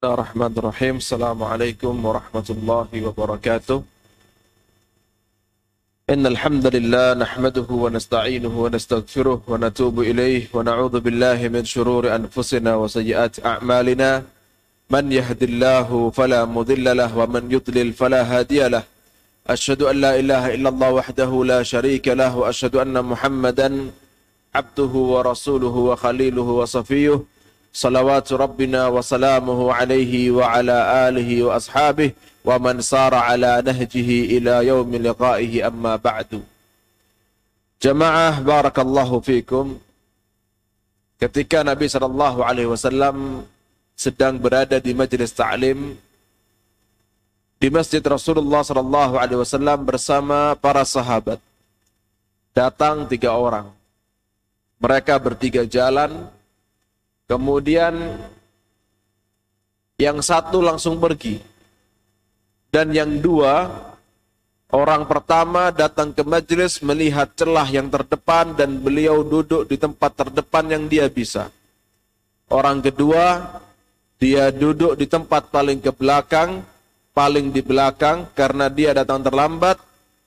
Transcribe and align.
الله 0.00 0.16
الرحمن 0.16 0.52
الرحيم. 0.56 0.96
السلام 0.96 1.38
عليكم 1.52 1.94
ورحمة 2.06 2.48
الله 2.56 2.88
وبركاته. 3.06 3.78
إن 6.12 6.24
الحمد 6.32 6.66
لله 6.76 7.06
نحمده 7.24 7.68
ونستعينه 7.68 8.54
ونستغفره 8.64 9.38
ونتوب 9.50 9.96
إليه 10.00 10.42
ونعوذ 10.56 10.94
بالله 11.04 11.38
من 11.52 11.64
شرور 11.68 12.08
أنفسنا 12.16 12.72
وسيئات 12.80 13.44
أعمالنا. 13.44 14.10
من 14.88 15.04
يهد 15.12 15.42
الله 15.42 15.88
فلا 16.16 16.48
مضل 16.56 16.86
له 16.96 17.10
ومن 17.20 17.52
يضلل 17.52 17.92
فلا 17.92 18.22
هادي 18.24 18.72
له. 18.72 18.82
أشهد 19.52 19.80
أن 19.82 19.96
لا 20.00 20.12
إله 20.16 20.44
إلا 20.56 20.68
الله 20.72 20.90
وحده 20.98 21.30
لا 21.52 21.60
شريك 21.62 22.08
له. 22.08 22.32
وأشهد 22.40 22.74
أن 22.84 22.96
محمدا 23.04 23.68
عبده 24.56 24.92
ورسوله 25.12 25.74
وخليله 25.88 26.48
وصفيه. 26.60 27.20
صلوات 27.70 28.32
ربنا 28.34 28.90
wa 28.90 29.74
عليه 29.74 30.30
وعلى 30.30 30.76
آله 31.08 31.30
وأصحابه 31.42 32.10
ومن 32.44 32.76
wa 32.82 33.14
على 33.14 33.62
نهجه 33.62 34.08
إلى 34.34 34.66
يوم 34.66 34.90
لقائه 34.90 35.66
أما 35.66 35.94
ila 36.02 36.42
جماعة 37.80 38.40
بارك 38.42 38.76
الله 38.78 39.10
فيكم 39.20 39.66
ketika 41.20 41.60
Nabi 41.62 41.86
sallallahu 41.86 42.42
alaihi 42.42 42.66
wasallam 42.66 43.46
sedang 43.94 44.40
berada 44.40 44.80
di 44.80 44.96
majelis 44.96 45.30
ta'lim 45.36 45.94
di 47.60 47.68
Masjid 47.68 48.00
Rasulullah 48.00 48.64
sallallahu 48.64 49.20
alaihi 49.20 49.36
wasallam 49.36 49.84
bersama 49.84 50.56
para 50.56 50.80
sahabat 50.80 51.36
datang 52.56 53.04
tiga 53.06 53.36
orang. 53.36 53.68
Mereka 54.80 55.20
bertiga 55.20 55.68
jalan 55.68 56.24
Kemudian 57.30 58.18
yang 60.02 60.18
satu 60.18 60.58
langsung 60.58 60.98
pergi. 60.98 61.38
Dan 62.74 62.90
yang 62.90 63.22
dua, 63.22 63.70
orang 64.74 65.06
pertama 65.06 65.70
datang 65.70 66.10
ke 66.10 66.26
majelis 66.26 66.82
melihat 66.82 67.30
celah 67.38 67.70
yang 67.70 67.86
terdepan 67.86 68.58
dan 68.58 68.82
beliau 68.82 69.22
duduk 69.22 69.70
di 69.70 69.78
tempat 69.78 70.10
terdepan 70.18 70.74
yang 70.74 70.84
dia 70.90 71.06
bisa. 71.06 71.54
Orang 72.50 72.82
kedua, 72.82 73.46
dia 74.18 74.50
duduk 74.50 74.98
di 74.98 75.06
tempat 75.06 75.54
paling 75.54 75.78
ke 75.78 75.94
belakang, 75.94 76.66
paling 77.14 77.54
di 77.54 77.62
belakang 77.62 78.26
karena 78.34 78.66
dia 78.66 78.90
datang 78.90 79.22
terlambat. 79.22 79.78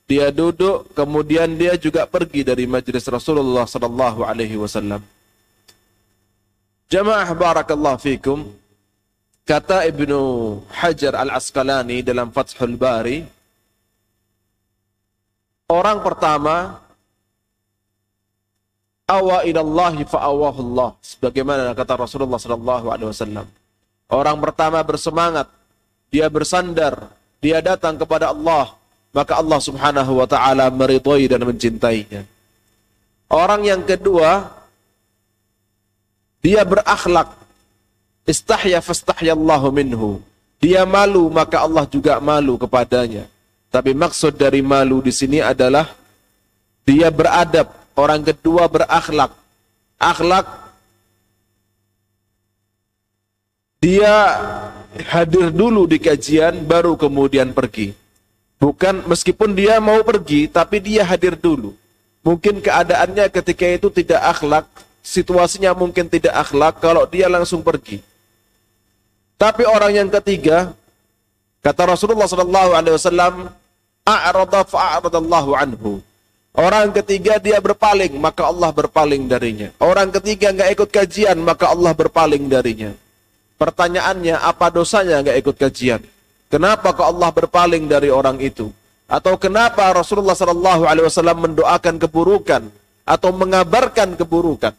Dia 0.08 0.32
duduk, 0.32 0.92
kemudian 0.96 1.56
dia 1.56 1.76
juga 1.76 2.08
pergi 2.08 2.44
dari 2.44 2.64
majelis 2.64 3.04
Rasulullah 3.08 3.68
sallallahu 3.68 4.24
alaihi 4.24 4.56
wasallam. 4.56 5.04
Jamaah 6.94 7.26
barakallahu 7.34 7.98
fikum. 7.98 8.54
Kata 9.42 9.82
Ibnu 9.82 10.62
Hajar 10.70 11.18
Al-Asqalani 11.18 12.06
dalam 12.06 12.30
Fathul 12.30 12.78
Bari, 12.78 13.26
orang 15.66 15.98
pertama 16.06 16.78
awa 19.10 19.42
ilallahi 19.42 20.06
fa'awahullah 20.06 20.94
sebagaimana 21.02 21.74
kata 21.74 21.98
Rasulullah 21.98 22.38
sallallahu 22.38 22.86
alaihi 22.86 23.10
wasallam. 23.10 23.46
Orang 24.06 24.38
pertama 24.38 24.78
bersemangat, 24.86 25.50
dia 26.14 26.30
bersandar, 26.30 27.10
dia 27.42 27.58
datang 27.58 27.98
kepada 27.98 28.30
Allah, 28.30 28.70
maka 29.10 29.34
Allah 29.34 29.58
Subhanahu 29.58 30.22
wa 30.22 30.30
taala 30.30 30.70
meridhai 30.70 31.26
dan 31.26 31.42
mencintainya. 31.42 32.22
Orang 33.28 33.66
yang 33.66 33.82
kedua 33.82 34.62
dia 36.44 36.60
berakhlak. 36.60 37.32
Istahya 38.28 38.84
fastahyallahu 38.84 39.72
minhu. 39.72 40.20
Dia 40.60 40.84
malu 40.84 41.32
maka 41.32 41.64
Allah 41.64 41.88
juga 41.88 42.20
malu 42.20 42.60
kepadanya. 42.60 43.24
Tapi 43.72 43.96
maksud 43.96 44.36
dari 44.36 44.60
malu 44.60 45.00
di 45.00 45.08
sini 45.08 45.40
adalah 45.40 45.88
dia 46.84 47.08
beradab. 47.08 47.72
Orang 47.96 48.20
kedua 48.28 48.68
berakhlak. 48.68 49.32
Akhlak 49.96 50.46
dia 53.80 54.12
hadir 55.12 55.48
dulu 55.48 55.88
di 55.88 55.96
kajian 55.96 56.64
baru 56.68 56.96
kemudian 57.00 57.56
pergi. 57.56 57.96
Bukan 58.60 59.04
meskipun 59.08 59.52
dia 59.56 59.80
mau 59.80 60.00
pergi 60.04 60.48
tapi 60.48 60.80
dia 60.80 61.04
hadir 61.08 61.36
dulu. 61.36 61.76
Mungkin 62.24 62.64
keadaannya 62.64 63.28
ketika 63.28 63.68
itu 63.68 63.92
tidak 63.92 64.24
akhlak, 64.24 64.64
situasinya 65.04 65.76
mungkin 65.76 66.08
tidak 66.08 66.32
akhlak 66.32 66.80
kalau 66.80 67.04
dia 67.04 67.28
langsung 67.28 67.60
pergi. 67.60 68.00
Tapi 69.36 69.68
orang 69.68 69.92
yang 69.92 70.08
ketiga, 70.08 70.72
kata 71.60 71.92
Rasulullah 71.92 72.24
sallallahu 72.24 72.72
alaihi 72.72 72.96
wasallam, 72.96 73.34
a'rada 74.08 74.64
fa'aradallahu 74.64 75.52
anhu. 75.52 76.00
Orang 76.54 76.94
ketiga 76.94 77.36
dia 77.42 77.58
berpaling, 77.58 78.14
maka 78.16 78.46
Allah 78.48 78.70
berpaling 78.70 79.26
darinya. 79.26 79.74
Orang 79.82 80.14
ketiga 80.14 80.54
nggak 80.54 80.70
ikut 80.78 80.88
kajian, 80.88 81.36
maka 81.42 81.68
Allah 81.68 81.92
berpaling 81.92 82.46
darinya. 82.46 82.94
Pertanyaannya, 83.58 84.38
apa 84.38 84.70
dosanya 84.70 85.18
nggak 85.20 85.38
ikut 85.44 85.56
kajian? 85.58 86.00
Kenapa 86.46 86.94
kok 86.94 87.02
Allah 87.02 87.34
berpaling 87.34 87.90
dari 87.90 88.06
orang 88.06 88.38
itu? 88.38 88.70
Atau 89.10 89.34
kenapa 89.36 89.90
Rasulullah 89.90 90.38
Sallallahu 90.38 90.86
Alaihi 90.86 91.10
Wasallam 91.10 91.50
mendoakan 91.50 91.98
keburukan 91.98 92.70
atau 93.02 93.30
mengabarkan 93.34 94.14
keburukan? 94.14 94.70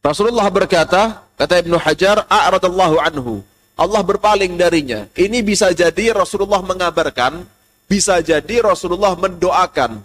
Rasulullah 0.00 0.48
berkata, 0.48 1.28
kata 1.36 1.60
Ibnu 1.60 1.76
Hajar, 1.76 2.24
a'radallahu 2.24 2.96
anhu. 3.04 3.44
Allah 3.76 4.00
berpaling 4.04 4.56
darinya. 4.56 5.08
Ini 5.12 5.40
bisa 5.44 5.72
jadi 5.72 6.16
Rasulullah 6.16 6.60
mengabarkan, 6.64 7.44
bisa 7.84 8.20
jadi 8.24 8.64
Rasulullah 8.64 9.12
mendoakan. 9.16 10.00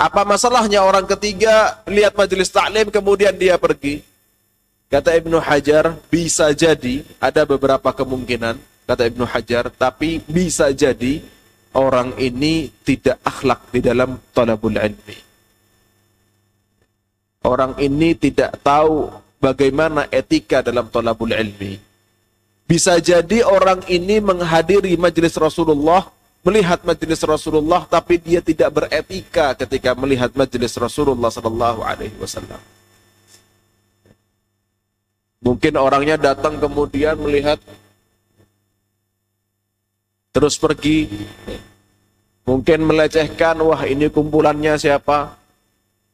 Apa 0.00 0.24
masalahnya 0.24 0.80
orang 0.80 1.04
ketiga 1.04 1.84
lihat 1.84 2.16
majelis 2.16 2.48
taklim 2.48 2.88
kemudian 2.88 3.36
dia 3.36 3.60
pergi? 3.60 4.00
Kata 4.88 5.12
Ibnu 5.16 5.36
Hajar, 5.36 6.00
bisa 6.08 6.50
jadi 6.56 7.04
ada 7.20 7.44
beberapa 7.44 7.92
kemungkinan, 7.92 8.56
kata 8.88 9.02
Ibnu 9.12 9.28
Hajar, 9.28 9.68
tapi 9.68 10.24
bisa 10.24 10.72
jadi 10.72 11.20
orang 11.76 12.16
ini 12.16 12.72
tidak 12.82 13.20
akhlak 13.20 13.68
di 13.70 13.84
dalam 13.84 14.16
talabul 14.32 14.74
ilmi. 14.74 15.29
Orang 17.40 17.72
ini 17.80 18.12
tidak 18.12 18.60
tahu 18.60 19.08
bagaimana 19.40 20.04
etika 20.12 20.60
dalam 20.60 20.92
tolabul 20.92 21.32
ilmi. 21.32 21.80
Bisa 22.68 23.00
jadi 23.00 23.40
orang 23.42 23.80
ini 23.88 24.20
menghadiri 24.20 24.94
majelis 25.00 25.34
Rasulullah, 25.40 26.12
melihat 26.44 26.84
majelis 26.84 27.24
Rasulullah, 27.24 27.88
tapi 27.88 28.20
dia 28.20 28.44
tidak 28.44 28.70
beretika 28.76 29.56
ketika 29.56 29.96
melihat 29.96 30.30
majelis 30.36 30.76
Rasulullah 30.76 31.32
Sallallahu 31.32 31.80
Alaihi 31.80 32.14
Wasallam. 32.20 32.60
Mungkin 35.40 35.80
orangnya 35.80 36.20
datang 36.20 36.60
kemudian 36.60 37.16
melihat 37.16 37.56
terus 40.36 40.60
pergi. 40.60 41.08
Mungkin 42.44 42.84
melecehkan, 42.84 43.56
wah 43.64 43.80
ini 43.88 44.12
kumpulannya 44.12 44.76
siapa? 44.76 45.39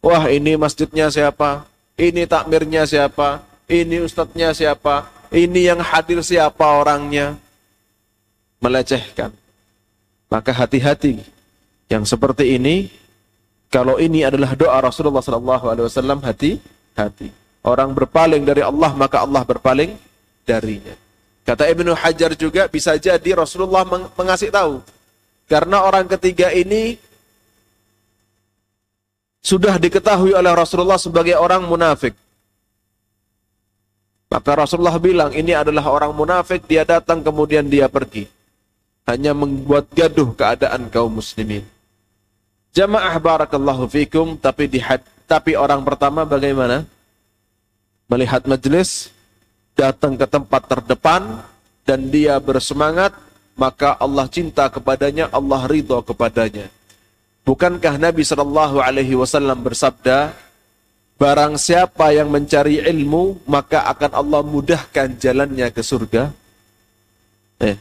Wah 0.07 0.31
ini 0.31 0.55
masjidnya 0.55 1.11
siapa? 1.11 1.67
Ini 1.99 2.31
takmirnya 2.31 2.87
siapa? 2.87 3.43
Ini 3.67 4.07
ustadznya 4.07 4.55
siapa? 4.55 5.11
Ini 5.35 5.75
yang 5.75 5.83
hadir 5.83 6.23
siapa 6.23 6.63
orangnya? 6.63 7.35
Melecehkan. 8.63 9.35
Maka 10.31 10.55
hati-hati. 10.55 11.27
Yang 11.91 12.15
seperti 12.15 12.55
ini, 12.55 12.87
kalau 13.67 13.99
ini 13.99 14.23
adalah 14.23 14.55
doa 14.55 14.79
Rasulullah 14.79 15.19
SAW, 15.27 16.23
hati-hati. 16.23 17.35
Orang 17.67 17.91
berpaling 17.91 18.47
dari 18.47 18.63
Allah, 18.63 18.95
maka 18.95 19.27
Allah 19.27 19.43
berpaling 19.43 19.99
darinya. 20.47 20.95
Kata 21.43 21.67
Ibnu 21.67 21.99
Hajar 21.99 22.39
juga 22.39 22.71
bisa 22.71 22.95
jadi 22.95 23.35
Rasulullah 23.35 23.83
mengasih 24.15 24.55
tahu. 24.55 24.79
Karena 25.51 25.83
orang 25.83 26.07
ketiga 26.07 26.55
ini 26.55 26.95
sudah 29.47 29.79
diketahui 29.79 30.35
oleh 30.35 30.51
Rasulullah 30.51 30.99
sebagai 30.99 31.39
orang 31.39 31.63
munafik. 31.63 32.19
Maka 34.27 34.67
Rasulullah 34.67 34.99
bilang 34.99 35.31
ini 35.31 35.55
adalah 35.55 35.87
orang 35.87 36.11
munafik, 36.11 36.67
dia 36.67 36.83
datang 36.83 37.23
kemudian 37.23 37.63
dia 37.71 37.87
pergi. 37.87 38.27
Hanya 39.07 39.31
membuat 39.39 39.87
gaduh 39.95 40.35
keadaan 40.35 40.91
kaum 40.91 41.23
muslimin. 41.23 41.63
Jamaah 42.75 43.15
barakallahu 43.23 43.87
fikum, 43.87 44.35
tapi 44.35 44.67
di 44.67 44.83
tapi 45.31 45.55
orang 45.55 45.87
pertama 45.87 46.27
bagaimana? 46.27 46.83
Melihat 48.11 48.51
majelis, 48.51 49.15
datang 49.79 50.19
ke 50.19 50.27
tempat 50.27 50.67
terdepan, 50.67 51.39
dan 51.87 52.11
dia 52.11 52.35
bersemangat, 52.43 53.15
maka 53.55 53.95
Allah 53.95 54.27
cinta 54.27 54.67
kepadanya, 54.67 55.31
Allah 55.31 55.71
ridho 55.71 56.03
kepadanya. 56.03 56.67
Bukankah 57.47 57.95
Nabi 58.03 58.27
Shallallahu 58.27 58.83
Alaihi 58.83 59.15
Wasallam 59.15 59.63
bersabda, 59.63 60.35
Barang 61.17 61.57
siapa 61.57 62.13
yang 62.13 62.29
mencari 62.29 62.85
ilmu, 62.85 63.41
maka 63.49 63.89
akan 63.89 64.13
Allah 64.13 64.43
mudahkan 64.45 65.17
jalannya 65.17 65.73
ke 65.73 65.81
surga. 65.81 66.29
Eh. 67.65 67.77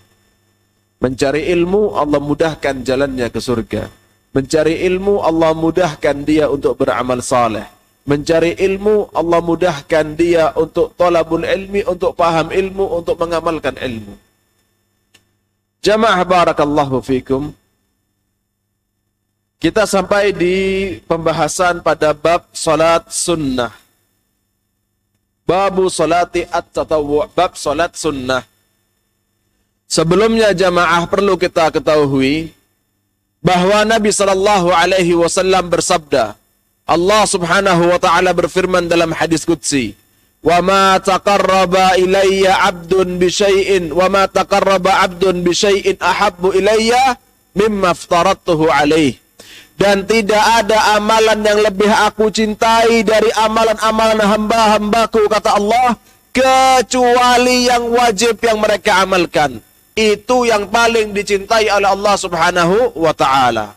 Mencari 1.04 1.52
ilmu, 1.52 2.00
Allah 2.00 2.24
mudahkan 2.24 2.88
jalannya 2.88 3.28
ke 3.28 3.44
surga. 3.44 3.92
Mencari 4.32 4.88
ilmu, 4.88 5.20
Allah 5.20 5.52
mudahkan 5.52 6.24
dia 6.24 6.48
untuk 6.48 6.80
beramal 6.80 7.20
saleh. 7.20 7.68
Mencari 8.08 8.56
ilmu, 8.56 9.12
Allah 9.12 9.44
mudahkan 9.44 10.16
dia 10.16 10.56
untuk 10.56 10.96
tolabul 10.96 11.44
ilmi, 11.44 11.84
untuk 11.84 12.16
paham 12.16 12.56
ilmu, 12.56 13.04
untuk 13.04 13.20
mengamalkan 13.20 13.76
ilmu. 13.76 14.16
Jamaah 15.84 16.24
barakallahu 16.24 17.04
fikum. 17.04 17.52
Kita 19.56 19.88
sampai 19.88 20.36
di 20.36 20.56
pembahasan 21.08 21.80
pada 21.80 22.12
bab 22.12 22.52
salat 22.52 23.08
sunnah. 23.08 23.72
Babu 25.48 25.88
salati 25.88 26.44
at-tatawwu' 26.44 27.32
bab 27.32 27.56
salat 27.56 27.96
sunnah. 27.96 28.44
Sebelumnya 29.88 30.52
jamaah 30.52 31.08
perlu 31.08 31.40
kita 31.40 31.72
ketahui 31.72 32.52
bahwa 33.40 33.86
Nabi 33.86 34.10
sallallahu 34.10 34.74
alaihi 34.74 35.14
wasallam 35.16 35.70
bersabda, 35.70 36.34
Allah 36.86 37.24
Subhanahu 37.26 37.94
wa 37.94 38.00
taala 38.02 38.34
berfirman 38.34 38.86
dalam 38.86 39.14
hadis 39.14 39.46
qudsi, 39.46 39.98
"Wa 40.46 40.62
ma 40.62 41.02
taqarraba 41.02 41.98
ilayya 41.98 42.70
'abdun 42.70 43.18
bi 43.18 43.30
syai'in 43.30 43.90
wa 43.94 44.06
ma 44.10 44.30
taqarraba 44.30 45.02
'abdun 45.06 45.42
bi 45.42 45.54
syai'in 45.54 45.98
ahabbu 45.98 46.54
ilayya 46.54 47.18
mimma 47.58 47.98
aftaradtuhu 47.98 48.70
alaihi." 48.70 49.25
Dan 49.76 50.08
tidak 50.08 50.40
ada 50.40 50.96
amalan 50.96 51.44
yang 51.44 51.60
lebih 51.60 51.92
aku 51.92 52.32
cintai 52.32 53.04
dari 53.04 53.28
amalan-amalan 53.36 54.24
hamba-hambaku 54.24 55.28
kata 55.28 55.60
Allah 55.60 56.00
kecuali 56.32 57.68
yang 57.68 57.92
wajib 57.92 58.40
yang 58.40 58.60
mereka 58.60 59.04
amalkan. 59.04 59.60
Itu 59.96 60.44
yang 60.44 60.68
paling 60.68 61.16
dicintai 61.16 61.72
oleh 61.72 61.88
Allah 61.92 62.16
Subhanahu 62.20 63.00
wa 63.00 63.16
taala. 63.16 63.76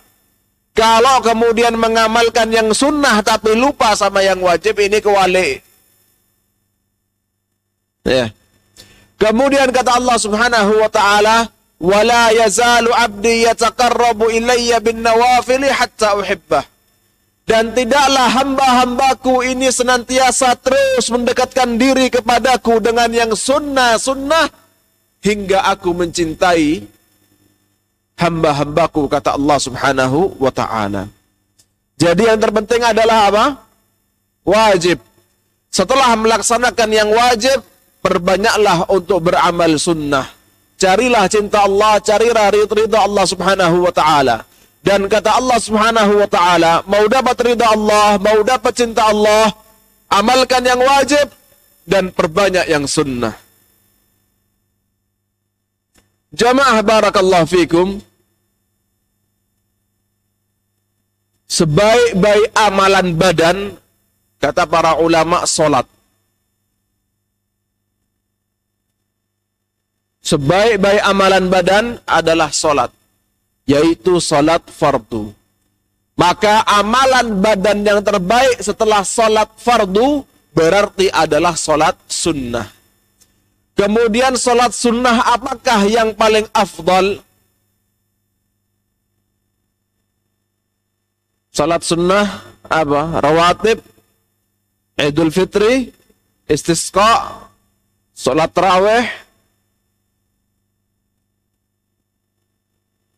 Kalau 0.75 1.19
kemudian 1.23 1.75
mengamalkan 1.75 2.51
yang 2.55 2.71
sunnah 2.71 3.19
tapi 3.23 3.59
lupa 3.59 3.95
sama 3.99 4.23
yang 4.23 4.39
wajib 4.39 4.79
ini 4.79 5.03
kewali. 5.03 5.59
Ya. 8.07 8.31
Kemudian 9.19 9.75
kata 9.75 9.99
Allah 9.99 10.19
Subhanahu 10.19 10.79
wa 10.79 10.91
taala 10.91 11.51
wala 11.79 12.35
yazalu 12.35 12.91
abdi 12.91 13.47
yataqarrabu 13.47 14.31
ilayya 14.35 14.83
bin 14.83 15.03
nawafili 15.03 15.71
hatta 15.71 16.19
uhibbah 16.19 16.67
dan 17.49 17.73
tidaklah 17.73 18.29
hamba-hambaku 18.29 19.41
ini 19.41 19.73
senantiasa 19.73 20.53
terus 20.61 21.09
mendekatkan 21.09 21.81
diri 21.81 22.13
kepadaku 22.13 22.77
dengan 22.77 23.09
yang 23.09 23.33
sunnah-sunnah 23.33 24.53
hingga 25.25 25.65
aku 25.73 25.97
mencintai 25.97 26.85
hamba-hambaku 28.21 29.09
kata 29.09 29.41
Allah 29.41 29.59
Subhanahu 29.65 30.37
wa 30.37 30.53
taala. 30.53 31.09
Jadi 31.97 32.29
yang 32.29 32.37
terpenting 32.37 32.85
adalah 32.85 33.33
apa? 33.33 33.45
Wajib. 34.45 35.01
Setelah 35.73 36.21
melaksanakan 36.21 36.91
yang 36.93 37.11
wajib, 37.11 37.65
perbanyaklah 38.05 38.87
untuk 38.93 39.25
beramal 39.25 39.73
sunnah. 39.81 40.38
Carilah 40.79 41.27
cinta 41.27 41.67
Allah, 41.67 41.99
carilah 41.99 42.55
ridha 42.55 42.99
Allah 43.03 43.25
Subhanahu 43.27 43.83
wa 43.83 43.91
taala. 43.91 44.47
Dan 44.79 45.11
kata 45.11 45.35
Allah 45.35 45.59
Subhanahu 45.59 46.23
wa 46.23 46.29
taala, 46.31 46.87
mau 46.87 47.03
dapat 47.11 47.35
ridha 47.43 47.67
Allah, 47.67 48.15
mau 48.23 48.39
dapat 48.47 48.73
cinta 48.79 49.11
Allah, 49.11 49.51
amalkan 50.07 50.63
yang 50.63 50.79
wajib 50.79 51.27
dan 51.83 52.15
perbanyak 52.15 52.71
yang 52.71 52.87
sunnah. 52.87 53.35
Jamaah 56.31 56.79
barakallahu 56.87 57.51
fikum. 57.51 57.99
Sebaik-baik 61.51 62.55
amalan 62.55 63.19
badan, 63.19 63.59
kata 64.39 64.63
para 64.69 64.95
ulama, 65.03 65.43
solat. 65.43 65.89
Sebaik-baik 70.29 71.01
amalan 71.09 71.49
badan 71.49 71.97
adalah 72.05 72.53
solat, 72.53 72.93
yaitu 73.65 74.21
solat 74.21 74.61
fardu. 74.69 75.33
Maka 76.19 76.67
amalan 76.67 77.41
badan 77.41 77.87
yang 77.87 78.01
terbaik 78.05 78.61
setelah 78.61 79.07
solat 79.07 79.49
fardu 79.57 80.27
berarti 80.53 81.09
adalah 81.09 81.55
solat 81.57 81.97
sunnah. 82.11 82.69
Kemudian 83.79 84.35
solat 84.35 84.75
sunnah 84.75 85.33
apakah 85.33 85.87
yang 85.87 86.11
paling 86.13 86.45
afdal? 86.51 87.23
Salat 91.55 91.87
sunnah 91.87 92.27
apa? 92.67 93.23
Rawatib, 93.23 93.79
Idul 94.99 95.31
Fitri, 95.31 95.95
istisqa, 96.51 97.39
salat 98.11 98.51
tarawih, 98.51 99.07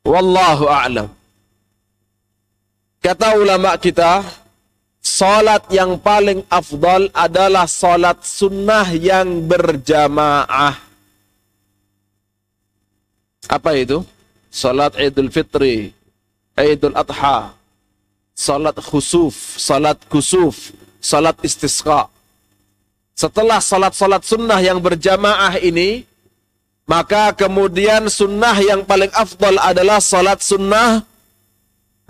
Wallahu 0.05 0.64
a'lam. 0.67 1.08
Kata 3.00 3.37
ulama 3.37 3.76
kita, 3.81 4.25
salat 5.00 5.64
yang 5.73 5.97
paling 5.97 6.44
afdal 6.52 7.08
adalah 7.17 7.64
salat 7.64 8.20
sunnah 8.25 8.88
yang 8.93 9.49
berjamaah. 9.49 10.76
Apa 13.49 13.70
itu? 13.76 14.05
Salat 14.52 14.99
Idul 15.00 15.32
Fitri, 15.32 15.94
Idul 16.58 16.93
Adha, 16.93 17.56
salat 18.37 18.76
khusuf, 18.82 19.56
salat 19.56 19.96
kusuf, 20.12 20.76
salat 21.00 21.37
istisqa. 21.41 22.08
Setelah 23.17 23.61
salat-salat 23.61 24.25
sunnah 24.25 24.61
yang 24.64 24.81
berjamaah 24.81 25.61
ini, 25.61 26.08
maka 26.90 27.31
kemudian 27.31 28.10
sunnah 28.10 28.58
yang 28.58 28.82
paling 28.82 29.14
afdal 29.14 29.54
adalah 29.62 30.02
salat 30.02 30.42
sunnah 30.42 31.06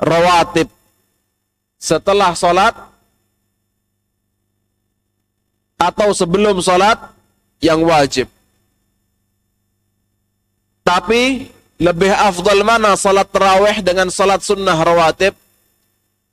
rawatib. 0.01 0.73
Setelah 1.77 2.33
salat 2.33 2.73
atau 5.77 6.17
sebelum 6.17 6.65
salat 6.65 6.97
yang 7.61 7.85
wajib. 7.85 8.25
Tapi 10.81 11.53
lebih 11.77 12.13
afdal 12.17 12.65
mana 12.65 12.97
salat 12.97 13.29
tarawih 13.29 13.85
dengan 13.85 14.09
salat 14.09 14.41
sunnah 14.41 14.81
rawatib? 14.81 15.37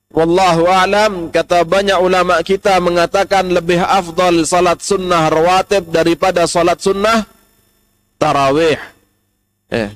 Wallahu 0.07 0.72
alam 0.72 1.36
kata 1.36 1.67
banyak 1.67 2.00
ulama 2.00 2.39
kita 2.48 2.79
mengatakan 2.79 3.51
lebih 3.51 3.83
afdal 3.83 4.48
salat 4.48 4.79
sunnah 4.79 5.27
rawatib 5.27 5.91
daripada 5.91 6.48
salat 6.48 6.79
sunnah 6.79 7.27
tarawih. 8.17 8.77
Eh. 9.71 9.89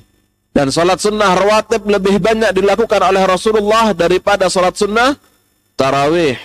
Dan 0.52 0.68
salat 0.68 1.00
sunnah 1.00 1.32
rawatib 1.32 1.88
lebih 1.88 2.20
banyak 2.20 2.52
dilakukan 2.52 3.00
oleh 3.00 3.24
Rasulullah 3.24 3.96
daripada 3.96 4.52
salat 4.52 4.76
sunnah 4.76 5.16
tarawih. 5.80 6.36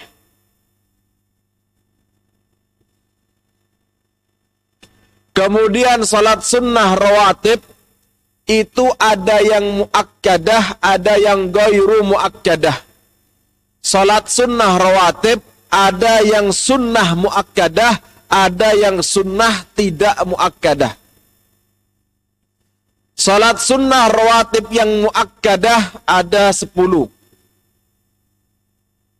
Kemudian 5.35 6.01
salat 6.07 6.41
sunnah 6.41 6.97
rawatib 6.97 7.61
itu 8.47 8.85
ada 8.95 9.37
yang 9.43 9.85
muakkadah, 9.85 10.81
ada 10.81 11.13
yang 11.19 11.51
gairu 11.51 12.07
muakkadah. 12.07 12.73
Salat 13.83 14.31
sunnah 14.31 14.79
rawatib 14.79 15.43
ada 15.67 16.23
yang 16.23 16.49
sunnah 16.55 17.11
muakkadah, 17.13 17.93
ada 18.31 18.69
yang 18.73 19.03
sunnah 19.03 19.67
tidak 19.75 20.15
muakkadah. 20.23 20.95
Salat 23.17 23.57
sunnah 23.57 24.13
rawatib 24.13 24.69
yang 24.69 25.09
muakkadah 25.09 26.05
ada 26.05 26.53
sepuluh. 26.53 27.09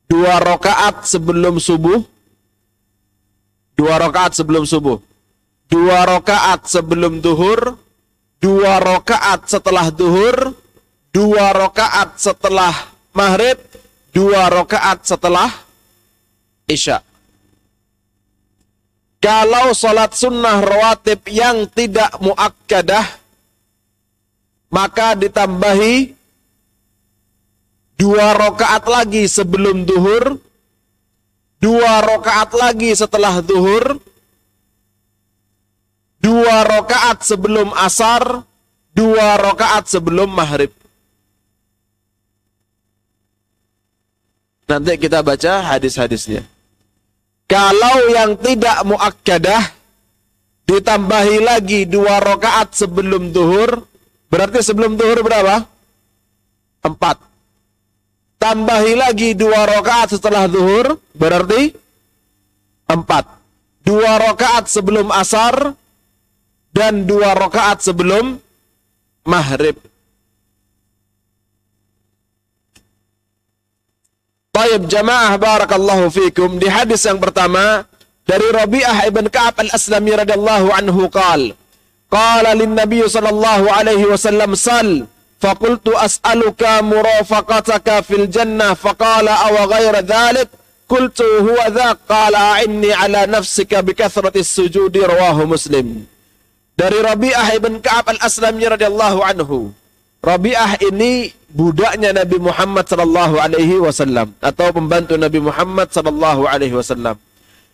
Dua 0.06 0.38
rakaat 0.38 1.10
sebelum 1.10 1.58
subuh. 1.58 2.06
Dua 3.74 3.98
rakaat 3.98 4.38
sebelum 4.38 4.70
subuh. 4.70 5.02
Dua 5.66 6.06
rakaat 6.06 6.70
sebelum 6.70 7.26
duhur. 7.26 7.74
Dua 8.38 8.78
rakaat 8.78 9.50
setelah 9.50 9.90
duhur. 9.90 10.54
Dua 11.10 11.50
rakaat 11.58 12.22
setelah 12.22 12.94
maghrib. 13.18 13.58
Dua 14.14 14.46
rakaat 14.54 15.10
setelah 15.10 15.50
isya. 16.70 17.02
Kalau 19.18 19.74
salat 19.74 20.14
sunnah 20.14 20.62
rawatib 20.62 21.26
yang 21.34 21.66
tidak 21.74 22.14
muakkadah 22.22 23.17
maka 24.68 25.16
ditambahi 25.16 26.14
dua 27.98 28.28
rakaat 28.38 28.84
lagi 28.86 29.26
sebelum 29.26 29.88
duhur, 29.88 30.38
dua 31.58 32.04
rakaat 32.04 32.52
lagi 32.54 32.94
setelah 32.94 33.42
zuhur, 33.42 33.98
dua 36.22 36.58
rakaat 36.68 37.24
sebelum 37.26 37.74
asar, 37.74 38.46
dua 38.94 39.40
rakaat 39.42 39.90
sebelum 39.90 40.30
maghrib. 40.30 40.72
Nanti 44.68 45.00
kita 45.00 45.24
baca 45.24 45.64
hadis-hadisnya. 45.64 46.44
Kalau 47.48 48.12
yang 48.12 48.36
tidak 48.36 48.84
muakkadah 48.84 49.64
ditambahi 50.68 51.40
lagi 51.40 51.88
dua 51.88 52.20
rakaat 52.20 52.76
sebelum 52.76 53.32
duhur, 53.32 53.88
berarti 54.28 54.60
sebelum 54.64 54.96
duhur 54.96 55.20
berapa? 55.24 55.64
Empat. 56.84 57.18
Tambahi 58.38 58.94
lagi 58.94 59.34
dua 59.34 59.66
rakaat 59.66 60.14
setelah 60.14 60.46
duhur, 60.46 61.02
berarti 61.18 61.74
empat. 62.86 63.26
Dua 63.82 64.20
rakaat 64.20 64.70
sebelum 64.70 65.10
asar 65.10 65.74
dan 66.70 67.10
dua 67.10 67.34
rakaat 67.34 67.82
sebelum 67.82 68.38
maghrib. 69.26 69.76
Taib 74.54 74.90
jamaah 74.90 75.38
barakallahu 75.38 76.10
fikum 76.10 76.58
di 76.58 76.66
hadis 76.66 77.06
yang 77.06 77.22
pertama 77.22 77.86
dari 78.26 78.48
Rabi'ah 78.50 79.06
ibn 79.06 79.30
Ka'ab 79.30 79.62
al-Aslami 79.62 80.18
radhiyallahu 80.18 80.68
anhu 80.74 81.06
qal 81.14 81.54
qala 82.08 82.56
lin 82.56 82.76
nabiy 82.76 83.04
sallallahu 83.08 83.68
alaihi 83.68 84.08
wasallam 84.08 84.56
sal 84.56 85.08
faqultu 85.44 85.94
as'aluka 85.96 86.82
murafaqataka 86.84 88.04
fil 88.08 88.28
jannah. 88.32 88.74
Faqala 88.74 89.48
aw 89.48 89.54
ghayra 89.68 90.02
dhalik? 90.04 90.50
Qultu 90.88 91.28
huwa 91.44 91.68
dhaq 91.68 92.08
qala 92.08 92.56
a'inni 92.56 92.96
ala 92.96 93.28
nafsika 93.28 93.84
bi 93.84 93.92
kathrati 93.92 94.40
sujudi 94.40 95.04
rawahu 95.04 95.44
muslim. 95.44 96.08
Dari 96.80 97.00
Rabi'ah 97.04 97.48
ibn 97.60 97.84
Ka'ab 97.84 98.16
al-Aslami 98.16 98.64
radhiyallahu 98.72 99.20
anhu. 99.20 99.76
Rabi'ah 100.24 100.80
ini 100.88 101.36
budaknya 101.52 102.16
Nabi 102.16 102.40
Muhammad 102.40 102.88
sallallahu 102.88 103.36
alaihi 103.36 103.84
wasallam 103.84 104.32
atau 104.40 104.72
pembantu 104.72 105.20
Nabi 105.20 105.44
Muhammad 105.44 105.92
sallallahu 105.92 106.48
alaihi 106.48 106.80
wasallam. 106.80 107.20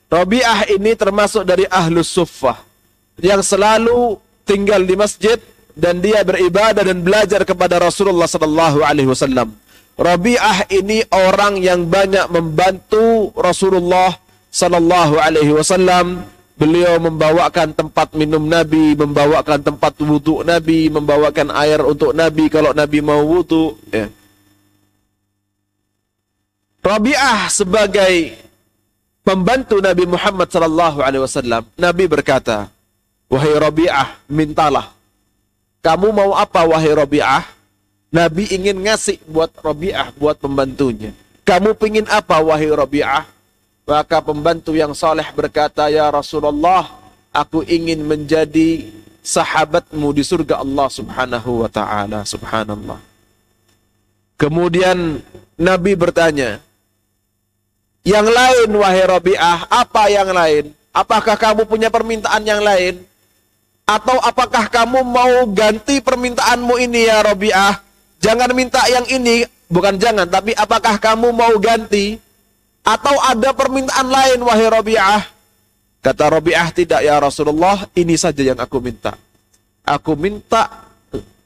Rabi'ah 0.10 0.74
ini 0.74 0.98
termasuk 0.98 1.46
dari 1.46 1.70
ahlus 1.70 2.10
suffah 2.10 2.73
yang 3.22 3.42
selalu 3.46 4.18
tinggal 4.48 4.82
di 4.82 4.96
masjid 4.98 5.38
dan 5.74 6.00
dia 6.00 6.22
beribadah 6.22 6.86
dan 6.86 7.02
belajar 7.02 7.42
kepada 7.46 7.82
Rasulullah 7.82 8.30
sallallahu 8.30 8.86
alaihi 8.86 9.10
wasallam. 9.10 9.54
Rabi'ah 9.94 10.74
ini 10.74 11.06
orang 11.14 11.62
yang 11.62 11.86
banyak 11.86 12.26
membantu 12.34 13.30
Rasulullah 13.38 14.18
sallallahu 14.50 15.22
alaihi 15.22 15.54
wasallam 15.54 16.34
Beliau 16.54 17.02
membawakan 17.02 17.74
tempat 17.74 18.14
minum 18.14 18.46
Nabi, 18.46 18.94
membawakan 18.94 19.66
tempat 19.66 19.98
wudhu 19.98 20.46
Nabi, 20.46 20.86
membawakan 20.86 21.50
air 21.50 21.82
untuk 21.82 22.14
Nabi 22.14 22.46
kalau 22.46 22.78
Nabi 22.78 23.02
mau 23.02 23.26
wudhu. 23.26 23.74
Ya. 23.90 24.14
Rabi'ah 26.86 27.50
sebagai 27.50 28.38
pembantu 29.26 29.82
Nabi 29.82 30.06
Muhammad 30.06 30.54
sallallahu 30.54 31.02
alaihi 31.02 31.26
wasallam, 31.26 31.66
Nabi 31.74 32.06
berkata, 32.06 32.70
"Wahai 33.32 33.54
Rabi'ah, 33.56 34.20
mintalah. 34.32 34.92
Kamu 35.84 36.12
mau 36.16 36.32
apa 36.36 36.64
wahai 36.64 36.92
Rabi'ah?" 36.92 37.64
Nabi 38.14 38.46
ingin 38.54 38.78
ngasih 38.78 39.26
buat 39.26 39.50
Rabi'ah, 39.58 40.14
buat 40.14 40.38
pembantunya. 40.38 41.18
Kamu 41.42 41.74
pingin 41.74 42.06
apa 42.06 42.38
wahai 42.46 42.70
Rabi'ah? 42.70 43.26
Maka 43.90 44.22
pembantu 44.22 44.78
yang 44.78 44.94
saleh 44.94 45.26
berkata, 45.34 45.90
Ya 45.90 46.08
Rasulullah, 46.08 46.88
aku 47.34 47.66
ingin 47.66 48.06
menjadi 48.06 48.88
sahabatmu 49.26 50.14
di 50.14 50.24
surga 50.24 50.62
Allah 50.62 50.88
subhanahu 50.94 51.66
wa 51.66 51.70
ta'ala. 51.74 52.22
Subhanallah. 52.24 53.02
Kemudian 54.38 55.20
Nabi 55.58 55.98
bertanya, 55.98 56.62
Yang 58.06 58.28
lain 58.30 58.70
wahai 58.78 59.04
Rabi'ah, 59.10 59.74
apa 59.74 60.04
yang 60.14 60.30
lain? 60.30 60.70
Apakah 60.94 61.34
kamu 61.34 61.66
punya 61.66 61.90
permintaan 61.90 62.46
yang 62.46 62.62
lain? 62.62 63.02
Atau 63.84 64.16
apakah 64.24 64.72
kamu 64.72 65.04
mau 65.04 65.44
ganti 65.52 66.00
permintaanmu 66.00 66.80
ini 66.80 67.08
ya 67.08 67.20
Rabi'ah? 67.20 67.84
Jangan 68.24 68.56
minta 68.56 68.80
yang 68.88 69.04
ini, 69.12 69.44
bukan 69.68 70.00
jangan, 70.00 70.24
tapi 70.24 70.56
apakah 70.56 70.96
kamu 70.96 71.36
mau 71.36 71.52
ganti? 71.60 72.16
Atau 72.84 73.16
ada 73.20 73.52
permintaan 73.52 74.08
lain 74.08 74.40
wahai 74.44 74.72
Rabi'ah? 74.72 75.22
Kata 76.00 76.32
Rabi'ah 76.32 76.72
tidak 76.72 77.04
ya 77.04 77.20
Rasulullah, 77.20 77.84
ini 77.96 78.16
saja 78.16 78.40
yang 78.40 78.60
aku 78.60 78.80
minta. 78.80 79.20
Aku 79.84 80.16
minta 80.16 80.88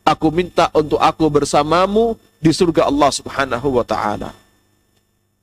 aku 0.08 0.32
minta 0.32 0.72
untuk 0.72 1.02
aku 1.02 1.28
bersamamu 1.28 2.16
di 2.40 2.56
surga 2.56 2.88
Allah 2.88 3.12
Subhanahu 3.12 3.82
wa 3.82 3.84
taala. 3.84 4.32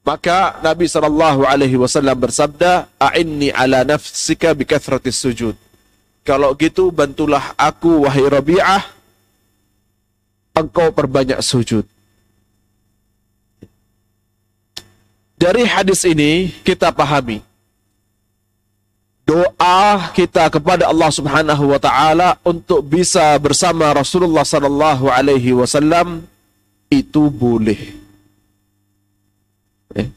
Maka 0.04 0.60
Nabi 0.60 0.88
sallallahu 0.88 1.44
alaihi 1.48 1.76
wasallam 1.80 2.16
bersabda, 2.16 2.88
"A'inni 3.00 3.52
ala 3.52 3.84
nafsika 3.84 4.52
bi 4.56 4.64
sujud." 5.12 5.63
Kalau 6.24 6.56
gitu 6.56 6.88
bantulah 6.88 7.52
aku 7.60 8.08
wahai 8.08 8.24
Rabi'ah 8.24 8.80
engkau 10.56 10.88
perbanyak 10.88 11.36
sujud. 11.44 11.84
Dari 15.36 15.68
hadis 15.68 16.08
ini 16.08 16.48
kita 16.64 16.88
pahami 16.88 17.44
doa 19.24 20.12
kita 20.12 20.48
kepada 20.52 20.88
Allah 20.88 21.10
Subhanahu 21.12 21.64
wa 21.72 21.80
taala 21.80 22.36
untuk 22.44 22.84
bisa 22.84 23.36
bersama 23.40 23.92
Rasulullah 23.92 24.44
sallallahu 24.44 25.08
alaihi 25.08 25.56
wasallam 25.56 26.24
itu 26.92 27.32
boleh. 27.32 27.96
Eh? 29.96 30.08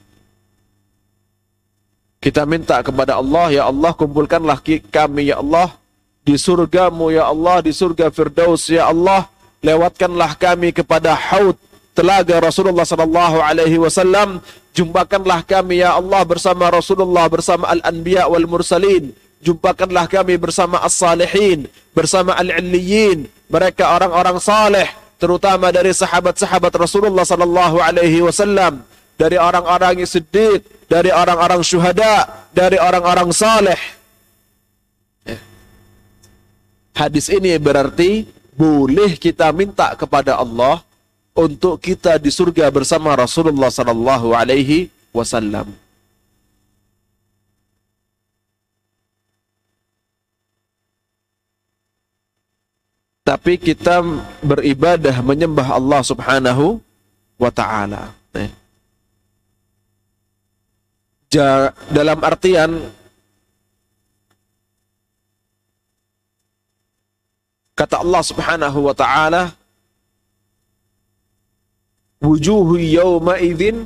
Kita 2.20 2.44
minta 2.44 2.84
kepada 2.84 3.16
Allah, 3.20 3.48
ya 3.52 3.64
Allah 3.68 3.92
kumpulkanlah 3.96 4.60
kami 4.92 5.32
ya 5.32 5.40
Allah 5.40 5.76
di 6.27 6.36
surgamu 6.36 7.07
ya 7.07 7.31
Allah, 7.31 7.63
di 7.63 7.72
surga 7.72 8.12
Firdaus 8.12 8.67
ya 8.67 8.91
Allah, 8.91 9.31
lewatkanlah 9.63 10.36
kami 10.36 10.75
kepada 10.75 11.15
haud 11.15 11.55
telaga 11.96 12.43
Rasulullah 12.43 12.84
sallallahu 12.84 13.39
alaihi 13.39 13.79
wasallam. 13.79 14.43
Jumpakanlah 14.75 15.48
kami 15.48 15.79
ya 15.79 15.96
Allah 15.96 16.22
bersama 16.27 16.67
Rasulullah 16.67 17.31
bersama 17.31 17.72
al-anbiya 17.72 18.27
wal 18.27 18.46
mursalin 18.46 19.15
jumpakanlah 19.41 20.10
kami 20.10 20.38
bersama 20.38 20.81
as-salihin 20.81 21.69
bersama 21.93 22.34
al-illiyin. 22.38 23.29
Mereka 23.48 23.86
orang-orang 23.86 24.38
saleh 24.43 24.88
terutama 25.17 25.72
dari 25.72 25.96
sahabat-sahabat 25.96 26.74
Rasulullah 26.75 27.24
sallallahu 27.24 27.77
alaihi 27.79 28.22
wasallam. 28.25 28.84
Dari 29.17 29.34
orang-orang 29.34 30.05
yang 30.05 30.10
dari 30.88 31.10
orang-orang 31.10 31.65
syuhada 31.65 32.48
dari 32.53 32.77
orang-orang 32.77 33.34
saleh 33.34 33.79
eh. 35.25 35.41
Hadis 36.98 37.30
ini 37.30 37.54
berarti 37.62 38.25
boleh 38.58 39.13
kita 39.22 39.54
minta 39.54 39.94
kepada 39.94 40.42
Allah 40.42 40.82
untuk 41.38 41.77
kita 41.77 42.18
di 42.18 42.34
surga 42.34 42.74
bersama 42.74 43.13
Rasulullah 43.13 43.70
sallallahu 43.70 44.34
alaihi 44.34 44.89
wasallam. 45.13 45.70
Tapi 53.22 53.60
kita 53.60 54.01
beribadah 54.42 55.20
menyembah 55.20 55.77
Allah 55.77 56.01
Subhanahu 56.01 56.82
wa 57.38 57.51
taala. 57.54 58.16
Eh. 58.34 58.50
dalam 61.92 62.18
artian 62.24 62.88
kata 67.77 68.01
Allah 68.01 68.22
Subhanahu 68.25 68.89
wa 68.89 68.96
taala 68.98 69.53
wujuhu 72.17 72.81
yawma 72.81 73.38
idzin 73.38 73.86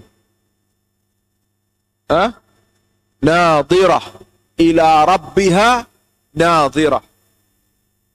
ah 2.07 2.31
nadhirah 3.19 4.03
ila 4.55 4.87
rabbiha 5.03 5.83
nadhirah. 6.31 7.03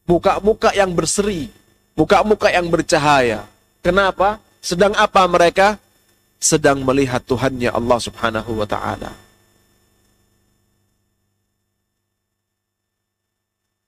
Muka-muka 0.08 0.72
yang 0.72 0.96
berseri 0.96 1.52
muka-muka 1.92 2.48
yang 2.48 2.72
bercahaya. 2.72 3.44
Kenapa? 3.84 4.40
Sedang 4.64 4.96
apa 4.96 5.28
mereka? 5.28 5.76
Sedang 6.40 6.80
melihat 6.84 7.20
Tuhannya 7.24 7.68
Allah 7.68 7.98
Subhanahu 8.00 8.64
wa 8.64 8.68
taala 8.68 9.25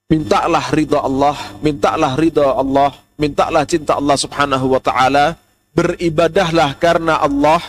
mintalah 0.09 0.65
ridha 0.73 1.05
Allah 1.05 1.37
mintalah 1.61 2.13
ridha 2.17 2.57
Allah 2.57 2.97
mintalah 3.21 3.63
cinta 3.69 4.01
Allah 4.01 4.17
Subhanahu 4.17 4.73
wa 4.73 4.81
taala 4.81 5.37
beribadahlah 5.79 6.75
karena 6.75 7.23
Allah, 7.23 7.63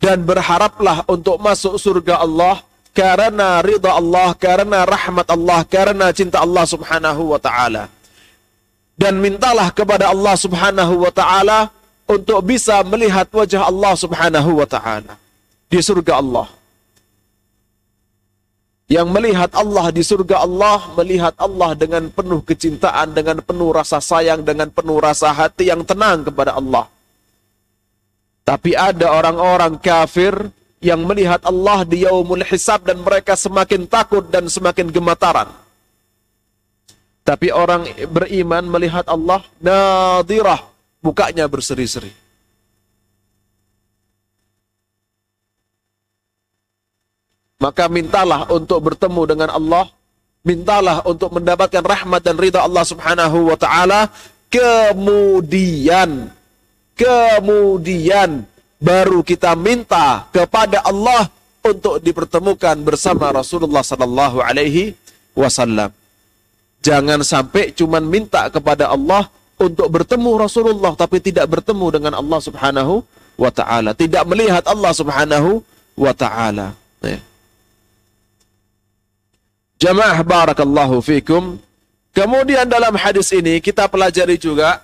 dan 0.00 0.24
berharaplah 0.24 1.04
untuk 1.04 1.36
masuk 1.36 1.76
surga 1.76 2.24
Allah 2.24 2.64
karena 2.96 3.60
ridha 3.60 3.92
Allah, 3.92 4.32
karena 4.32 4.88
rahmat 4.88 5.28
Allah, 5.28 5.60
karena 5.68 6.08
cinta 6.16 6.40
Allah 6.40 6.64
Subhanahu 6.64 7.36
wa 7.36 7.38
taala. 7.38 7.92
Dan 8.98 9.22
mintalah 9.22 9.70
kepada 9.70 10.10
Allah 10.10 10.34
Subhanahu 10.34 11.06
wa 11.06 11.12
taala 11.12 11.70
untuk 12.08 12.42
bisa 12.42 12.82
melihat 12.82 13.28
wajah 13.30 13.68
Allah 13.68 13.92
Subhanahu 13.94 14.58
wa 14.58 14.66
taala 14.66 15.14
di 15.68 15.78
surga 15.78 16.18
Allah. 16.18 16.48
Yang 18.88 19.08
melihat 19.12 19.50
Allah 19.52 19.92
di 19.92 20.00
surga 20.00 20.48
Allah, 20.48 20.80
melihat 20.96 21.36
Allah 21.36 21.76
dengan 21.76 22.08
penuh 22.08 22.40
kecintaan, 22.40 23.12
dengan 23.12 23.44
penuh 23.44 23.68
rasa 23.68 24.00
sayang, 24.00 24.40
dengan 24.40 24.72
penuh 24.72 24.96
rasa 24.96 25.28
hati 25.28 25.68
yang 25.68 25.84
tenang 25.84 26.24
kepada 26.24 26.56
Allah. 26.56 26.88
Tapi 28.48 28.72
ada 28.72 29.12
orang-orang 29.12 29.76
kafir 29.76 30.32
yang 30.80 31.04
melihat 31.04 31.44
Allah 31.44 31.84
di 31.84 32.08
yaumul 32.08 32.40
hisab 32.48 32.88
dan 32.88 33.04
mereka 33.04 33.36
semakin 33.36 33.84
takut 33.84 34.24
dan 34.24 34.48
semakin 34.48 34.88
gemetaran. 34.88 35.52
Tapi 37.28 37.52
orang 37.52 37.84
beriman 38.08 38.64
melihat 38.72 39.04
Allah 39.04 39.44
nadirah, 39.60 40.64
bukanya 41.04 41.44
berseri-seri. 41.44 42.27
Maka 47.58 47.90
mintalah 47.90 48.46
untuk 48.54 48.78
bertemu 48.86 49.34
dengan 49.34 49.50
Allah, 49.50 49.90
mintalah 50.46 51.02
untuk 51.02 51.34
mendapatkan 51.34 51.82
rahmat 51.82 52.22
dan 52.22 52.38
ridha 52.38 52.62
Allah 52.62 52.86
Subhanahu 52.86 53.50
wa 53.50 53.58
taala, 53.58 54.14
kemudian 54.46 56.30
kemudian 56.94 58.46
baru 58.78 59.26
kita 59.26 59.58
minta 59.58 60.30
kepada 60.30 60.86
Allah 60.86 61.26
untuk 61.66 61.98
dipertemukan 61.98 62.78
bersama 62.78 63.34
Rasulullah 63.34 63.82
sallallahu 63.82 64.38
alaihi 64.38 64.94
wasallam. 65.34 65.90
Jangan 66.78 67.26
sampai 67.26 67.74
cuman 67.74 68.06
minta 68.06 68.46
kepada 68.54 68.86
Allah 68.94 69.26
untuk 69.58 69.90
bertemu 69.90 70.30
Rasulullah 70.38 70.94
tapi 70.94 71.18
tidak 71.18 71.50
bertemu 71.58 71.86
dengan 71.90 72.22
Allah 72.22 72.38
Subhanahu 72.38 73.02
wa 73.34 73.50
taala, 73.50 73.98
tidak 73.98 74.22
melihat 74.30 74.62
Allah 74.62 74.94
Subhanahu 74.94 75.58
wa 75.98 76.14
taala. 76.14 76.78
Ya. 77.02 77.18
Jamaah 79.78 80.18
barakallahu 80.26 80.98
fikum. 80.98 81.56
Kemudian 82.10 82.66
dalam 82.66 82.98
hadis 82.98 83.30
ini 83.30 83.62
kita 83.62 83.86
pelajari 83.86 84.34
juga 84.34 84.82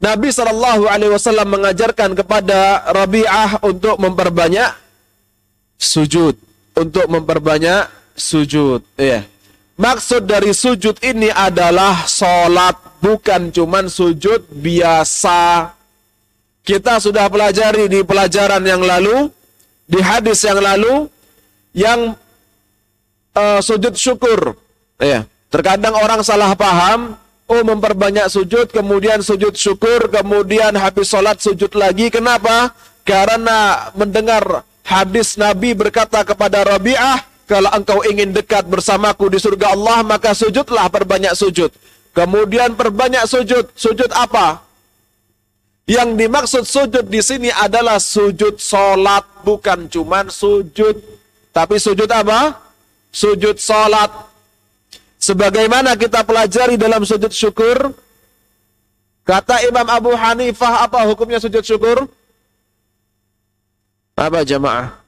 Nabi 0.00 0.32
Shallallahu 0.32 0.84
Alaihi 0.88 1.12
Wasallam 1.12 1.48
mengajarkan 1.52 2.16
kepada 2.16 2.88
Rabi'ah 2.92 3.60
untuk 3.64 4.00
memperbanyak 4.00 4.72
sujud, 5.76 6.36
untuk 6.76 7.06
memperbanyak 7.08 7.88
sujud. 8.16 8.84
Ya. 8.96 9.28
Maksud 9.74 10.28
dari 10.28 10.52
sujud 10.54 11.00
ini 11.02 11.28
adalah 11.32 12.06
sholat, 12.06 12.76
bukan 13.00 13.48
cuman 13.48 13.90
sujud 13.90 14.48
biasa. 14.48 15.72
Kita 16.64 17.00
sudah 17.00 17.28
pelajari 17.28 17.90
di 17.90 18.00
pelajaran 18.00 18.64
yang 18.64 18.80
lalu, 18.80 19.28
di 19.84 20.00
hadis 20.00 20.40
yang 20.46 20.60
lalu, 20.62 21.08
yang 21.76 22.16
uh, 23.34 23.60
sujud 23.60 23.94
syukur. 23.98 24.56
Ya. 24.98 25.26
Terkadang 25.50 25.94
orang 25.94 26.22
salah 26.26 26.54
paham, 26.58 27.14
Oh 27.44 27.60
memperbanyak 27.60 28.32
sujud, 28.32 28.72
kemudian 28.72 29.20
sujud 29.20 29.52
syukur, 29.52 30.08
kemudian 30.08 30.72
habis 30.80 31.12
sholat 31.12 31.44
sujud 31.44 31.76
lagi. 31.76 32.08
Kenapa? 32.08 32.72
Karena 33.04 33.92
mendengar 33.92 34.64
hadis 34.80 35.36
Nabi 35.36 35.76
berkata 35.76 36.24
kepada 36.24 36.64
Rabi'ah, 36.64 37.20
kalau 37.44 37.68
engkau 37.76 38.00
ingin 38.08 38.32
dekat 38.32 38.64
bersamaku 38.64 39.28
di 39.28 39.36
surga 39.36 39.76
Allah, 39.76 40.00
maka 40.00 40.32
sujudlah 40.32 40.88
perbanyak 40.88 41.36
sujud. 41.36 41.68
Kemudian 42.16 42.80
perbanyak 42.80 43.28
sujud. 43.28 43.68
Sujud 43.76 44.08
apa? 44.16 44.64
Yang 45.84 46.08
dimaksud 46.16 46.64
sujud 46.64 47.04
di 47.04 47.20
sini 47.20 47.52
adalah 47.52 48.00
sujud 48.00 48.56
sholat, 48.56 49.44
bukan 49.44 49.84
cuman 49.92 50.32
sujud. 50.32 50.96
Tapi 51.52 51.76
sujud 51.76 52.08
apa? 52.08 52.63
Sujud 53.14 53.54
sholat. 53.62 54.10
Sebagaimana 55.22 55.94
kita 55.94 56.26
pelajari 56.26 56.74
dalam 56.74 57.06
sujud 57.06 57.30
syukur, 57.30 57.94
kata 59.22 59.62
Imam 59.64 59.86
Abu 59.86 60.12
Hanifah 60.12 60.84
apa 60.84 61.06
hukumnya 61.08 61.38
sujud 61.38 61.62
syukur? 61.62 62.10
Apa 64.18 64.42
jamaah? 64.42 64.98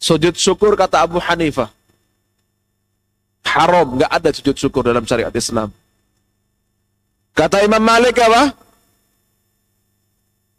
Sujud 0.00 0.34
syukur 0.34 0.74
kata 0.74 1.04
Abu 1.04 1.20
Hanifah. 1.20 1.68
Haram, 3.44 4.00
nggak 4.00 4.10
ada 4.10 4.30
sujud 4.34 4.56
syukur 4.58 4.82
dalam 4.82 5.04
syariat 5.04 5.30
Islam. 5.30 5.70
Kata 7.36 7.62
Imam 7.62 7.78
Malik 7.78 8.18
apa? 8.18 8.56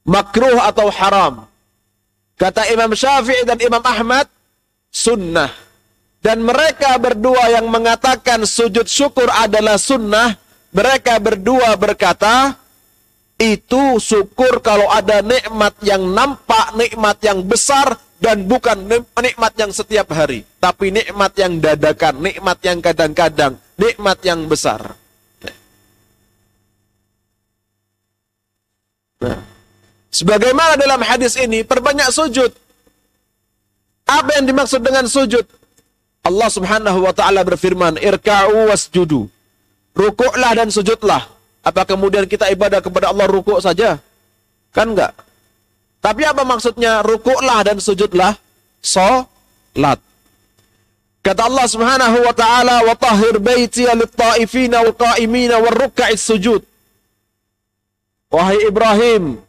Makruh 0.05 0.61
atau 0.61 0.87
haram. 0.93 1.49
Kata 2.37 2.69
Imam 2.69 2.93
Syafi'i 2.93 3.43
dan 3.43 3.57
Imam 3.59 3.81
Ahmad, 3.81 4.29
sunnah. 4.93 5.64
Dan 6.25 6.41
mereka 6.41 6.97
berdua 6.97 7.53
yang 7.53 7.69
mengatakan 7.69 8.49
sujud 8.49 8.89
syukur 8.89 9.29
adalah 9.29 9.77
sunnah, 9.77 10.33
mereka 10.73 11.21
berdua 11.21 11.77
berkata, 11.77 12.57
itu 13.37 14.01
syukur 14.01 14.57
kalau 14.65 14.89
ada 14.89 15.21
nikmat 15.21 15.77
yang 15.85 16.01
nampak, 16.01 16.73
nikmat 16.73 17.21
yang 17.21 17.45
besar, 17.45 18.01
dan 18.17 18.41
bukan 18.49 18.89
nikmat 19.21 19.53
yang 19.53 19.69
setiap 19.69 20.09
hari. 20.17 20.41
Tapi 20.57 20.89
nikmat 20.89 21.37
yang 21.37 21.61
dadakan, 21.61 22.17
nikmat 22.17 22.57
yang 22.65 22.81
kadang-kadang, 22.81 23.61
nikmat 23.77 24.17
yang 24.25 24.49
besar. 24.49 24.97
Nah. 29.21 29.45
Sebagaimana 30.09 30.73
dalam 30.73 31.05
hadis 31.05 31.37
ini, 31.37 31.61
perbanyak 31.61 32.09
sujud. 32.09 32.49
Apa 34.09 34.41
yang 34.41 34.49
dimaksud 34.49 34.81
dengan 34.81 35.05
sujud? 35.05 35.64
Allah 36.25 36.49
Subhanahu 36.49 37.05
wa 37.05 37.13
taala 37.13 37.45
berfirman, 37.45 38.01
"Irka'u 38.01 38.73
wasjudu." 38.73 39.29
Rukuklah 39.93 40.57
dan 40.57 40.73
sujudlah. 40.73 41.21
Apa 41.61 41.85
kemudian 41.85 42.25
kita 42.25 42.49
ibadah 42.51 42.81
kepada 42.81 43.13
Allah 43.13 43.29
rukuk 43.29 43.61
saja? 43.61 44.01
Kan 44.73 44.97
enggak. 44.97 45.13
Tapi 46.03 46.21
apa 46.27 46.43
maksudnya 46.43 47.05
rukuklah 47.05 47.63
dan 47.63 47.79
sujudlah? 47.79 48.35
Salat. 48.83 49.97
Kata 51.25 51.41
Allah 51.49 51.65
Subhanahu 51.65 52.17
wa 52.21 52.33
taala, 52.35 52.85
"Wa 52.85 52.93
tahhir 52.93 53.41
baiti 53.41 53.87
lit-ta'ifina 53.87 54.85
qa'imina 54.93 55.57
war 55.57 55.73
ruk'is 55.73 56.21
sujud." 56.21 56.61
Wahai 58.29 58.67
Ibrahim, 58.67 59.41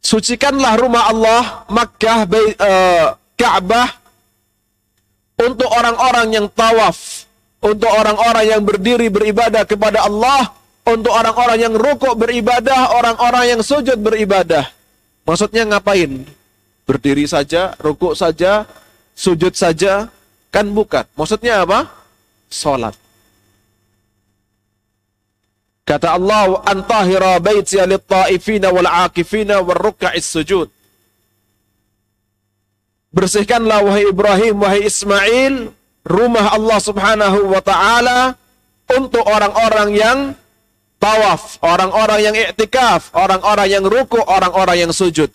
sucikanlah 0.00 0.80
rumah 0.80 1.12
Allah, 1.12 1.42
Makkah, 1.68 2.24
uh, 2.24 3.06
Ka'bah 3.36 3.99
untuk 5.40 5.68
orang-orang 5.72 6.28
yang 6.36 6.46
tawaf, 6.52 7.24
untuk 7.64 7.88
orang-orang 7.88 8.44
yang 8.44 8.62
berdiri 8.62 9.08
beribadah 9.08 9.64
kepada 9.64 10.04
Allah, 10.04 10.52
untuk 10.84 11.12
orang-orang 11.12 11.58
yang 11.60 11.74
rukuk 11.76 12.14
beribadah, 12.16 12.92
orang-orang 12.96 13.56
yang 13.56 13.60
sujud 13.64 13.96
beribadah. 14.00 14.68
Maksudnya 15.24 15.64
ngapain? 15.68 16.24
Berdiri 16.84 17.24
saja, 17.24 17.72
rukuk 17.78 18.18
saja, 18.18 18.66
sujud 19.14 19.54
saja, 19.54 20.10
kan 20.50 20.66
bukan. 20.68 21.06
Maksudnya 21.14 21.62
apa? 21.62 21.86
Salat. 22.50 22.98
Kata 25.86 26.18
Allah, 26.18 26.62
"Antahira 26.66 27.38
baiti 27.42 27.78
lit-ta'ifina 27.78 28.70
wal-'akifina 28.70 29.62
war-ruk'is 29.62 30.26
sujud." 30.26 30.79
Bersihkanlah 33.10 33.82
wahai 33.82 34.06
Ibrahim, 34.06 34.54
wahai 34.62 34.86
Ismail, 34.86 35.74
rumah 36.06 36.54
Allah 36.54 36.78
Subhanahu 36.78 37.50
wa 37.50 37.58
taala 37.58 38.38
untuk 38.86 39.26
orang-orang 39.26 39.88
yang 39.98 40.18
tawaf, 41.02 41.58
orang-orang 41.64 42.20
yang 42.22 42.34
iktikaf, 42.36 43.10
orang-orang 43.16 43.66
yang 43.66 43.82
ruku, 43.82 44.20
orang-orang 44.22 44.86
yang 44.86 44.92
sujud. 44.94 45.32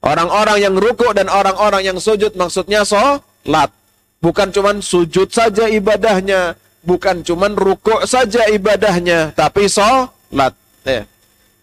Orang-orang 0.00 0.64
yang 0.64 0.74
ruku 0.80 1.12
dan 1.12 1.28
orang-orang 1.28 1.84
yang 1.84 1.98
sujud 2.00 2.32
maksudnya 2.32 2.88
salat. 2.88 3.68
Bukan 4.20 4.52
cuman 4.52 4.80
sujud 4.80 5.28
saja 5.32 5.68
ibadahnya, 5.68 6.56
bukan 6.84 7.20
cuman 7.20 7.52
ruku 7.56 8.04
saja 8.08 8.48
ibadahnya, 8.48 9.32
tapi 9.36 9.68
salat. 9.68 10.56
Ya. 10.84 11.04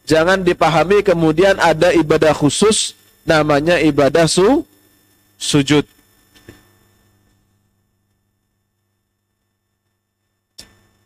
Jangan 0.08 0.46
dipahami 0.46 1.02
kemudian 1.02 1.58
ada 1.58 1.94
ibadah 1.94 2.34
khusus 2.34 2.97
namanya 3.28 3.76
ibadah 3.84 4.26
su 4.26 4.64
sujud. 5.36 5.84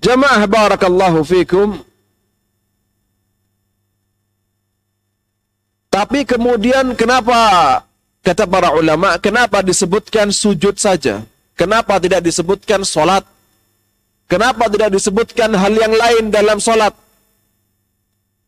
Jamaah 0.02 0.46
barakallahu 0.46 1.22
fikum. 1.26 1.82
Tapi 5.92 6.24
kemudian 6.24 6.96
kenapa 6.96 7.38
kata 8.24 8.48
para 8.48 8.72
ulama, 8.72 9.20
kenapa 9.20 9.60
disebutkan 9.60 10.32
sujud 10.32 10.80
saja? 10.80 11.22
Kenapa 11.54 12.00
tidak 12.00 12.26
disebutkan 12.26 12.82
solat? 12.88 13.28
Kenapa 14.26 14.72
tidak 14.72 14.96
disebutkan 14.96 15.52
hal 15.52 15.74
yang 15.76 15.92
lain 15.92 16.32
dalam 16.32 16.58
solat? 16.64 16.96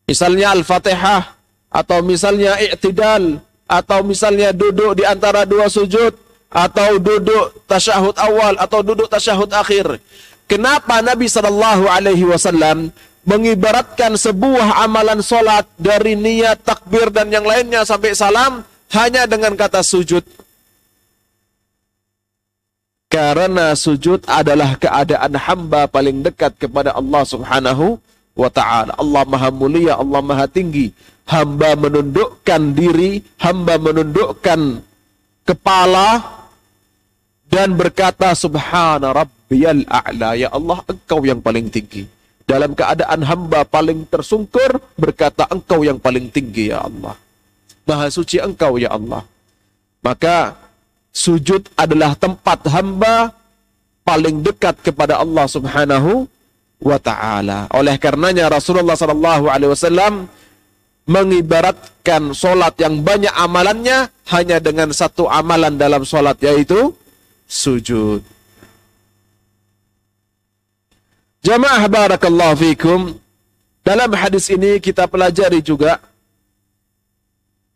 Misalnya 0.07 0.55
Al-Fatihah, 0.55 1.36
atau 1.67 1.99
misalnya 1.99 2.55
i'tidal, 2.63 3.43
atau 3.73 4.05
misalnya 4.05 4.53
duduk 4.53 5.01
di 5.01 5.03
antara 5.03 5.49
dua 5.49 5.65
sujud, 5.65 6.13
atau 6.53 7.01
duduk 7.01 7.65
tasyahud 7.65 8.13
awal, 8.21 8.53
atau 8.62 8.86
duduk 8.86 9.09
tasyahud 9.09 9.49
akhir. 9.49 9.97
Kenapa 10.45 11.01
Nabi 11.01 11.25
Shallallahu 11.25 11.89
Alaihi 11.89 12.29
Wasallam 12.29 12.93
mengibaratkan 13.25 14.13
sebuah 14.13 14.86
amalan 14.86 15.25
solat 15.25 15.65
dari 15.79 16.13
niat 16.13 16.62
takbir 16.62 17.09
dan 17.09 17.33
yang 17.33 17.47
lainnya 17.47 17.81
sampai 17.88 18.13
salam 18.13 18.62
hanya 18.93 19.25
dengan 19.25 19.57
kata 19.57 19.81
sujud. 19.81 20.21
Karena 23.09 23.73
sujud 23.77 24.25
adalah 24.25 24.73
keadaan 24.77 25.38
hamba 25.38 25.86
paling 25.86 26.25
dekat 26.25 26.57
kepada 26.57 26.93
Allah 26.97 27.23
Subhanahu 27.25 28.01
wa 28.33 28.49
taala. 28.49 28.93
Allah 28.97 29.23
Maha 29.25 29.49
Mulia, 29.53 29.97
Allah 29.97 30.21
Maha 30.21 30.45
Tinggi. 30.49 30.89
Hamba 31.23 31.79
menundukkan 31.79 32.62
diri, 32.75 33.23
hamba 33.39 33.79
menundukkan 33.79 34.83
kepala 35.47 36.19
dan 37.47 37.77
berkata 37.77 38.33
subhana 38.33 39.13
rabbiyal 39.13 39.86
a'la 39.86 40.33
ya 40.33 40.49
Allah 40.49 40.83
engkau 40.89 41.23
yang 41.23 41.39
paling 41.39 41.69
tinggi. 41.69 42.03
Dalam 42.43 42.75
keadaan 42.75 43.23
hamba 43.23 43.63
paling 43.63 44.03
tersungkur, 44.09 44.81
berkata 44.99 45.47
engkau 45.47 45.86
yang 45.88 45.95
paling 45.95 46.27
tinggi 46.27 46.75
ya 46.75 46.83
Allah. 46.83 47.15
Maha 47.88 48.12
suci 48.12 48.41
engkau 48.43 48.75
ya 48.75 48.91
Allah. 48.91 49.23
Maka 50.03 50.59
sujud 51.15 51.71
adalah 51.79 52.19
tempat 52.19 52.67
hamba 52.67 53.31
paling 54.03 54.43
dekat 54.43 54.83
kepada 54.83 55.23
Allah 55.23 55.47
Subhanahu 55.47 56.27
wa 56.83 56.99
taala. 56.99 57.71
Oleh 57.71 57.95
karenanya 57.95 58.51
Rasulullah 58.51 58.99
sallallahu 58.99 59.47
alaihi 59.47 59.71
wasallam 59.71 60.27
mengibaratkan 61.03 62.31
solat 62.31 62.79
yang 62.79 63.03
banyak 63.03 63.31
amalannya 63.35 64.07
hanya 64.31 64.57
dengan 64.63 64.91
satu 64.95 65.27
amalan 65.27 65.75
dalam 65.75 66.07
solat 66.07 66.39
yaitu 66.39 66.95
sujud. 67.47 68.23
Jamaah 71.43 71.83
barakallahu 71.91 72.55
fikum. 72.55 73.19
Dalam 73.83 74.15
hadis 74.15 74.47
ini 74.47 74.79
kita 74.79 75.11
pelajari 75.11 75.59
juga 75.59 75.99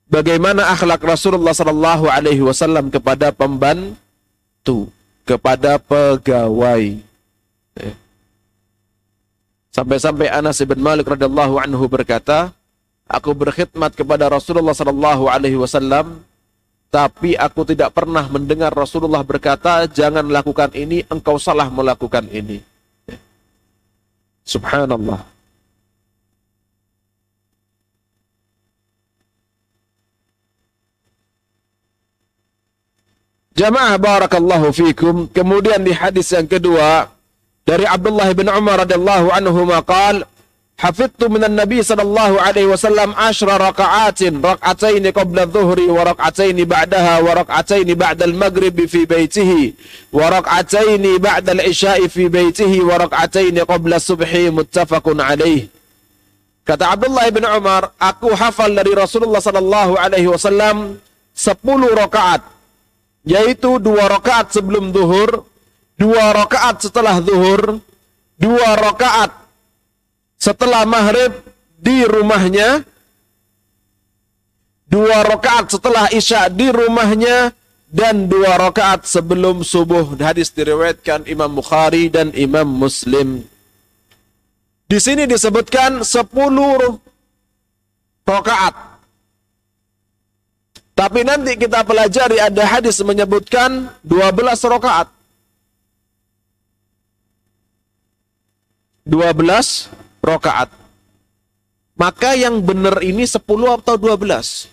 bagaimana 0.08 0.72
akhlak 0.72 1.04
Rasulullah 1.04 1.52
sallallahu 1.52 2.08
alaihi 2.08 2.40
wasallam 2.40 2.88
kepada 2.88 3.36
pembantu, 3.36 4.88
kepada 5.28 5.76
pegawai. 5.84 7.04
Ya. 7.76 7.94
Sampai-sampai 9.76 10.32
Anas 10.32 10.64
bin 10.64 10.80
Malik 10.80 11.12
radhiyallahu 11.12 11.60
anhu 11.60 11.86
berkata, 11.92 12.56
aku 13.08 13.32
berkhidmat 13.34 13.96
kepada 13.96 14.28
Rasulullah 14.28 14.76
sallallahu 14.76 15.32
alaihi 15.32 15.58
wasallam 15.58 16.22
tapi 16.88 17.36
aku 17.36 17.68
tidak 17.68 17.92
pernah 17.92 18.24
mendengar 18.32 18.72
Rasulullah 18.72 19.20
berkata, 19.20 19.84
jangan 19.92 20.24
lakukan 20.32 20.72
ini, 20.72 21.04
engkau 21.12 21.36
salah 21.36 21.68
melakukan 21.68 22.24
ini. 22.32 22.64
Subhanallah. 24.48 25.28
Jamaah 33.58 33.98
barakallahu 34.00 34.72
fikum. 34.72 35.28
Kemudian 35.28 35.84
di 35.84 35.92
hadis 35.92 36.32
yang 36.32 36.48
kedua 36.48 37.10
dari 37.68 37.84
Abdullah 37.84 38.32
bin 38.32 38.48
Umar 38.48 38.86
radhiyallahu 38.86 39.34
anhu 39.34 39.66
maqal 39.68 40.24
Hafidtu 40.78 41.26
minan 41.34 41.58
Nabi 41.58 41.82
sallallahu 41.82 42.38
alaihi 42.38 42.70
wasallam 42.70 43.10
asyra 43.18 43.58
raka'atin 43.58 44.46
raka'ataini 44.46 45.10
qabla 45.10 45.50
dhuhri 45.50 45.90
wa 45.90 46.06
raka'ataini 46.06 46.70
ba'daha 46.70 47.26
wa 47.26 47.34
raka'ataini 47.34 47.98
ba'da 47.98 48.30
al-maghribi 48.30 48.86
fi 48.86 49.10
baitihi 49.10 49.74
wa 50.14 50.30
raka'ataini 50.30 51.18
ba'da 51.18 51.58
al-isya'i 51.58 52.06
fi 52.06 52.30
baitihi 52.30 52.86
wa 52.86 53.02
raka'ataini 53.02 53.66
qabla 53.66 53.98
subhi 53.98 54.54
muttafaqun 54.54 55.18
alaih 55.18 55.66
Kata 56.62 56.94
Abdullah 56.94 57.26
bin 57.34 57.48
Umar, 57.48 57.96
aku 57.96 58.36
hafal 58.38 58.76
dari 58.76 58.92
Rasulullah 58.92 59.40
sallallahu 59.40 59.98
alaihi 59.98 60.30
wasallam 60.30 61.00
10 61.32 61.58
rakaat 61.96 62.44
yaitu 63.26 63.82
dua 63.82 64.12
rakaat 64.12 64.54
sebelum 64.54 64.94
zuhur, 64.94 65.48
dua 65.98 66.38
rakaat 66.38 66.86
setelah 66.86 67.18
zuhur, 67.24 67.80
dua 68.38 68.70
rakaat 68.78 69.47
setelah 70.38 70.86
maghrib 70.86 71.34
di 71.78 72.06
rumahnya, 72.06 72.86
dua 74.88 75.26
rakaat 75.26 75.74
setelah 75.74 76.08
isya 76.14 76.48
di 76.48 76.70
rumahnya, 76.70 77.52
dan 77.90 78.30
dua 78.30 78.56
rakaat 78.62 79.04
sebelum 79.10 79.66
subuh. 79.66 80.16
Hadis 80.20 80.54
diriwayatkan 80.54 81.26
Imam 81.26 81.52
Bukhari 81.58 82.08
dan 82.08 82.32
Imam 82.38 82.68
Muslim. 82.68 83.44
Di 84.88 85.00
sini 85.04 85.28
disebutkan 85.28 86.06
sepuluh 86.06 87.00
rakaat. 88.24 88.76
Tapi 90.98 91.22
nanti 91.22 91.54
kita 91.54 91.86
pelajari 91.86 92.42
ada 92.42 92.66
hadis 92.66 92.98
menyebutkan 93.06 93.94
12 94.02 94.66
rakaat. 94.66 95.14
12 99.06 99.88
rokaat. 100.28 100.68
Maka 101.98 102.36
yang 102.36 102.60
benar 102.62 103.00
ini 103.02 103.24
10 103.24 103.40
atau 103.80 103.96
12? 103.96 104.70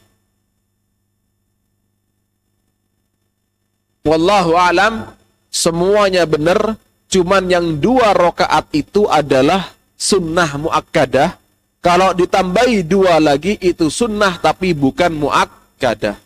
Wallahu 4.04 4.52
alam, 4.52 5.16
semuanya 5.48 6.28
benar, 6.28 6.76
cuman 7.08 7.48
yang 7.48 7.80
dua 7.80 8.12
rokaat 8.12 8.68
itu 8.76 9.08
adalah 9.08 9.72
sunnah 9.96 10.60
muakkadah. 10.60 11.40
Kalau 11.80 12.12
ditambahi 12.12 12.84
dua 12.84 13.16
lagi 13.16 13.56
itu 13.56 13.88
sunnah 13.88 14.36
tapi 14.36 14.76
bukan 14.76 15.08
muakkadah. 15.08 16.20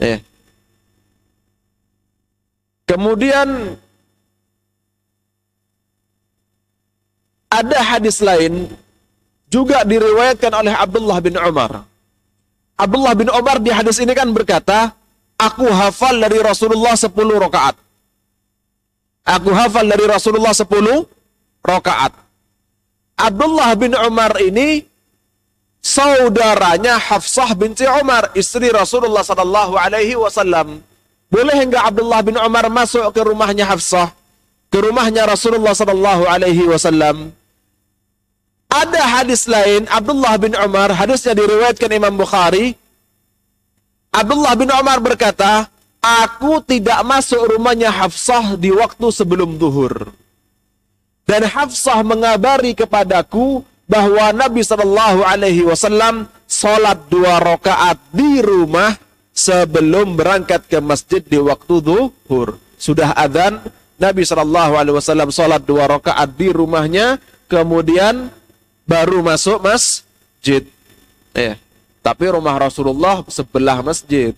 Eh. 0.00 0.24
Kemudian 2.88 3.76
ada 7.54 7.78
hadis 7.78 8.18
lain 8.18 8.66
juga 9.46 9.86
diriwayatkan 9.86 10.50
oleh 10.50 10.74
Abdullah 10.74 11.18
bin 11.22 11.38
Umar. 11.38 11.86
Abdullah 12.74 13.14
bin 13.14 13.30
Umar 13.30 13.62
di 13.62 13.70
hadis 13.70 14.02
ini 14.02 14.10
kan 14.10 14.26
berkata, 14.34 14.90
aku 15.38 15.70
hafal 15.70 16.18
dari 16.18 16.42
Rasulullah 16.42 16.98
10 16.98 17.14
rakaat. 17.14 17.78
Aku 19.24 19.54
hafal 19.54 19.86
dari 19.86 20.04
Rasulullah 20.10 20.50
10 20.50 20.66
rakaat. 21.62 22.12
Abdullah 23.14 23.70
bin 23.78 23.94
Umar 23.94 24.34
ini 24.42 24.82
saudaranya 25.78 26.98
Hafsah 26.98 27.54
binti 27.54 27.86
Umar, 27.86 28.34
istri 28.34 28.74
Rasulullah 28.74 29.22
sallallahu 29.22 29.78
alaihi 29.78 30.18
wasallam. 30.18 30.82
Boleh 31.30 31.62
enggak 31.62 31.94
Abdullah 31.94 32.20
bin 32.26 32.34
Umar 32.34 32.66
masuk 32.66 33.06
ke 33.14 33.22
rumahnya 33.22 33.70
Hafsah? 33.70 34.10
Ke 34.66 34.82
rumahnya 34.82 35.30
Rasulullah 35.30 35.78
sallallahu 35.78 36.26
alaihi 36.26 36.66
wasallam? 36.66 37.30
Ada 38.74 39.22
hadis 39.22 39.46
lain, 39.46 39.86
Abdullah 39.86 40.34
bin 40.34 40.50
Umar, 40.58 40.90
hadisnya 40.90 41.38
diriwayatkan 41.38 41.94
Imam 41.94 42.18
Bukhari. 42.18 42.74
Abdullah 44.10 44.58
bin 44.58 44.66
Umar 44.74 44.98
berkata, 44.98 45.70
Aku 46.02 46.58
tidak 46.66 47.00
masuk 47.06 47.54
rumahnya 47.54 47.88
Hafsah 47.88 48.58
di 48.58 48.74
waktu 48.74 49.06
sebelum 49.14 49.56
zuhur. 49.62 50.10
Dan 51.24 51.46
Hafsah 51.46 52.02
mengabari 52.02 52.74
kepadaku 52.74 53.62
bahwa 53.86 54.34
Nabi 54.34 54.60
Shallallahu 54.60 55.24
Alaihi 55.24 55.64
Wasallam 55.64 56.28
sholat 56.44 57.08
dua 57.08 57.40
rakaat 57.40 57.96
di 58.12 58.44
rumah 58.44 58.92
sebelum 59.32 60.18
berangkat 60.18 60.66
ke 60.68 60.82
masjid 60.82 61.24
di 61.24 61.40
waktu 61.40 61.80
zuhur. 61.80 62.60
Sudah 62.76 63.16
adzan, 63.16 63.64
Nabi 63.96 64.26
Shallallahu 64.26 64.76
Alaihi 64.76 64.98
Wasallam 64.98 65.32
sholat 65.32 65.62
dua 65.64 65.88
rakaat 65.88 66.36
di 66.36 66.52
rumahnya, 66.52 67.16
kemudian 67.48 68.28
baru 68.84 69.24
masuk 69.24 69.60
masjid. 69.64 70.64
Ya. 71.34 71.58
Tapi 72.04 72.24
rumah 72.28 72.56
Rasulullah 72.60 73.24
sebelah 73.32 73.80
masjid. 73.80 74.36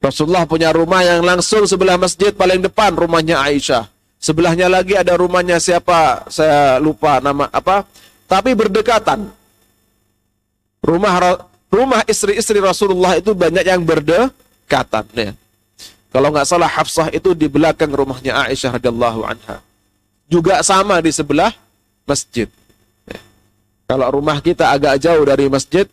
Rasulullah 0.00 0.48
punya 0.48 0.72
rumah 0.72 1.04
yang 1.04 1.20
langsung 1.20 1.68
sebelah 1.68 2.00
masjid 2.00 2.32
paling 2.32 2.60
depan 2.64 2.92
rumahnya 2.96 3.40
Aisyah. 3.40 3.88
Sebelahnya 4.20 4.68
lagi 4.68 4.96
ada 4.96 5.16
rumahnya 5.16 5.56
siapa? 5.56 6.28
Saya 6.28 6.76
lupa 6.76 7.20
nama 7.24 7.48
apa. 7.48 7.88
Tapi 8.28 8.52
berdekatan. 8.52 9.32
Rumah 10.80 11.12
rumah 11.72 12.00
istri-istri 12.04 12.60
Rasulullah 12.60 13.16
itu 13.16 13.32
banyak 13.32 13.64
yang 13.64 13.80
berdekatan 13.84 15.04
ya. 15.16 15.32
Kalau 16.10 16.28
nggak 16.34 16.48
salah 16.48 16.68
Hafsah 16.68 17.08
itu 17.14 17.32
di 17.32 17.48
belakang 17.48 17.92
rumahnya 17.92 18.44
Aisyah 18.44 18.76
radhiyallahu 18.76 19.20
anha. 19.24 19.64
Juga 20.28 20.60
sama 20.60 21.00
di 21.00 21.12
sebelah 21.12 21.52
masjid. 22.10 22.48
Kalau 23.86 24.06
rumah 24.10 24.42
kita 24.42 24.70
agak 24.70 24.98
jauh 24.98 25.22
dari 25.22 25.46
masjid, 25.46 25.86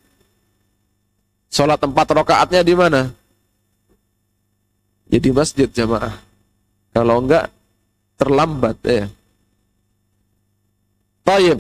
sholat 1.50 1.78
tempat 1.78 2.06
rokaatnya 2.14 2.62
di 2.66 2.74
mana? 2.74 3.10
Ya 5.08 5.18
masjid 5.34 5.70
jamaah. 5.72 6.14
Kalau 6.92 7.24
enggak 7.24 7.50
terlambat 8.20 8.78
ya. 8.84 9.06
Taib. 11.24 11.58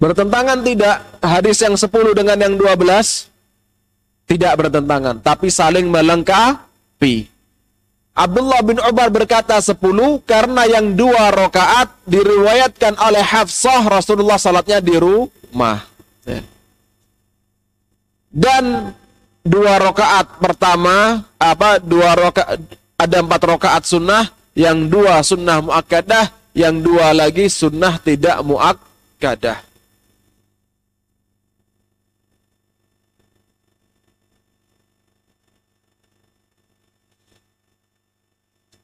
Bertentangan 0.00 0.64
tidak 0.64 0.96
hadis 1.20 1.60
yang 1.60 1.76
10 1.76 2.16
dengan 2.16 2.36
yang 2.40 2.54
12? 2.56 3.28
Tidak 4.28 4.52
bertentangan, 4.56 5.20
tapi 5.20 5.52
saling 5.52 5.88
melengkapi. 5.88 7.29
Abdullah 8.20 8.60
bin 8.60 8.76
Umar 8.84 9.08
berkata 9.08 9.56
10 9.56 9.80
karena 10.28 10.68
yang 10.68 10.92
dua 10.92 11.32
rakaat 11.32 11.88
diriwayatkan 12.04 13.00
oleh 13.00 13.24
Hafsah 13.24 13.80
Rasulullah 13.88 14.36
salatnya 14.36 14.84
di 14.84 14.92
rumah. 15.00 15.88
Dan 18.28 18.92
dua 19.40 19.80
rakaat 19.80 20.36
pertama 20.36 21.24
apa 21.40 21.80
dua 21.80 22.12
rakaat 22.12 22.60
ada 23.00 23.24
empat 23.24 23.40
rakaat 23.56 23.82
sunnah, 23.88 24.28
yang 24.52 24.84
dua 24.84 25.24
sunnah 25.24 25.64
muakkadah, 25.64 26.28
yang 26.52 26.76
dua 26.84 27.16
lagi 27.16 27.48
sunnah 27.48 27.96
tidak 28.04 28.36
muakkadah. 28.44 29.69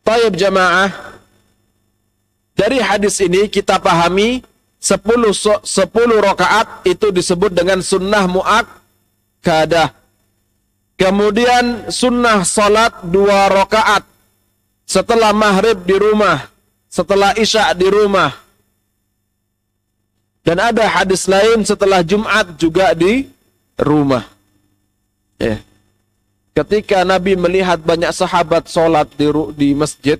Tayyib 0.06 0.38
jamaah. 0.38 1.18
Dari 2.54 2.78
hadis 2.78 3.18
ini 3.18 3.50
kita 3.50 3.82
pahami 3.82 4.40
10 4.78 5.02
10 5.34 5.66
rakaat 6.22 6.86
itu 6.86 7.10
disebut 7.10 7.50
dengan 7.50 7.82
sunnah 7.82 8.24
muakkadah. 8.30 9.90
Kemudian 10.96 11.92
sunnah 11.92 12.40
salat 12.46 13.04
dua 13.04 13.52
rakaat 13.52 14.00
setelah 14.88 15.36
maghrib 15.36 15.76
di 15.84 15.92
rumah, 15.92 16.48
setelah 16.88 17.36
isya 17.36 17.76
di 17.76 17.84
rumah. 17.84 18.32
Dan 20.40 20.62
ada 20.62 20.88
hadis 20.88 21.28
lain 21.28 21.66
setelah 21.66 22.00
Jumat 22.00 22.56
juga 22.56 22.96
di 22.96 23.28
rumah. 23.76 24.24
Ya. 25.36 25.60
Ketika 26.56 27.04
Nabi 27.04 27.36
melihat 27.36 27.76
banyak 27.84 28.08
sahabat 28.16 28.64
sholat 28.72 29.04
di, 29.12 29.28
di 29.52 29.68
masjid, 29.76 30.16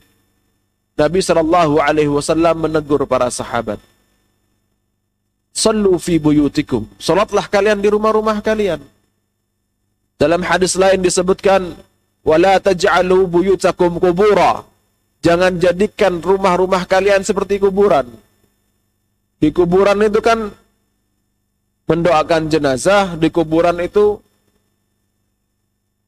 Nabi 0.93 1.25
Shallallahu 1.25 1.81
Alaihi 1.81 2.13
Wasallam 2.13 2.69
menegur 2.69 3.09
para 3.09 3.33
sahabat. 3.33 3.81
Sallu 5.57 5.97
fi 5.97 6.21
buyutikum. 6.21 6.85
Salatlah 7.01 7.49
kalian 7.49 7.81
di 7.81 7.89
rumah-rumah 7.89 8.45
kalian. 8.45 8.85
Dalam 10.21 10.45
hadis 10.45 10.77
lain 10.77 11.01
disebutkan, 11.01 11.73
wala 12.21 12.61
taj'alu 12.61 13.25
buyutakum 13.25 13.97
kubura. 13.97 14.61
Jangan 15.25 15.57
jadikan 15.57 16.21
rumah-rumah 16.21 16.85
kalian 16.85 17.25
seperti 17.25 17.65
kuburan. 17.65 18.13
Di 19.41 19.49
kuburan 19.57 20.05
itu 20.05 20.21
kan 20.21 20.53
mendoakan 21.89 22.53
jenazah, 22.53 23.17
di 23.17 23.33
kuburan 23.33 23.81
itu 23.81 24.21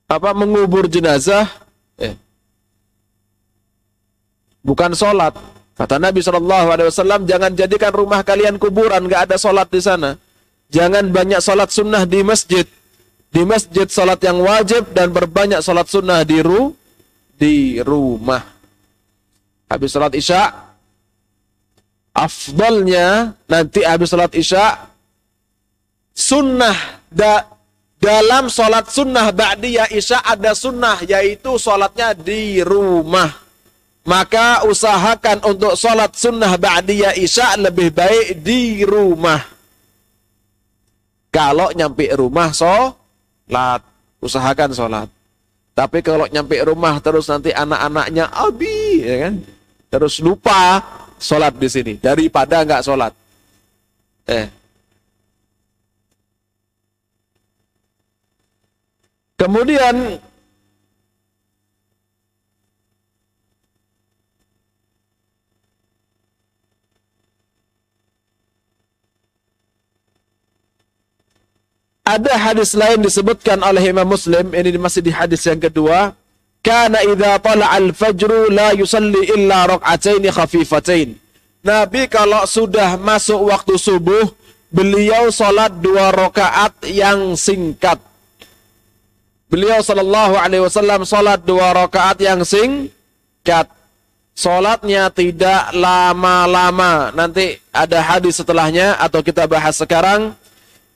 apa 0.08 0.32
mengubur 0.32 0.88
jenazah? 0.88 1.44
Eh, 2.00 2.16
bukan 4.64 4.96
sholat. 4.96 5.36
Kata 5.76 6.00
Nabi 6.00 6.24
Shallallahu 6.24 6.68
Alaihi 6.74 6.88
Wasallam 6.90 7.22
jangan 7.28 7.54
jadikan 7.54 7.94
rumah 7.94 8.24
kalian 8.26 8.58
kuburan 8.58 9.06
nggak 9.06 9.30
ada 9.30 9.36
sholat 9.38 9.68
di 9.70 9.78
sana. 9.78 10.18
Jangan 10.72 11.12
banyak 11.12 11.38
sholat 11.38 11.70
sunnah 11.70 12.02
di 12.08 12.24
masjid. 12.24 12.66
Di 13.28 13.44
masjid 13.44 13.84
sholat 13.84 14.18
yang 14.24 14.40
wajib 14.40 14.90
dan 14.96 15.12
berbanyak 15.12 15.60
sholat 15.60 15.86
sunnah 15.86 16.24
di 16.24 16.40
ru 16.40 16.72
di 17.36 17.78
rumah. 17.84 18.42
Habis 19.68 19.92
sholat 19.92 20.12
isya 20.16 20.48
afdalnya 22.16 23.36
nanti 23.46 23.84
habis 23.84 24.10
sholat 24.10 24.32
isya 24.34 24.90
sunnah 26.10 26.74
da, 27.06 27.46
dalam 27.98 28.46
sholat 28.46 28.86
sunnah 28.88 29.34
ba'diyah 29.34 29.90
isya 29.90 30.22
ada 30.22 30.54
sunnah 30.54 31.02
yaitu 31.02 31.58
sholatnya 31.58 32.14
di 32.14 32.62
rumah. 32.62 33.30
Maka 34.08 34.64
usahakan 34.64 35.44
untuk 35.44 35.76
sholat 35.76 36.16
sunnah 36.16 36.56
ba'diyah 36.56 37.18
isya 37.18 37.58
lebih 37.60 37.92
baik 37.92 38.40
di 38.40 38.80
rumah. 38.86 39.44
Kalau 41.28 41.68
nyampe 41.76 42.08
rumah 42.16 42.48
sholat, 42.56 43.84
usahakan 44.24 44.72
sholat. 44.72 45.08
Tapi 45.76 46.02
kalau 46.02 46.24
nyampe 46.26 46.56
rumah 46.64 46.98
terus 46.98 47.28
nanti 47.28 47.52
anak-anaknya 47.52 48.32
abi, 48.32 49.04
ya 49.04 49.28
kan? 49.28 49.34
Terus 49.92 50.18
lupa 50.24 50.80
sholat 51.20 51.54
di 51.54 51.68
sini 51.68 51.92
daripada 52.00 52.64
nggak 52.64 52.82
sholat. 52.82 53.12
Eh, 54.26 54.57
Kemudian 59.38 60.18
ada 72.02 72.34
hadis 72.34 72.74
lain 72.74 72.98
disebutkan 72.98 73.62
oleh 73.62 73.94
Imam 73.94 74.10
Muslim. 74.10 74.50
Ini 74.50 74.74
masih 74.74 75.06
di 75.06 75.14
hadis 75.14 75.46
yang 75.46 75.62
kedua. 75.62 76.18
Kana 76.58 76.98
idza 77.06 77.38
al 77.46 77.94
fajru 77.94 78.50
la 78.50 78.74
yusalli 78.74 79.30
illa 79.38 79.70
rak'atain 79.70 80.26
khafifatain. 80.34 81.14
Nabi 81.62 82.10
kalau 82.10 82.42
sudah 82.42 82.98
masuk 82.98 83.54
waktu 83.54 83.78
subuh 83.78 84.26
beliau 84.74 85.30
salat 85.30 85.70
dua 85.78 86.10
rakaat 86.10 86.74
yang 86.90 87.38
singkat 87.38 88.02
Beliau 89.48 89.80
sallallahu 89.80 90.36
alaihi 90.36 90.60
wasallam 90.60 91.08
salat 91.08 91.40
dua 91.40 91.72
rakaat 91.72 92.20
yang 92.20 92.44
singkat. 92.44 93.68
Salatnya 94.36 95.10
tidak 95.10 95.72
lama-lama. 95.74 97.10
Nanti 97.10 97.58
ada 97.74 97.98
hadis 97.98 98.38
setelahnya 98.38 98.94
atau 99.00 99.18
kita 99.24 99.48
bahas 99.50 99.74
sekarang 99.74 100.36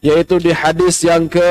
yaitu 0.04 0.38
di 0.38 0.54
hadis 0.54 1.00
yang 1.02 1.26
ke 1.26 1.50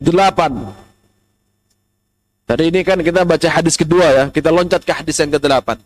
delapan. 0.00 0.72
Tadi 2.48 2.64
ini 2.72 2.80
kan 2.80 2.96
kita 3.04 3.28
baca 3.28 3.48
hadis 3.50 3.76
kedua 3.76 4.06
ya, 4.08 4.24
kita 4.32 4.48
loncat 4.48 4.80
ke 4.80 4.92
hadis 4.94 5.20
yang 5.20 5.28
ke 5.28 5.36
delapan. 5.36 5.76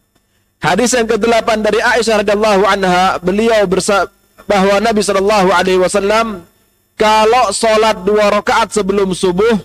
Hadis 0.63 0.95
yang 0.95 1.11
ke-8 1.11 1.59
dari 1.59 1.83
Aisyah 1.83 2.23
radhiyallahu 2.23 2.63
anha, 2.63 3.19
beliau 3.19 3.67
bersabda 3.67 4.15
bahwa 4.47 4.79
Nabi 4.79 5.03
sallallahu 5.03 5.49
alaihi 5.51 5.81
wasallam 5.83 6.47
kalau 6.95 7.51
salat 7.51 7.99
dua 8.07 8.31
rakaat 8.31 8.71
sebelum 8.71 9.11
subuh 9.11 9.59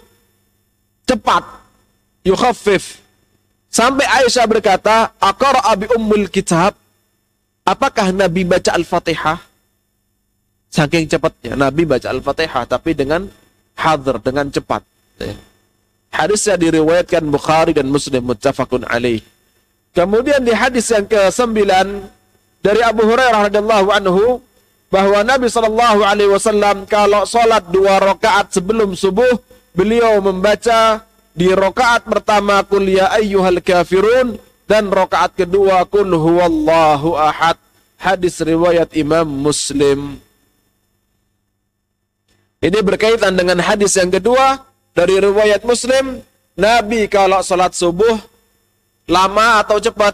cepat 1.05 1.45
yukhaffif. 2.25 2.97
Sampai 3.69 4.09
Aisyah 4.09 4.45
berkata 4.49 5.13
aqra 5.21 5.61
bi 5.77 5.85
ummul 5.93 6.33
kitab. 6.33 6.73
Apakah 7.67 8.15
Nabi 8.15 8.47
baca 8.47 8.73
Al-Fatihah? 8.73 9.43
Saking 10.71 11.05
cepatnya 11.11 11.53
Nabi 11.59 11.83
baca 11.83 12.09
Al-Fatihah 12.09 12.63
tapi 12.63 12.95
dengan 12.95 13.27
hadir 13.75 14.17
dengan 14.23 14.49
cepat. 14.49 14.81
Hadisnya 16.09 16.55
diriwayatkan 16.55 17.21
Bukhari 17.27 17.75
dan 17.75 17.91
Muslim 17.91 18.23
muttafaqun 18.33 18.87
alaih 18.87 19.19
Kemudian 19.97 20.45
di 20.45 20.53
hadis 20.53 20.93
yang 20.93 21.09
ke-9 21.09 21.57
dari 22.61 22.81
Abu 22.85 23.01
Hurairah 23.01 23.49
radhiyallahu 23.49 23.89
anhu 23.89 24.37
bahwa 24.93 25.25
Nabi 25.25 25.49
Shallallahu 25.49 26.05
alaihi 26.05 26.29
wasallam 26.29 26.85
kalau 26.85 27.25
salat 27.25 27.65
dua 27.73 27.97
rakaat 27.97 28.53
sebelum 28.53 28.93
subuh 28.93 29.41
beliau 29.73 30.21
membaca 30.21 31.01
di 31.33 31.49
rakaat 31.49 32.05
pertama 32.05 32.61
kul 32.61 32.85
ya 32.85 33.09
ayyuhal 33.09 33.57
kafirun 33.57 34.37
dan 34.69 34.93
rakaat 34.93 35.33
kedua 35.33 35.81
kul 35.89 36.05
huwallahu 36.05 37.17
ahad. 37.17 37.57
Hadis 37.97 38.37
riwayat 38.45 38.93
Imam 38.93 39.25
Muslim. 39.25 40.21
Ini 42.61 42.85
berkaitan 42.85 43.33
dengan 43.33 43.57
hadis 43.65 43.97
yang 43.97 44.13
kedua 44.13 44.61
dari 44.93 45.17
riwayat 45.17 45.65
Muslim, 45.65 46.21
Nabi 46.53 47.09
kalau 47.09 47.41
salat 47.41 47.73
subuh 47.73 48.36
lama 49.07 49.63
atau 49.63 49.79
cepat? 49.79 50.13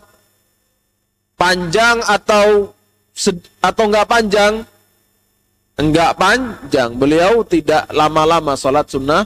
Panjang 1.34 1.99
atau 2.06 2.71
atau 3.60 3.84
enggak 3.89 4.08
panjang? 4.08 4.53
Enggak 5.75 6.15
panjang. 6.15 6.93
Beliau 6.93 7.41
tidak 7.41 7.89
lama-lama 7.89 8.53
salat 8.53 8.88
sunnah 8.88 9.25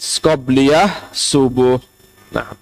skobliyah 0.00 1.12
subuh. 1.12 1.78
Nah. 2.32 2.56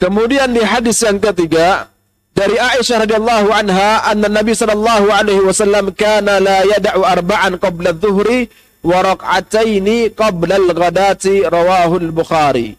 Kemudian 0.00 0.50
di 0.52 0.60
hadis 0.60 1.00
yang 1.00 1.22
ketiga 1.22 1.86
dari 2.34 2.58
Aisyah 2.58 3.06
radhiyallahu 3.06 3.48
anha 3.54 4.04
anna 4.10 4.26
Nabi 4.26 4.52
sallallahu 4.52 5.06
alaihi 5.06 5.46
wasallam 5.46 5.94
kana 5.94 6.42
la 6.42 6.66
yad'u 6.66 7.00
arba'an 7.06 7.56
qabla 7.62 7.94
adh-dhuhri 7.94 8.50
wa 8.84 8.98
rak'ataini 9.00 10.12
qabla 10.12 10.60
al-ghadati 10.60 11.48
rawahu 11.48 12.04
al-Bukhari. 12.04 12.76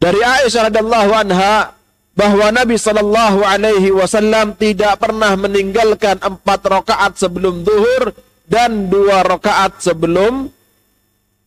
Dari 0.00 0.20
Aisyah 0.20 0.72
radhiyallahu 0.72 1.12
anha 1.12 1.76
bahwa 2.16 2.46
Nabi 2.48 2.80
sallallahu 2.80 3.44
alaihi 3.44 3.92
wasallam 3.92 4.56
tidak 4.56 4.96
pernah 5.02 5.36
meninggalkan 5.36 6.16
empat 6.18 6.60
rakaat 6.64 7.12
sebelum 7.20 7.62
zuhur 7.62 8.16
dan 8.48 8.88
dua 8.88 9.24
rakaat 9.24 9.80
sebelum 9.80 10.48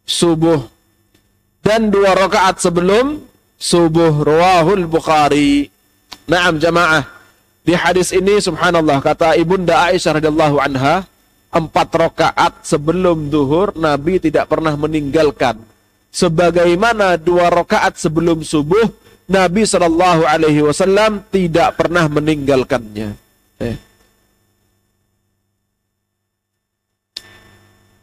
subuh 0.06 0.66
dan 1.66 1.92
dua 1.92 2.16
rakaat 2.16 2.64
sebelum 2.64 3.26
subuh 3.58 4.24
rawahul 4.24 4.86
Bukhari. 4.86 5.74
Naam 6.30 6.62
jamaah. 6.62 7.04
Di 7.68 7.76
hadis 7.76 8.16
ini 8.16 8.40
subhanallah 8.40 9.04
kata 9.04 9.36
Ibunda 9.36 9.92
Aisyah 9.92 10.24
radhiyallahu 10.24 10.56
anha, 10.64 11.04
empat 11.52 11.90
rakaat 11.96 12.68
sebelum 12.68 13.32
duhur 13.32 13.74
Nabi 13.76 14.20
tidak 14.20 14.52
pernah 14.52 14.76
meninggalkan. 14.76 15.60
Sebagaimana 16.12 17.20
dua 17.20 17.52
rakaat 17.52 18.00
sebelum 18.00 18.42
subuh 18.42 18.90
Nabi 19.28 19.68
Shallallahu 19.68 20.24
Alaihi 20.24 20.64
Wasallam 20.64 21.28
tidak 21.28 21.76
pernah 21.76 22.08
meninggalkannya. 22.08 23.10
Eh. 23.60 23.78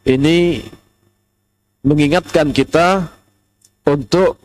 Ini 0.05 0.61
mengingatkan 1.81 2.53
kita 2.53 3.09
untuk 3.89 4.37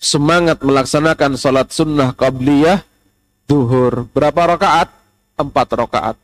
semangat 0.00 0.64
melaksanakan 0.64 1.36
sholat 1.36 1.68
sunnah 1.68 2.16
qabliyah 2.16 2.80
duhur. 3.44 4.08
Berapa 4.16 4.56
rakaat? 4.56 4.88
Empat 5.36 5.68
rakaat. 5.76 6.16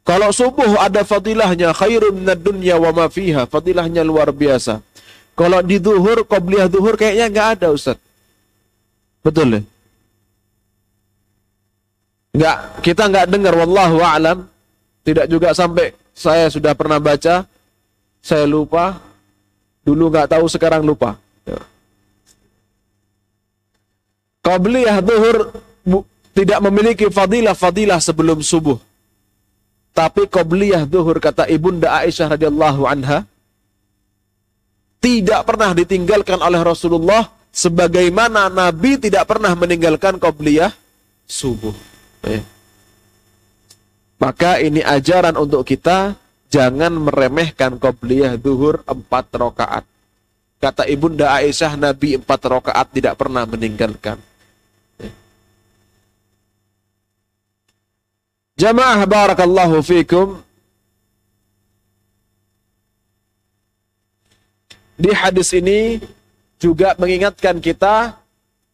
Kalau 0.00 0.32
subuh 0.32 0.80
ada 0.80 1.04
fadilahnya 1.04 1.76
khairun 1.76 2.24
minad 2.24 2.40
dunya 2.40 2.80
wa 2.80 2.90
ma 2.90 3.06
fiha. 3.06 3.46
Fadilahnya 3.46 4.02
luar 4.02 4.32
biasa. 4.34 4.80
Kalau 5.38 5.60
di 5.64 5.80
duhur, 5.80 6.26
qabliyah 6.26 6.68
duhur 6.68 6.98
kayaknya 6.98 7.26
nggak 7.30 7.48
ada 7.60 7.66
Ustaz. 7.72 7.96
Betul 9.24 9.56
ya? 9.56 9.62
Nggak, 12.30 12.56
kita 12.84 13.02
nggak 13.08 13.26
dengar 13.28 13.54
wallahu 13.56 14.00
a'lam. 14.00 14.48
Tidak 15.00 15.26
juga 15.32 15.56
sampai 15.56 15.96
saya 16.12 16.52
sudah 16.52 16.76
pernah 16.76 17.00
baca, 17.00 17.48
saya 18.20 18.44
lupa, 18.44 19.00
dulu 19.80 20.12
nggak 20.12 20.36
tahu 20.36 20.44
sekarang 20.44 20.84
lupa. 20.84 21.16
Qabliyah 24.40 25.04
duhur 25.04 25.52
tidak 26.32 26.58
memiliki 26.64 27.06
fadilah-fadilah 27.12 28.00
sebelum 28.00 28.40
subuh. 28.40 28.80
Tapi 29.90 30.30
qabliyah 30.30 30.86
duhur 30.86 31.18
kata 31.18 31.50
Ibunda 31.50 32.00
Aisyah 32.00 32.38
radhiyallahu 32.38 32.86
anha 32.86 33.26
tidak 35.00 35.48
pernah 35.48 35.72
ditinggalkan 35.74 36.38
oleh 36.38 36.60
Rasulullah 36.60 37.26
sebagaimana 37.50 38.46
Nabi 38.52 39.00
tidak 39.00 39.26
pernah 39.26 39.50
meninggalkan 39.56 40.20
qabliyah 40.20 40.70
subuh. 41.26 41.74
Eh. 42.28 42.44
Maka 44.20 44.60
ini 44.60 44.84
ajaran 44.84 45.34
untuk 45.40 45.64
kita 45.64 46.14
jangan 46.52 46.92
meremehkan 46.92 47.80
qabliyah 47.80 48.36
duhur 48.36 48.84
empat 48.84 49.32
rakaat. 49.32 49.84
Kata 50.60 50.84
Ibunda 50.84 51.32
Aisyah 51.40 51.80
Nabi 51.80 52.20
empat 52.20 52.40
rakaat 52.44 52.92
tidak 52.92 53.16
pernah 53.16 53.48
meninggalkan. 53.48 54.20
Jamaah 58.60 59.00
barakallahu 59.08 59.80
fikum. 59.80 60.36
Di 65.00 65.16
hadis 65.16 65.56
ini 65.56 65.96
juga 66.60 66.92
mengingatkan 67.00 67.56
kita 67.56 68.20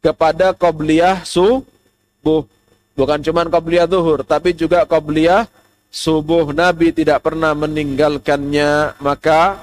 kepada 0.02 0.50
qabliyah 0.58 1.22
subuh. 1.22 2.42
Bukan 2.98 3.22
cuma 3.22 3.46
qabliyah 3.46 3.86
zuhur, 3.86 4.26
tapi 4.26 4.50
juga 4.58 4.82
qabliyah 4.82 5.46
subuh. 5.86 6.50
Nabi 6.50 6.90
tidak 6.90 7.22
pernah 7.22 7.54
meninggalkannya, 7.54 8.98
maka 8.98 9.62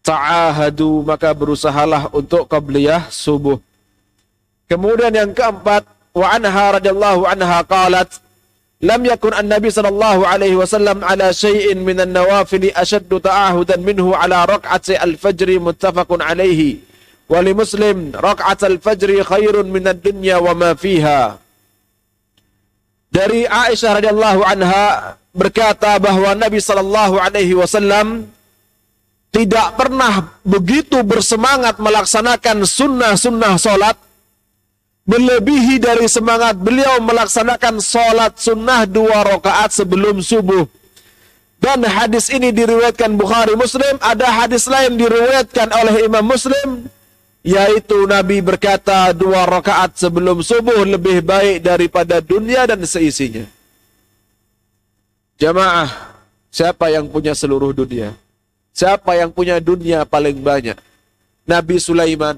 ta'ahadu, 0.00 1.04
maka 1.04 1.28
berusahalah 1.36 2.08
untuk 2.08 2.48
qabliyah 2.48 3.04
subuh. 3.12 3.60
Kemudian 4.64 5.12
yang 5.12 5.36
keempat, 5.36 5.84
wa 6.16 6.26
anha 6.32 6.80
radhiyallahu 6.80 7.28
anha 7.28 7.60
qalat 7.60 8.24
lam 8.84 9.00
yakun 9.08 9.32
an-nabi 9.32 9.72
sallallahu 9.72 10.28
alaihi 10.28 10.58
wasallam 10.58 11.00
ala 11.00 11.32
syai'in 11.32 11.80
min 11.80 11.96
an-nawafil 11.96 12.68
ashaddu 12.76 13.24
ta'ahudan 13.24 13.80
minhu 13.80 14.12
ala 14.12 14.44
rak'ati 14.44 15.00
al-fajr 15.00 15.56
muttafaqun 15.56 16.20
alaihi 16.20 16.84
wa 17.32 17.40
li 17.40 17.56
muslim 17.56 18.12
rak'at 18.12 18.68
al-fajr 18.68 19.24
dari 23.06 23.48
Aisyah 23.48 23.90
radhiyallahu 23.96 24.40
anha 24.44 25.16
berkata 25.32 25.96
bahwa 25.96 26.36
Nabi 26.36 26.60
sallallahu 26.60 27.16
alaihi 27.16 27.56
wasallam 27.56 28.28
tidak 29.32 29.76
pernah 29.80 30.36
begitu 30.44 31.00
bersemangat 31.00 31.80
melaksanakan 31.80 32.64
sunnah-sunnah 32.64 33.56
solat 33.56 33.96
melebihi 35.06 35.78
dari 35.78 36.10
semangat 36.10 36.58
beliau 36.58 36.98
melaksanakan 36.98 37.78
sholat 37.78 38.34
sunnah 38.36 38.84
dua 38.84 39.22
rakaat 39.22 39.70
sebelum 39.70 40.18
subuh. 40.18 40.66
Dan 41.56 41.80
hadis 41.88 42.28
ini 42.28 42.52
diriwayatkan 42.52 43.16
Bukhari 43.16 43.56
Muslim, 43.56 43.96
ada 44.04 44.28
hadis 44.28 44.68
lain 44.68 45.00
diriwayatkan 45.00 45.72
oleh 45.72 46.04
Imam 46.04 46.20
Muslim, 46.20 46.84
yaitu 47.40 48.04
Nabi 48.04 48.44
berkata 48.44 49.14
dua 49.16 49.48
rakaat 49.48 49.96
sebelum 49.96 50.44
subuh 50.44 50.84
lebih 50.84 51.24
baik 51.24 51.64
daripada 51.64 52.20
dunia 52.20 52.68
dan 52.68 52.84
seisinya. 52.84 53.48
Jamaah, 55.40 55.88
siapa 56.52 56.92
yang 56.92 57.08
punya 57.08 57.32
seluruh 57.32 57.72
dunia? 57.72 58.12
Siapa 58.76 59.16
yang 59.16 59.32
punya 59.32 59.56
dunia 59.56 60.04
paling 60.04 60.36
banyak? 60.36 60.76
Nabi 61.48 61.80
Sulaiman, 61.80 62.36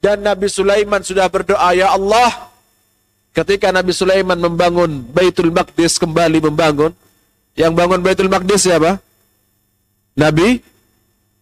dan 0.00 0.24
Nabi 0.24 0.48
Sulaiman 0.48 1.04
sudah 1.04 1.28
berdoa, 1.28 1.76
Ya 1.76 1.92
Allah, 1.92 2.48
ketika 3.36 3.68
Nabi 3.68 3.92
Sulaiman 3.92 4.40
membangun 4.40 5.04
Baitul 5.12 5.52
Maqdis 5.52 6.00
kembali 6.00 6.40
membangun, 6.40 6.96
yang 7.52 7.76
bangun 7.76 8.00
Baitul 8.00 8.32
Maqdis 8.32 8.64
siapa? 8.64 8.96
Nabi 10.16 10.64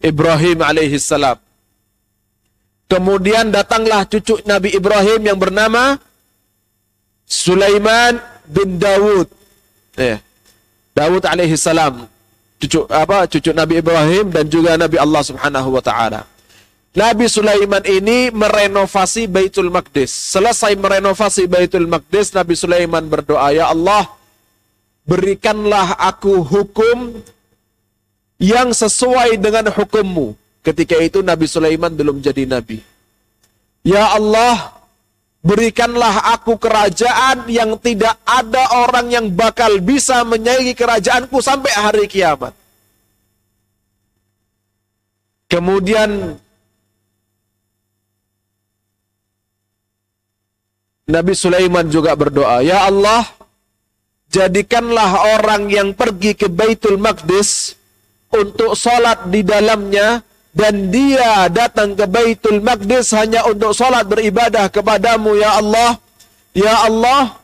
Ibrahim 0.03 0.59
alaihi 0.59 0.99
salam. 0.99 1.39
Kemudian 2.89 3.53
datanglah 3.53 4.03
cucu 4.03 4.43
Nabi 4.43 4.75
Ibrahim 4.75 5.21
yang 5.23 5.39
bernama 5.39 5.95
Sulaiman 7.23 8.17
bin 8.49 8.81
Dawud. 8.81 9.29
Ya. 9.95 10.19
Dawud 10.97 11.23
alaihi 11.23 11.55
salam. 11.55 12.09
Cucu 12.59 12.83
apa? 12.91 13.23
Cucu 13.29 13.55
Nabi 13.55 13.79
Ibrahim 13.79 14.33
dan 14.35 14.49
juga 14.51 14.75
Nabi 14.75 14.99
Allah 14.99 15.23
Subhanahu 15.23 15.69
wa 15.79 15.83
taala. 15.85 16.27
Nabi 16.89 17.29
Sulaiman 17.29 17.85
ini 17.85 18.33
merenovasi 18.33 19.29
Baitul 19.29 19.69
Maqdis. 19.69 20.09
Selesai 20.09 20.73
merenovasi 20.73 21.45
Baitul 21.45 21.85
Maqdis, 21.85 22.33
Nabi 22.33 22.57
Sulaiman 22.57 23.05
berdoa, 23.05 23.53
"Ya 23.53 23.69
Allah, 23.69 24.09
berikanlah 25.05 25.93
aku 26.01 26.41
hukum 26.41 27.21
yang 28.41 28.73
sesuai 28.73 29.37
dengan 29.37 29.69
hukummu." 29.69 30.33
Ketika 30.65 30.97
itu 30.97 31.21
Nabi 31.21 31.45
Sulaiman 31.45 31.93
belum 31.93 32.19
jadi 32.25 32.43
nabi. 32.43 32.83
Ya 33.85 34.11
Allah, 34.11 34.75
berikanlah 35.39 36.35
aku 36.35 36.59
kerajaan 36.59 37.47
yang 37.47 37.79
tidak 37.79 38.17
ada 38.27 38.83
orang 38.83 39.07
yang 39.07 39.25
bakal 39.31 39.79
bisa 39.79 40.25
menyaingi 40.27 40.75
kerajaanku 40.75 41.39
sampai 41.39 41.71
hari 41.79 42.05
kiamat. 42.11 42.51
Kemudian 45.47 46.37
Nabi 51.09 51.33
Sulaiman 51.33 51.89
juga 51.89 52.13
berdoa, 52.13 52.61
Ya 52.61 52.85
Allah, 52.85 53.25
jadikanlah 54.29 55.41
orang 55.41 55.65
yang 55.65 55.89
pergi 55.97 56.37
ke 56.37 56.45
Baitul 56.45 57.01
Maqdis 57.01 57.73
untuk 58.29 58.77
sholat 58.77 59.25
di 59.33 59.41
dalamnya 59.41 60.21
dan 60.53 60.93
dia 60.93 61.49
datang 61.49 61.97
ke 61.97 62.05
Baitul 62.05 62.61
Maqdis 62.61 63.09
hanya 63.17 63.41
untuk 63.49 63.73
sholat 63.73 64.05
beribadah 64.05 64.69
kepadamu 64.69 65.33
ya 65.33 65.57
Allah. 65.57 65.97
Ya 66.53 66.85
Allah 66.85 67.41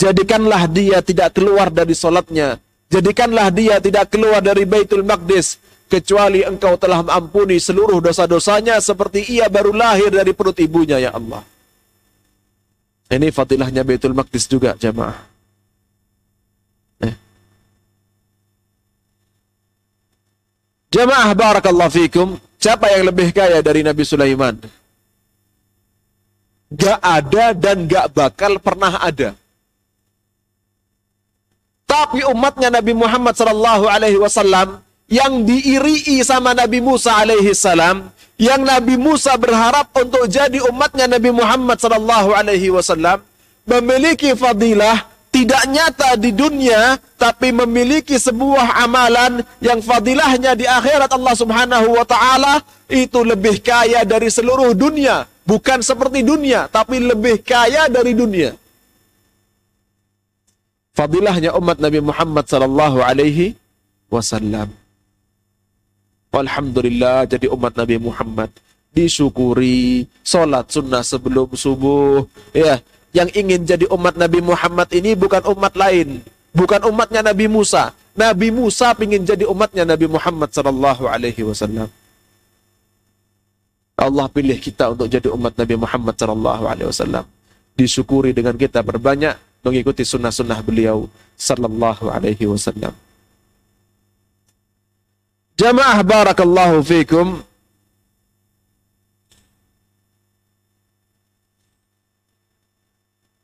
jadikanlah 0.00 0.64
dia 0.72 1.04
tidak 1.04 1.36
keluar 1.36 1.68
dari 1.68 1.92
sholatnya. 1.92 2.56
Jadikanlah 2.88 3.52
dia 3.52 3.84
tidak 3.84 4.08
keluar 4.08 4.40
dari 4.40 4.64
Baitul 4.64 5.04
Maqdis 5.04 5.60
kecuali 5.94 6.42
engkau 6.42 6.74
telah 6.74 7.06
mengampuni 7.06 7.62
seluruh 7.62 8.02
dosa-dosanya 8.02 8.82
seperti 8.82 9.30
ia 9.30 9.46
baru 9.46 9.70
lahir 9.70 10.10
dari 10.10 10.34
perut 10.34 10.58
ibunya 10.58 10.98
ya 10.98 11.14
Allah 11.14 11.46
ini 13.14 13.30
fadilahnya 13.30 13.86
Baitul 13.86 14.16
Maqdis 14.18 14.50
juga 14.50 14.74
jemaah 14.74 15.34
Jamaah 20.94 21.34
barakallahu 21.34 21.90
fikum, 21.90 22.38
siapa 22.54 22.86
yang 22.86 23.10
lebih 23.10 23.34
kaya 23.34 23.58
dari 23.66 23.82
Nabi 23.82 24.06
Sulaiman? 24.06 24.54
Gak 26.70 27.02
ada 27.02 27.50
dan 27.50 27.90
gak 27.90 28.14
bakal 28.14 28.62
pernah 28.62 29.02
ada. 29.02 29.34
Tapi 31.82 32.22
umatnya 32.30 32.70
Nabi 32.70 32.94
Muhammad 32.94 33.34
sallallahu 33.34 33.90
alaihi 33.90 34.22
wasallam 34.22 34.78
yang 35.08 35.44
diirii 35.44 36.24
sama 36.24 36.56
Nabi 36.56 36.80
Musa 36.80 37.16
alaihi 37.20 37.52
salam, 37.52 38.08
yang 38.40 38.66
Nabi 38.66 38.98
Musa 38.98 39.36
berharap 39.38 39.94
untuk 39.94 40.26
jadi 40.26 40.58
umatnya 40.66 41.06
Nabi 41.06 41.30
Muhammad 41.30 41.78
sallallahu 41.78 42.34
alaihi 42.34 42.72
wasallam 42.72 43.22
memiliki 43.62 44.34
fadilah 44.34 45.06
tidak 45.30 45.66
nyata 45.66 46.14
di 46.14 46.30
dunia 46.30 46.98
tapi 47.18 47.50
memiliki 47.50 48.14
sebuah 48.18 48.86
amalan 48.86 49.42
yang 49.58 49.82
fadilahnya 49.82 50.54
di 50.54 50.62
akhirat 50.62 51.10
Allah 51.10 51.34
Subhanahu 51.34 51.94
wa 51.94 52.06
taala 52.06 52.62
itu 52.86 53.22
lebih 53.26 53.58
kaya 53.58 54.06
dari 54.06 54.30
seluruh 54.30 54.74
dunia, 54.78 55.26
bukan 55.42 55.82
seperti 55.82 56.22
dunia 56.22 56.70
tapi 56.70 57.02
lebih 57.02 57.42
kaya 57.42 57.90
dari 57.90 58.14
dunia. 58.14 58.54
Fadilahnya 60.94 61.58
umat 61.58 61.82
Nabi 61.82 61.98
Muhammad 61.98 62.46
sallallahu 62.46 63.02
alaihi 63.02 63.58
wasallam. 64.06 64.70
Alhamdulillah 66.34 67.30
jadi 67.30 67.46
umat 67.50 67.78
Nabi 67.78 67.96
Muhammad 68.02 68.50
disyukuri 68.94 70.06
salat 70.22 70.70
sunnah 70.70 71.02
sebelum 71.02 71.50
subuh 71.54 72.26
ya 72.54 72.78
yang 73.14 73.30
ingin 73.30 73.62
jadi 73.62 73.86
umat 73.94 74.18
Nabi 74.18 74.42
Muhammad 74.42 74.90
ini 74.90 75.14
bukan 75.14 75.46
umat 75.54 75.78
lain, 75.78 76.18
bukan 76.50 76.82
umatnya 76.90 77.22
Nabi 77.22 77.46
Musa. 77.46 77.94
Nabi 78.14 78.50
Musa 78.50 78.90
ingin 78.98 79.22
jadi 79.22 79.46
umatnya 79.46 79.86
Nabi 79.86 80.10
Muhammad 80.10 80.50
sallallahu 80.50 81.06
alaihi 81.06 81.46
wasallam. 81.46 81.86
Allah 83.94 84.26
pilih 84.26 84.58
kita 84.58 84.90
untuk 84.90 85.06
jadi 85.06 85.30
umat 85.30 85.54
Nabi 85.54 85.78
Muhammad 85.78 86.14
sallallahu 86.18 86.64
alaihi 86.66 86.90
wasallam. 86.90 87.24
Disyukuri 87.78 88.34
dengan 88.34 88.58
kita 88.58 88.82
berbanyak 88.82 89.38
mengikuti 89.62 90.02
sunnah-sunnah 90.02 90.58
beliau 90.66 91.06
sallallahu 91.38 92.10
alaihi 92.10 92.50
wasallam. 92.50 92.94
Jamaah 95.54 96.02
barakallahu 96.02 96.82
fikum. 96.82 97.38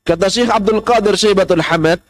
Kata 0.02 0.26
Syekh 0.26 0.50
Abdul 0.50 0.82
Qadir 0.82 1.14
Syaibatul 1.14 1.62
Hamad, 1.62 2.02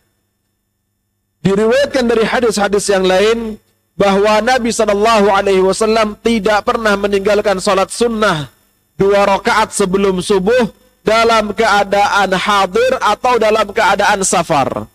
diriwayatkan 1.44 2.08
dari 2.08 2.24
hadis-hadis 2.24 2.88
yang 2.88 3.04
lain 3.04 3.60
bahwa 3.92 4.40
Nabi 4.40 4.72
Shallallahu 4.72 5.28
Alaihi 5.28 5.60
Wasallam 5.60 6.16
tidak 6.24 6.64
pernah 6.64 6.96
meninggalkan 6.96 7.60
sholat 7.60 7.92
sunnah 7.92 8.48
dua 8.96 9.28
rakaat 9.28 9.76
sebelum 9.76 10.24
subuh 10.24 10.72
dalam 11.04 11.52
keadaan 11.52 12.32
hadir 12.40 12.92
atau 13.04 13.36
dalam 13.36 13.68
keadaan 13.68 14.24
safar. 14.24 14.88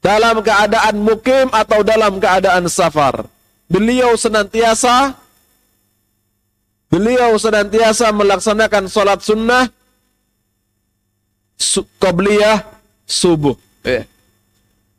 Dalam 0.00 0.40
keadaan 0.40 0.96
mukim 0.96 1.52
atau 1.52 1.84
dalam 1.84 2.16
keadaan 2.16 2.64
safar. 2.72 3.28
Beliau 3.70 4.18
senantiasa 4.18 5.14
beliau 6.90 7.38
senantiasa 7.38 8.10
melaksanakan 8.10 8.90
sholat 8.90 9.22
sunnah 9.22 9.70
qabliyah 12.02 12.66
subuh. 13.06 13.54
Eh. 13.86 14.04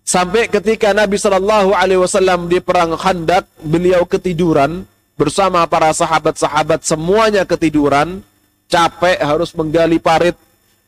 Sampai 0.08 0.48
ketika 0.48 0.96
Nabi 0.96 1.20
Shallallahu 1.20 1.76
Alaihi 1.76 2.00
Wasallam 2.00 2.48
di 2.48 2.64
perang 2.64 2.96
Khandak, 2.96 3.48
beliau 3.60 4.08
ketiduran 4.08 4.88
bersama 5.16 5.64
para 5.70 5.92
sahabat-sahabat 5.94 6.82
semuanya 6.84 7.44
ketiduran, 7.46 8.24
capek 8.72 9.20
harus 9.22 9.54
menggali 9.54 10.02
parit 10.02 10.36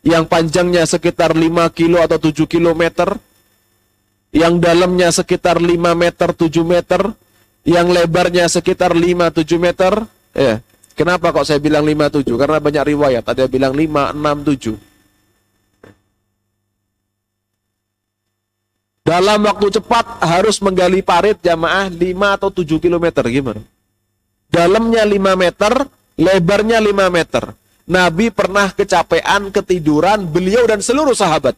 yang 0.03 0.27
panjangnya 0.27 0.84
sekitar 0.84 1.31
5 1.31 1.71
kilo 1.71 2.01
atau 2.03 2.19
7 2.19 2.49
kilometer, 2.49 3.15
yang 4.36 4.59
dalamnya 4.59 5.13
sekitar 5.13 5.61
5 5.61 5.71
meter 5.95 6.29
7 6.36 6.65
meter, 6.65 7.13
yang 7.64 7.88
lebarnya 7.88 8.47
sekitar 8.51 8.91
5 8.91 9.32
7 9.32 9.59
meter. 9.59 9.93
Eh, 10.36 10.59
kenapa 10.95 11.32
kok 11.32 11.47
saya 11.47 11.59
bilang 11.64 11.88
5 11.88 12.11
7? 12.11 12.36
Karena 12.36 12.59
banyak 12.59 12.84
riwayat, 12.95 13.24
ada 13.24 13.47
bilang 13.47 13.72
5 13.72 14.11
6 14.11 14.43
7. 14.43 14.76
Dalam 19.03 19.43
waktu 19.43 19.68
cepat 19.80 20.24
harus 20.24 20.64
menggali 20.64 21.03
parit 21.03 21.36
jamaah 21.43 21.91
5 21.91 22.39
atau 22.39 22.49
7 22.51 22.80
km 22.80 23.28
gimana? 23.28 23.59
Dalamnya 24.47 25.03
5 25.03 25.36
meter, 25.36 25.74
lebarnya 26.16 26.80
5 26.80 27.11
meter. 27.11 27.43
Nabi 27.84 28.32
pernah 28.32 28.72
kecapean, 28.72 29.51
ketiduran, 29.51 30.24
beliau 30.24 30.64
dan 30.64 30.80
seluruh 30.80 31.11
sahabat. 31.11 31.51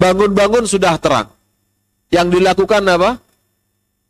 Bangun-bangun 0.00 0.64
sudah 0.64 0.96
terang. 0.96 1.28
Yang 2.08 2.40
dilakukan 2.40 2.80
apa? 2.88 3.20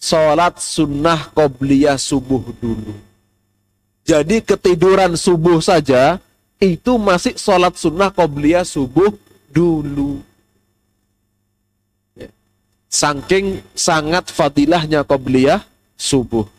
Sholat 0.02 0.58
sunnah 0.58 1.30
qobliyah 1.30 1.94
subuh 1.94 2.42
dulu. 2.58 2.90
Jadi 4.02 4.42
ketiduran 4.42 5.14
subuh 5.14 5.62
saja, 5.62 6.18
itu 6.58 6.98
masih 6.98 7.38
sholat 7.38 7.78
sunnah 7.78 8.10
qobliyah 8.10 8.66
subuh 8.66 9.14
dulu. 9.54 10.18
Saking 12.90 13.62
sangat 13.78 14.34
fadilahnya 14.34 15.06
qobliyah 15.06 15.62
subuh. 15.94 16.50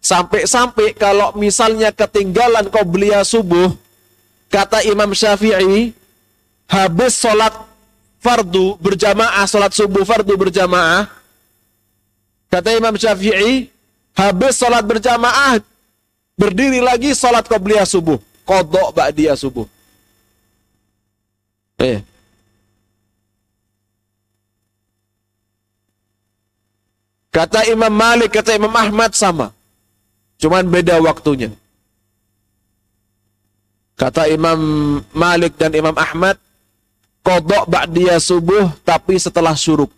Sampai-sampai 0.00 0.96
kalau 0.96 1.36
misalnya 1.36 1.92
ketinggalan 1.92 2.72
qobliyah 2.72 3.28
subuh, 3.28 3.76
kata 4.48 4.88
Imam 4.88 5.12
Syafi'i, 5.12 5.92
habis 6.64 7.12
sholat 7.20 7.52
fardu 8.24 8.80
berjamaah, 8.80 9.44
sholat 9.44 9.76
subuh 9.76 10.02
fardu 10.02 10.32
berjamaah, 10.34 11.12
kata 12.56 12.72
Imam 12.72 12.96
Syafi'i, 12.96 13.68
habis 14.16 14.56
sholat 14.56 14.80
berjamaah, 14.80 15.60
berdiri 16.40 16.80
lagi 16.80 17.12
sholat 17.12 17.44
qobliyah 17.44 17.84
subuh, 17.84 18.16
kodok 18.48 18.96
ba'diyah 18.96 19.36
subuh. 19.36 19.68
Eh, 21.76 22.00
Kata 27.36 27.68
Imam 27.68 27.92
Malik, 27.92 28.32
kata 28.32 28.56
Imam 28.56 28.72
Ahmad 28.72 29.12
sama. 29.12 29.52
Cuman 30.40 30.64
beda 30.64 30.96
waktunya. 31.04 31.52
Kata 33.92 34.24
Imam 34.32 34.56
Malik 35.12 35.52
dan 35.60 35.76
Imam 35.76 35.92
Ahmad, 36.00 36.40
kodok 37.20 37.68
ba'diyah 37.68 38.16
subuh 38.24 38.72
tapi 38.88 39.20
setelah 39.20 39.52
syuruk. 39.52 39.92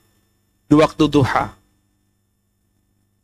Di 0.66 0.74
waktu 0.74 1.06
duha. 1.06 1.54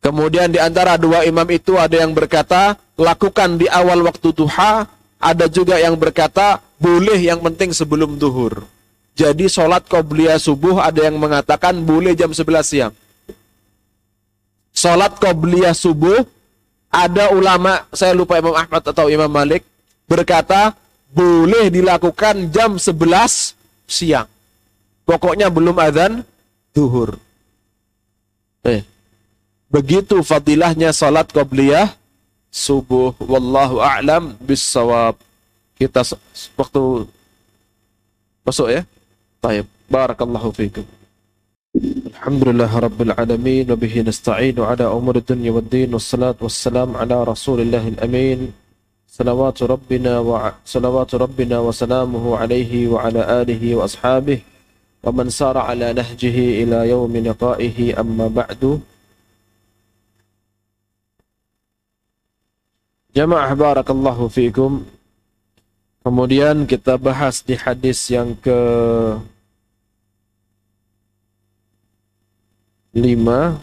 Kemudian 0.04 0.52
di 0.52 0.60
antara 0.60 1.00
dua 1.00 1.24
imam 1.24 1.48
itu 1.48 1.80
ada 1.80 1.96
yang 1.96 2.12
berkata, 2.12 2.76
lakukan 3.00 3.56
di 3.56 3.64
awal 3.72 4.04
waktu 4.04 4.36
duha. 4.36 4.84
Ada 5.16 5.48
juga 5.48 5.80
yang 5.80 5.96
berkata, 5.96 6.60
boleh 6.76 7.16
yang 7.16 7.40
penting 7.40 7.72
sebelum 7.72 8.20
duhur. 8.20 8.68
Jadi 9.16 9.48
sholat 9.48 9.88
qobliyah 9.88 10.36
subuh 10.36 10.84
ada 10.84 11.08
yang 11.08 11.16
mengatakan 11.16 11.80
boleh 11.80 12.12
jam 12.12 12.28
11 12.36 12.44
siang 12.60 12.92
sholat 14.74 15.16
qobliyah 15.22 15.72
subuh, 15.72 16.26
ada 16.90 17.30
ulama, 17.30 17.86
saya 17.94 18.12
lupa 18.12 18.36
Imam 18.36 18.52
Ahmad 18.52 18.82
atau 18.82 19.06
Imam 19.06 19.30
Malik, 19.30 19.62
berkata, 20.10 20.74
boleh 21.14 21.70
dilakukan 21.70 22.50
jam 22.50 22.76
11 22.76 23.54
siang. 23.86 24.26
Pokoknya 25.06 25.46
belum 25.48 25.78
adzan 25.78 26.26
duhur. 26.74 27.16
Eh, 28.66 28.82
Begitu 29.74 30.22
fadilahnya 30.22 30.94
salat 30.94 31.26
qabliyah 31.34 31.98
subuh. 32.46 33.10
Wallahu 33.18 33.82
a'lam 33.82 34.38
bisawab 34.38 35.18
Kita 35.74 36.06
waktu 36.54 37.10
masuk 38.46 38.70
ya. 38.70 38.86
baik 39.42 39.66
Barakallahu 39.90 40.54
fiikum. 40.54 40.86
Alhamdulillah 41.74 42.70
Rabbil 42.70 43.10
Alamin 43.18 43.66
Wa 43.66 43.74
bihi 43.74 44.06
nasta'inu 44.06 44.62
ala 44.62 44.94
umur 44.94 45.18
dunya 45.18 45.50
wa 45.50 45.58
din 45.58 45.90
Wassalatu 45.90 46.46
wassalam 46.46 46.94
ala 46.94 47.26
rasulillahil 47.26 47.98
amin 47.98 48.54
Salawatu 49.10 49.66
Rabbina 49.66 50.22
wa 50.22 50.54
Salawatu 50.62 51.18
Rabbina 51.18 51.58
wa 51.58 51.74
salamuhu 51.74 52.38
alaihi 52.38 52.86
Wa 52.86 53.10
ala 53.10 53.42
alihi 53.42 53.74
wa 53.74 53.90
ashabihi 53.90 54.46
Wa 55.02 55.10
man 55.10 55.34
sara 55.34 55.66
ala 55.66 55.90
nahjihi 55.90 56.62
ila 56.62 56.86
yawmi 56.86 57.26
liqaihi 57.26 57.98
amma 57.98 58.30
ba'du 58.30 58.78
Jamaah 63.14 63.54
barakallahu 63.54 64.26
fikum. 64.26 64.82
Kemudian 66.02 66.66
kita 66.66 66.98
bahas 66.98 67.46
di 67.46 67.54
hadis 67.54 68.10
yang 68.10 68.34
ke 68.34 68.58
lima 72.92 73.56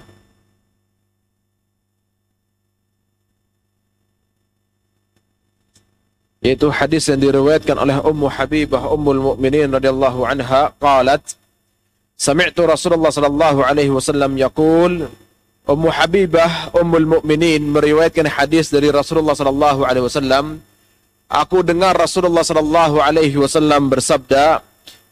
yaitu 6.41 6.67
hadis 6.73 7.05
yang 7.11 7.21
diriwayatkan 7.21 7.77
oleh 7.77 8.01
Ummu 8.01 8.27
Habibah 8.31 8.89
Ummul 8.89 9.21
Mukminin 9.21 9.69
radhiyallahu 9.69 10.25
anha 10.25 10.73
qalat 10.81 11.21
Sami'tu 12.17 12.65
Rasulullah 12.65 13.13
sallallahu 13.13 13.61
alaihi 13.67 13.93
wasallam 13.93 14.33
yaqul 14.39 15.11
Ummu 15.71 15.89
Habibah 15.89 16.75
Ummul 16.75 17.07
Mukminin 17.07 17.71
meriwayatkan 17.71 18.27
hadis 18.27 18.69
dari 18.69 18.91
Rasulullah 18.91 19.33
sallallahu 19.33 19.87
alaihi 19.87 20.05
wasallam 20.05 20.45
Aku 21.31 21.63
dengar 21.63 21.95
Rasulullah 21.95 22.43
sallallahu 22.43 22.99
alaihi 22.99 23.39
wasallam 23.39 23.87
bersabda 23.87 24.59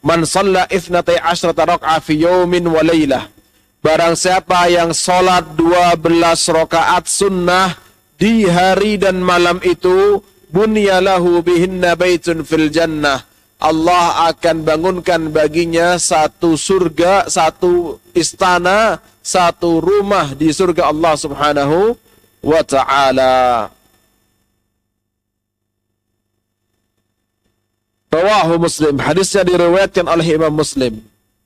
Man 0.04 0.28
shalla 0.28 0.68
12 0.68 1.16
rak'ah 1.56 1.98
fi 2.04 2.12
yawmin 2.20 2.68
wa 2.68 2.84
lailah 2.84 3.40
Barang 3.80 4.12
siapa 4.12 4.68
yang 4.68 4.92
sholat 4.92 5.56
12 5.56 6.04
rakaat 6.52 7.08
sunnah 7.08 7.72
di 8.20 8.44
hari 8.44 9.00
dan 9.00 9.24
malam 9.24 9.56
itu, 9.64 10.20
bunyalahu 10.52 11.40
bihinna 11.40 11.96
baitun 11.96 12.44
fil 12.44 12.68
jannah. 12.68 13.24
Allah 13.56 14.28
akan 14.28 14.68
bangunkan 14.68 15.32
baginya 15.32 15.96
satu 15.96 16.60
surga, 16.60 17.32
satu 17.32 17.96
istana, 18.12 19.00
satu 19.30 19.78
rumah 19.78 20.34
di 20.34 20.50
surga 20.50 20.90
Allah 20.90 21.14
Subhanahu 21.14 21.94
wa 22.42 22.62
taala. 22.66 23.70
Rawahu 28.10 28.58
Muslim. 28.58 28.98
Hadisnya 28.98 29.46
diriwayatkan 29.46 30.02
oleh 30.02 30.26
Imam 30.34 30.50
Muslim. 30.50 30.98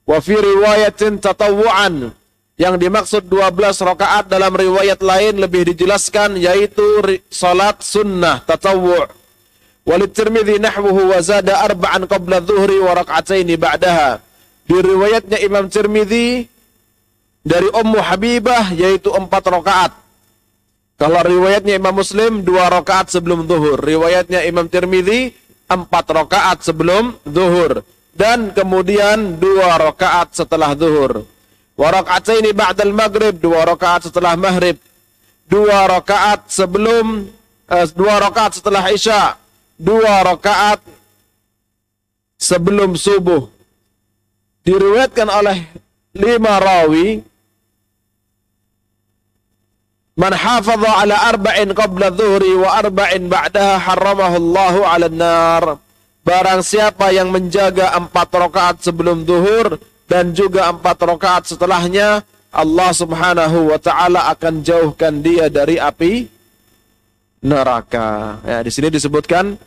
Wa 0.08 0.16
fi 0.24 0.32
riwayatin 0.32 1.20
tatawu'an 1.20 2.08
yang 2.56 2.74
dimaksud 2.80 3.28
12 3.28 3.52
rakaat 3.84 4.32
dalam 4.32 4.52
riwayat 4.56 5.04
lain 5.04 5.44
lebih 5.44 5.68
dijelaskan 5.68 6.40
yaitu 6.40 7.20
salat 7.28 7.84
sunnah 7.84 8.40
tatawwu'. 8.48 9.12
Walid 9.84 10.16
Tirmidzi 10.16 10.56
nahwuhu 10.56 11.12
wa 11.12 11.20
zada 11.20 11.60
arba'an 11.60 12.08
qabla 12.08 12.40
dhuhri 12.40 12.80
wa 12.80 12.96
rak'ataini 12.96 13.60
ba'daha. 13.60 14.16
Di 14.64 14.80
riwayatnya 14.80 15.44
Imam 15.44 15.68
Tirmidzi 15.68 16.53
dari 17.44 17.68
Ummu 17.70 18.00
Habibah 18.00 18.72
yaitu 18.72 19.12
4 19.12 19.28
rakaat. 19.28 19.92
Kalau 20.96 21.20
riwayatnya 21.20 21.76
Imam 21.76 21.94
Muslim 21.94 22.40
2 22.42 22.48
rakaat 22.80 23.12
sebelum 23.12 23.44
zuhur. 23.44 23.78
Riwayatnya 23.78 24.42
Imam 24.48 24.66
Tirmidzi 24.66 25.36
4 25.68 25.84
rakaat 25.92 26.64
sebelum 26.64 27.20
zuhur 27.28 27.84
dan 28.16 28.50
kemudian 28.56 29.36
2 29.36 29.44
rakaat 29.78 30.32
setelah 30.32 30.72
zuhur. 30.74 31.28
Wa 31.74 31.90
raka'ataini 31.90 32.54
ba'dal 32.54 32.94
maghrib, 32.94 33.34
dua 33.34 33.66
rakaat 33.66 34.06
setelah 34.06 34.38
maghrib. 34.38 34.78
Dua 35.50 35.90
rakaat 35.90 36.46
sebelum 36.48 37.28
eh, 37.66 37.86
dua 37.92 38.22
rakaat 38.22 38.62
setelah 38.62 38.84
Isya. 38.94 39.34
Dua 39.74 40.22
rakaat 40.22 40.78
sebelum 42.38 42.94
subuh. 42.94 43.50
Diriwayatkan 44.62 45.28
oleh 45.28 45.66
lima 46.14 46.62
rawi 46.62 47.20
Man 50.14 50.30
hafadha 50.30 51.02
ala 51.02 51.16
arba'in 51.34 51.74
qabla 51.74 52.14
dhuhri 52.14 52.54
wa 52.54 52.78
arba'in 52.78 53.26
ba'daha 53.26 53.82
harramahu 53.82 54.36
Allahu 54.38 54.80
ala 54.86 55.10
nar. 55.10 55.64
Barang 56.22 56.62
siapa 56.62 57.10
yang 57.10 57.34
menjaga 57.34 57.98
empat 57.98 58.30
rakaat 58.30 58.76
sebelum 58.80 59.26
zuhur 59.26 59.76
dan 60.06 60.30
juga 60.30 60.70
empat 60.70 61.02
rakaat 61.02 61.50
setelahnya 61.50 62.22
Allah 62.54 62.90
Subhanahu 62.94 63.74
wa 63.74 63.78
taala 63.82 64.30
akan 64.30 64.62
jauhkan 64.62 65.18
dia 65.18 65.50
dari 65.50 65.82
api 65.82 66.30
neraka. 67.42 68.38
Ya, 68.46 68.62
di 68.62 68.70
sini 68.70 68.94
disebutkan 68.94 69.58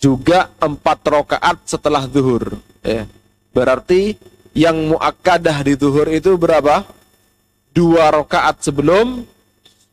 juga 0.00 0.48
empat 0.58 0.98
rakaat 1.04 1.62
setelah 1.68 2.08
zuhur. 2.08 2.56
Ya. 2.80 3.04
Berarti 3.52 4.16
yang 4.56 4.96
muakkadah 4.96 5.60
di 5.60 5.76
zuhur 5.76 6.08
itu 6.08 6.34
berapa? 6.40 6.88
Dua 7.72 8.12
rakaat 8.12 8.60
sebelum 8.60 9.24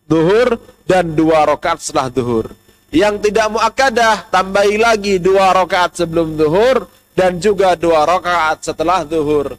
zuhur 0.04 0.60
dan 0.84 1.16
dua 1.16 1.48
rakaat 1.48 1.80
setelah 1.80 2.12
zuhur. 2.12 2.52
Yang 2.92 3.30
tidak 3.30 3.48
muakkadah 3.56 4.16
tambahi 4.28 4.76
lagi 4.76 5.16
dua 5.22 5.56
rakaat 5.56 5.96
sebelum 5.96 6.36
zuhur 6.36 6.92
dan 7.16 7.40
juga 7.40 7.80
dua 7.80 8.04
rakaat 8.04 8.68
setelah 8.68 9.08
zuhur. 9.08 9.56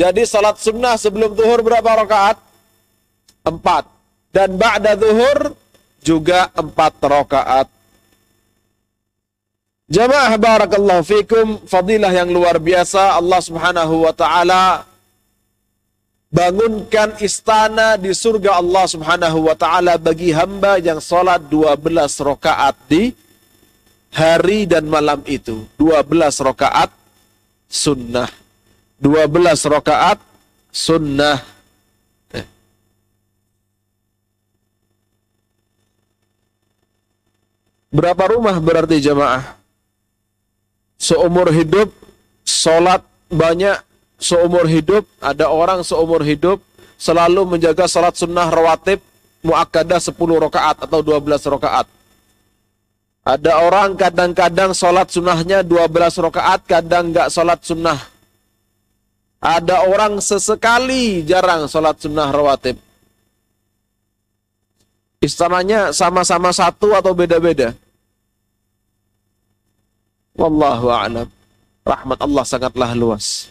Jadi 0.00 0.24
salat 0.24 0.56
sunnah 0.56 0.96
sebelum 0.96 1.36
zuhur 1.36 1.60
berapa 1.60 2.06
rakaat? 2.06 2.40
Empat. 3.44 3.84
Dan 4.32 4.56
ba'da 4.56 4.96
zuhur 4.96 5.52
juga 6.00 6.48
empat 6.56 6.96
rakaat. 7.02 7.68
Jamaah 9.90 10.38
barakallahu 10.38 11.02
fikum, 11.02 11.46
fadilah 11.66 12.14
yang 12.14 12.30
luar 12.30 12.62
biasa 12.62 13.18
Allah 13.18 13.42
Subhanahu 13.42 14.06
wa 14.06 14.14
taala 14.14 14.86
bangunkan 16.30 17.18
istana 17.18 17.98
di 17.98 18.14
surga 18.14 18.62
Allah 18.62 18.86
Subhanahu 18.86 19.50
wa 19.50 19.54
taala 19.58 19.98
bagi 19.98 20.30
hamba 20.30 20.78
yang 20.78 21.02
salat 21.02 21.42
12 21.50 21.74
rakaat 22.22 22.78
di 22.86 23.10
hari 24.14 24.64
dan 24.64 24.86
malam 24.86 25.20
itu. 25.26 25.66
12 25.74 26.06
rakaat 26.46 26.94
sunnah. 27.66 28.30
12 29.02 29.66
rakaat 29.66 30.22
sunnah. 30.70 31.42
Eh. 32.30 32.46
Berapa 37.90 38.30
rumah 38.30 38.54
berarti 38.62 39.02
jamaah? 39.02 39.58
Seumur 41.00 41.48
hidup, 41.50 41.90
sholat 42.44 43.00
banyak, 43.32 43.80
seumur 44.20 44.68
hidup, 44.68 45.08
ada 45.18 45.48
orang 45.48 45.80
seumur 45.80 46.20
hidup, 46.20 46.60
selalu 47.00 47.56
menjaga 47.56 47.88
sholat 47.88 48.14
sunnah 48.14 48.52
rawatib, 48.52 49.00
muakkadah 49.40 49.96
10 49.96 50.12
rakaat 50.46 50.76
atau 50.84 51.00
12 51.00 51.48
rakaat. 51.48 51.88
Ada 53.24 53.52
orang 53.64 53.96
kadang-kadang 53.96 54.76
sholat 54.76 55.08
sunnahnya 55.08 55.64
12 55.64 56.20
rakaat, 56.20 56.60
kadang 56.68 57.10
nggak 57.10 57.32
sholat 57.32 57.60
sunnah. 57.64 57.98
Ada 59.40 59.88
orang 59.88 60.20
sesekali 60.20 61.24
jarang 61.24 61.64
sholat 61.64 61.96
sunnah 61.96 62.28
rawatib. 62.28 62.76
Istananya 65.20 65.92
sama-sama 65.92 66.48
satu 66.52 66.96
atau 66.96 67.12
beda-beda? 67.12 67.76
Wallahu 70.36 70.88
a'lam. 70.88 71.28
Rahmat 71.84 72.18
Allah 72.24 72.44
sangatlah 72.44 72.92
luas. 72.96 73.48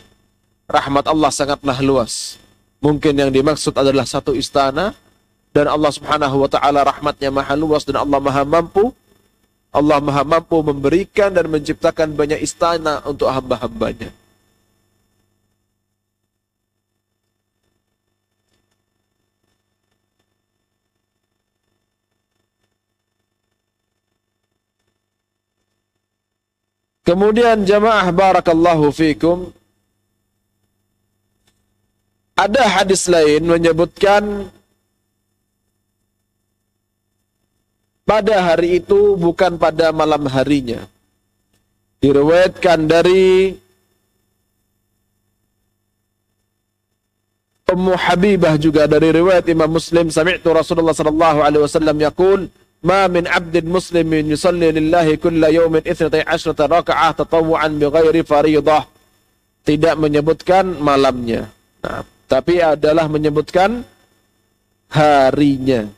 Rahmat 0.70 1.10
Allah 1.10 1.34
sangatlah 1.34 1.82
luas. 1.82 2.38
Mungkin 2.78 3.18
yang 3.18 3.34
dimaksud 3.34 3.74
adalah 3.74 4.06
satu 4.06 4.38
istana 4.38 4.94
dan 5.50 5.66
Allah 5.66 5.90
Subhanahu 5.90 6.46
wa 6.46 6.50
taala 6.50 6.86
rahmatnya 6.86 7.34
maha 7.34 7.58
luas 7.58 7.82
dan 7.84 7.98
Allah 7.98 8.22
maha 8.22 8.46
mampu 8.46 8.94
Allah 9.74 9.98
maha 9.98 10.22
mampu 10.22 10.62
memberikan 10.62 11.34
dan 11.34 11.50
menciptakan 11.50 12.14
banyak 12.14 12.42
istana 12.42 13.02
untuk 13.06 13.30
hamba-hambanya. 13.30 14.14
Kemudian 27.06 27.66
jamaah 27.66 28.06
barakallahu 28.14 28.94
fikum 28.94 29.50
ada 32.40 32.64
hadis 32.80 33.12
lain 33.12 33.44
menyebutkan 33.44 34.48
pada 38.08 38.36
hari 38.40 38.80
itu 38.80 39.20
bukan 39.20 39.60
pada 39.60 39.92
malam 39.92 40.24
harinya. 40.32 40.88
Diriwayatkan 42.00 42.88
dari 42.88 43.52
Ummu 47.70 47.94
Habibah 47.94 48.58
juga 48.58 48.90
dari 48.90 49.14
riwayat 49.14 49.46
Imam 49.52 49.70
Muslim 49.70 50.10
sami'tu 50.10 50.50
Rasulullah 50.50 50.96
sallallahu 50.96 51.40
alaihi 51.46 51.64
wasallam 51.68 52.02
yaqul 52.02 52.50
ma 52.82 53.06
min 53.12 53.30
'abdin 53.30 53.68
muslimin 53.70 54.26
yusalli 54.32 54.74
lillahi 54.74 55.20
kulla 55.22 55.54
yawmin 55.54 55.84
12 55.86 56.10
raka'ah 56.56 57.12
tatawwu'an 57.14 57.78
bighairi 57.78 58.24
fariidah 58.26 58.88
tidak 59.68 59.94
menyebutkan 60.00 60.80
malamnya 60.82 61.52
nah, 61.84 62.02
tapi 62.30 62.62
adalah 62.62 63.10
menyebutkan 63.10 63.82
harinya 64.94 65.90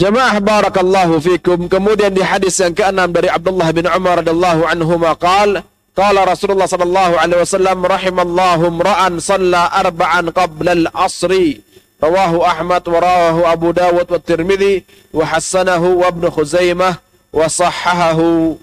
Jamaah 0.00 0.40
barakallahu 0.40 1.20
fikum. 1.20 1.68
Kemudian 1.68 2.16
di 2.16 2.24
hadis 2.24 2.56
yang 2.56 2.72
keenam 2.72 3.12
dari 3.12 3.28
Abdullah 3.28 3.68
bin 3.68 3.84
Umar 3.84 4.24
radhiyallahu 4.24 4.64
anhu 4.64 4.96
maqal 4.96 5.60
Qala 5.92 6.24
Rasulullah 6.24 6.64
sallallahu 6.64 7.20
alaihi 7.20 7.44
wasallam 7.44 7.84
rahimallahu 7.84 8.80
ra'an 8.80 9.20
salla 9.20 9.68
arba'an 9.68 10.32
qabla 10.32 10.72
al-asri. 10.72 11.60
Rawahu 12.00 12.40
Ahmad 12.40 12.80
wa 12.88 12.96
rawahu 12.96 13.44
Abu 13.44 13.76
Dawud 13.76 14.08
wa 14.08 14.16
Tirmidzi 14.16 14.88
wa 15.12 15.28
hassanahu 15.28 16.00
wa 16.00 16.08
Ibnu 16.08 16.32
Khuzaimah 16.32 16.96
wa 17.36 17.44
sahahahu. 17.44 18.56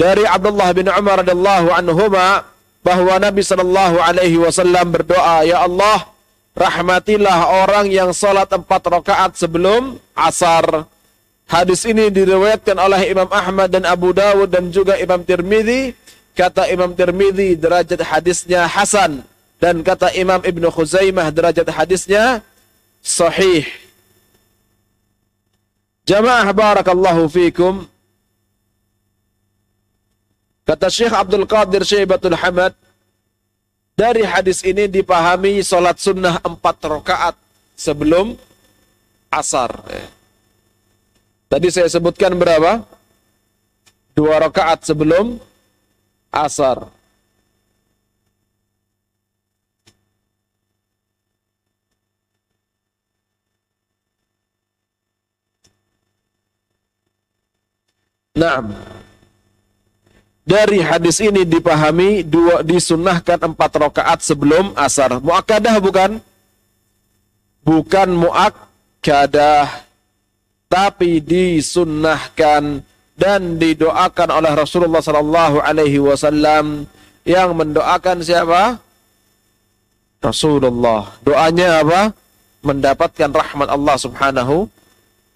Dari 0.00 0.24
Abdullah 0.24 0.72
bin 0.72 0.88
Umar 0.88 1.20
radhiyallahu 1.20 1.68
anhuma 1.76 2.48
bahwa 2.80 3.20
Nabi 3.20 3.44
sallallahu 3.44 4.00
alaihi 4.00 4.40
wasallam 4.40 4.88
berdoa, 4.88 5.44
"Ya 5.44 5.60
Allah, 5.60 6.08
rahmatilah 6.56 7.64
orang 7.66 7.86
yang 7.90 8.10
sholat 8.10 8.50
empat 8.50 8.82
rakaat 8.90 9.32
sebelum 9.38 9.98
asar. 10.16 10.88
Hadis 11.50 11.82
ini 11.82 12.14
diriwayatkan 12.14 12.78
oleh 12.78 13.10
Imam 13.10 13.26
Ahmad 13.32 13.74
dan 13.74 13.82
Abu 13.82 14.14
Dawud 14.14 14.52
dan 14.52 14.70
juga 14.70 14.94
Imam 15.00 15.20
Tirmidzi. 15.26 15.98
Kata 16.30 16.70
Imam 16.70 16.94
Tirmidzi 16.94 17.58
derajat 17.58 18.00
hadisnya 18.06 18.70
hasan 18.70 19.26
dan 19.58 19.82
kata 19.82 20.14
Imam 20.14 20.38
Ibnu 20.40 20.70
Khuzaimah 20.70 21.26
derajat 21.34 21.66
hadisnya 21.74 22.40
sahih. 23.02 23.66
Jamaah 26.06 26.46
barakallahu 26.54 27.26
fikum. 27.26 27.84
Kata 30.70 30.86
Syekh 30.86 31.10
Abdul 31.10 31.50
Qadir 31.50 31.82
Syaibatul 31.82 32.38
Hamad, 32.38 32.70
dari 33.98 34.22
hadis 34.22 34.62
ini 34.62 34.86
dipahami 34.86 35.66
sholat 35.66 35.98
sunnah 35.98 36.38
empat 36.46 36.78
rakaat 36.86 37.34
sebelum 37.74 38.38
asar. 39.34 39.82
Tadi 41.50 41.74
saya 41.74 41.90
sebutkan 41.90 42.38
berapa? 42.38 42.86
Dua 44.14 44.38
rakaat 44.46 44.86
sebelum 44.86 45.42
asar. 46.30 46.86
Naam. 58.38 58.99
Dari 60.50 60.82
hadis 60.82 61.22
ini 61.22 61.46
dipahami 61.46 62.26
dua 62.26 62.66
disunahkan 62.66 63.38
empat 63.38 63.70
rakaat 63.86 64.18
sebelum 64.18 64.74
asar. 64.74 65.22
Muakkadah 65.22 65.78
bukan? 65.78 66.18
Bukan 67.62 68.08
muakkadah, 68.18 69.86
tapi 70.66 71.22
disunnahkan 71.22 72.82
dan 73.14 73.40
didoakan 73.62 74.28
oleh 74.42 74.50
Rasulullah 74.58 74.98
Sallallahu 74.98 75.62
Alaihi 75.62 76.02
Wasallam 76.02 76.82
yang 77.22 77.54
mendoakan 77.54 78.18
siapa? 78.18 78.82
Rasulullah. 80.18 81.14
Doanya 81.22 81.78
apa? 81.78 82.10
Mendapatkan 82.66 83.30
rahmat 83.30 83.70
Allah 83.70 83.96
Subhanahu 84.02 84.66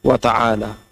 wa 0.02 0.18
taala. 0.18 0.83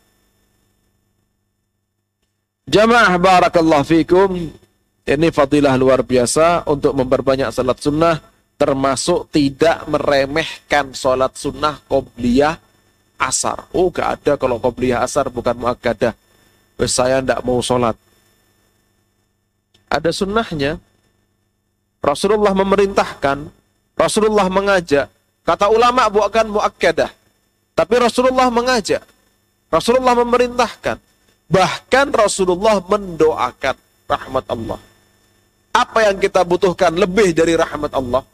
Jamaah 2.69 3.19
barakallahu 3.19 3.83
fikum. 3.83 4.55
Ini 5.03 5.29
fadilah 5.35 5.75
luar 5.75 6.07
biasa 6.07 6.63
untuk 6.71 6.95
memperbanyak 6.95 7.51
salat 7.51 7.83
sunnah 7.83 8.23
termasuk 8.55 9.35
tidak 9.35 9.83
meremehkan 9.91 10.95
salat 10.95 11.35
sunnah 11.35 11.83
qobliyah 11.91 12.55
asar. 13.19 13.67
Oh, 13.75 13.91
gak 13.91 14.23
ada 14.23 14.33
kalau 14.39 14.63
qobliyah 14.63 15.03
asar 15.03 15.27
bukan 15.27 15.59
muakkadah. 15.59 16.15
Saya 16.87 17.19
ndak 17.19 17.43
mau 17.43 17.59
salat. 17.63 17.99
Ada 19.91 20.15
sunnahnya. 20.15 20.79
Rasulullah 22.03 22.51
memerintahkan, 22.55 23.47
Rasulullah 23.95 24.51
mengajak. 24.51 25.07
Kata 25.47 25.71
ulama 25.71 26.11
bukan 26.11 26.51
muakkadah. 26.51 27.11
Tapi 27.75 27.95
Rasulullah 27.99 28.51
mengajak. 28.51 29.03
Rasulullah 29.71 30.15
memerintahkan. 30.19 30.99
Bahkan 31.53 32.17
Rasulullah 32.17 32.81
mendoakan 32.81 33.77
rahmat 34.09 34.45
Allah. 34.49 34.81
Apa 35.73 36.09
yang 36.09 36.17
kita 36.17 36.41
butuhkan 36.49 36.97
lebih 36.97 37.37
dari 37.37 37.53
rahmat 37.53 37.93
Allah? 37.93 38.25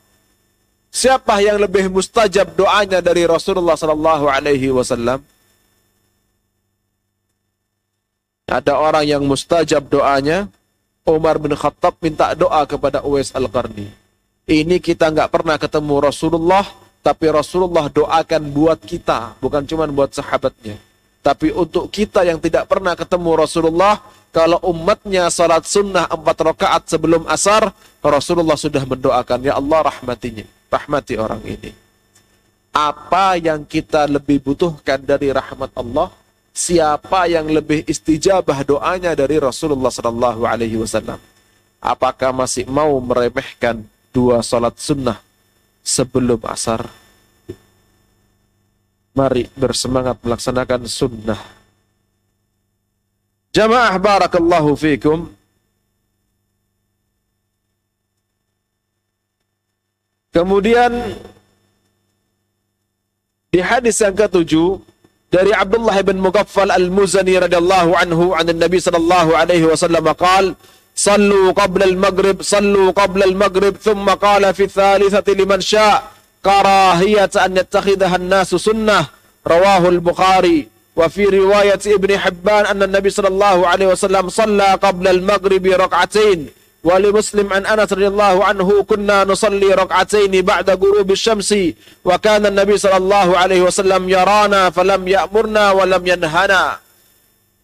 Siapa 0.95 1.43
yang 1.43 1.59
lebih 1.59 1.91
mustajab 1.91 2.55
doanya 2.55 3.03
dari 3.03 3.27
Rasulullah 3.27 3.75
Sallallahu 3.75 4.27
Alaihi 4.31 4.71
Wasallam? 4.71 5.21
Ada 8.49 8.81
orang 8.81 9.05
yang 9.05 9.23
mustajab 9.29 9.85
doanya, 9.93 10.49
Umar 11.05 11.37
bin 11.37 11.53
Khattab 11.53 12.01
minta 12.01 12.33
doa 12.33 12.65
kepada 12.65 13.05
Uwais 13.05 13.35
Al-Qarni. 13.37 13.93
Ini 14.49 14.81
kita 14.81 15.13
nggak 15.13 15.29
pernah 15.29 15.61
ketemu 15.61 16.01
Rasulullah, 16.01 16.65
tapi 17.05 17.29
Rasulullah 17.29 17.93
doakan 17.93 18.43
buat 18.49 18.81
kita, 18.81 19.37
bukan 19.45 19.69
cuma 19.69 19.85
buat 19.93 20.17
sahabatnya. 20.17 20.88
Tapi 21.29 21.53
untuk 21.53 21.93
kita 21.93 22.25
yang 22.25 22.41
tidak 22.41 22.65
pernah 22.73 22.97
ketemu 22.97 23.37
Rasulullah, 23.37 24.01
kalau 24.33 24.57
umatnya 24.65 25.29
salat 25.29 25.69
sunnah 25.69 26.09
empat 26.09 26.41
rakaat 26.41 26.89
sebelum 26.89 27.29
asar, 27.29 27.69
Rasulullah 28.01 28.57
sudah 28.57 28.81
mendoakan, 28.89 29.45
Ya 29.45 29.61
Allah 29.61 29.93
rahmatinya, 29.93 30.49
rahmati 30.73 31.21
orang 31.21 31.45
ini. 31.45 31.77
Apa 32.73 33.37
yang 33.37 33.69
kita 33.69 34.09
lebih 34.09 34.41
butuhkan 34.41 35.05
dari 35.05 35.29
rahmat 35.29 35.69
Allah? 35.77 36.09
Siapa 36.57 37.29
yang 37.29 37.45
lebih 37.45 37.85
istijabah 37.85 38.65
doanya 38.65 39.13
dari 39.13 39.37
Rasulullah 39.37 39.93
Sallallahu 39.93 40.49
Alaihi 40.49 40.81
Wasallam? 40.81 41.21
Apakah 41.77 42.33
masih 42.33 42.65
mau 42.73 42.97
meremehkan 43.05 43.85
dua 44.17 44.41
salat 44.41 44.81
sunnah 44.81 45.21
sebelum 45.85 46.41
asar? 46.49 46.89
Mari 49.18 49.46
bersemangat 49.54 50.18
melaksanakan 50.26 50.90
sunnah. 50.90 51.38
Jamaah 53.54 53.94
barakallahu 54.02 54.74
fikum. 54.74 55.30
Kemudian 60.34 61.14
di 63.54 63.62
hadis 63.62 64.02
yang 64.02 64.18
ketujuh 64.18 64.82
dari 65.30 65.54
Abdullah 65.54 65.94
bin 66.02 66.18
Mughaffal 66.18 66.74
Al-Muzani 66.74 67.38
radhiyallahu 67.38 67.94
anhu 67.94 68.34
an 68.34 68.50
Nabi 68.50 68.82
sallallahu 68.82 69.38
alaihi 69.38 69.70
wasallam 69.70 70.10
qaal 70.18 70.58
صلوا 70.94 71.58
قبل 71.58 71.84
المغرب 71.84 72.42
صلوا 72.42 72.92
قبل 72.94 73.24
المغرب 73.24 73.82
ثم 73.82 74.06
قال 74.10 74.54
في 74.54 74.64
الثالثة 74.70 75.26
لمن 75.34 75.62
شاء 75.62 76.12
karahiyat 76.43 77.35
an 77.39 77.59
yattakhidahan 77.59 78.25
nasu 78.25 78.57
sunnah 78.59 79.11
rawahul 79.43 79.99
Bukhari 80.03 80.69
wa 80.99 81.07
fi 81.07 81.31
riwayat 81.31 81.83
Ibn 81.87 82.11
Hibban 82.19 82.67
anna 82.67 82.91
Nabi 82.91 83.11
sallallahu 83.11 83.63
alaihi 83.67 83.91
wasallam 83.95 84.31
shalla 84.31 84.75
qabla 84.79 85.15
al-maghrib 85.15 85.63
rak'atain 85.63 86.51
wa 86.83 86.95
li 86.99 87.11
Muslim 87.11 87.51
an 87.51 87.67
Anas 87.67 87.91
radhiyallahu 87.91 88.39
anhu 88.43 88.83
kunna 88.87 89.27
nusalli 89.27 89.71
rak'atain 89.71 90.31
ba'da 90.43 90.79
ghurub 90.79 91.11
syamsi 91.15 91.75
wa 92.07 92.19
kana 92.19 92.55
nabi 92.55 92.79
sallallahu 92.79 93.35
alaihi 93.35 93.67
wasallam 93.67 94.07
yarana 94.07 94.71
falam 94.71 95.03
ya'murna 95.07 95.75
wa 95.75 95.83
lam 95.87 96.03
yanhana. 96.07 96.79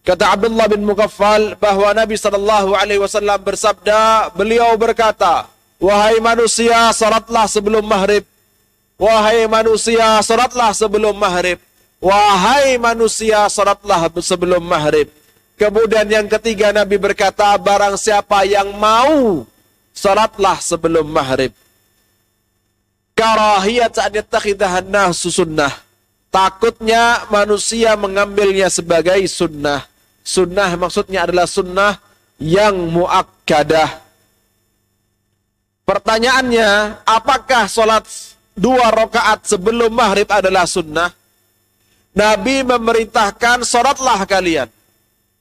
Kata 0.05 0.37
Abdullah 0.37 0.68
bin 0.68 0.85
Mukaffal 0.85 1.57
bahwa 1.57 1.89
Nabi 1.97 2.20
sallallahu 2.20 2.77
alaihi 2.77 3.01
wasallam 3.01 3.41
bersabda, 3.41 4.29
beliau 4.37 4.77
berkata, 4.77 5.49
"Wahai 5.81 6.20
manusia, 6.20 6.93
salatlah 6.93 7.49
sebelum 7.49 7.81
maghrib. 7.89 8.20
Wahai 8.95 9.51
manusia, 9.51 10.22
salatlah 10.22 10.70
sebelum 10.70 11.14
maghrib. 11.18 11.59
Wahai 11.99 12.78
manusia, 12.78 13.51
salatlah 13.51 14.07
sebelum 14.22 14.62
maghrib. 14.62 15.11
Kemudian 15.59 16.07
yang 16.07 16.26
ketiga 16.30 16.70
Nabi 16.70 16.99
berkata, 16.99 17.55
barang 17.59 17.99
siapa 17.99 18.47
yang 18.47 18.70
mau, 18.78 19.47
salatlah 19.95 20.59
sebelum 20.62 21.07
maghrib. 21.07 21.51
Karahiyat 23.14 23.95
an 24.03 24.11
yattakhidahan 24.18 24.86
nasu 24.90 25.30
sunnah. 25.30 25.70
Takutnya 26.34 27.30
manusia 27.30 27.95
mengambilnya 27.95 28.66
sebagai 28.66 29.22
sunnah. 29.30 29.86
Sunnah 30.26 30.74
maksudnya 30.74 31.22
adalah 31.22 31.47
sunnah 31.47 32.03
yang 32.42 32.74
muakkadah. 32.90 34.03
Pertanyaannya, 35.86 37.05
apakah 37.07 37.70
sholat 37.70 38.34
dua 38.55 38.90
rakaat 38.90 39.46
sebelum 39.46 39.90
maghrib 39.92 40.26
adalah 40.30 40.64
sunnah? 40.64 41.11
Nabi 42.14 42.62
memerintahkan 42.62 43.66
sholatlah 43.66 44.22
kalian. 44.24 44.70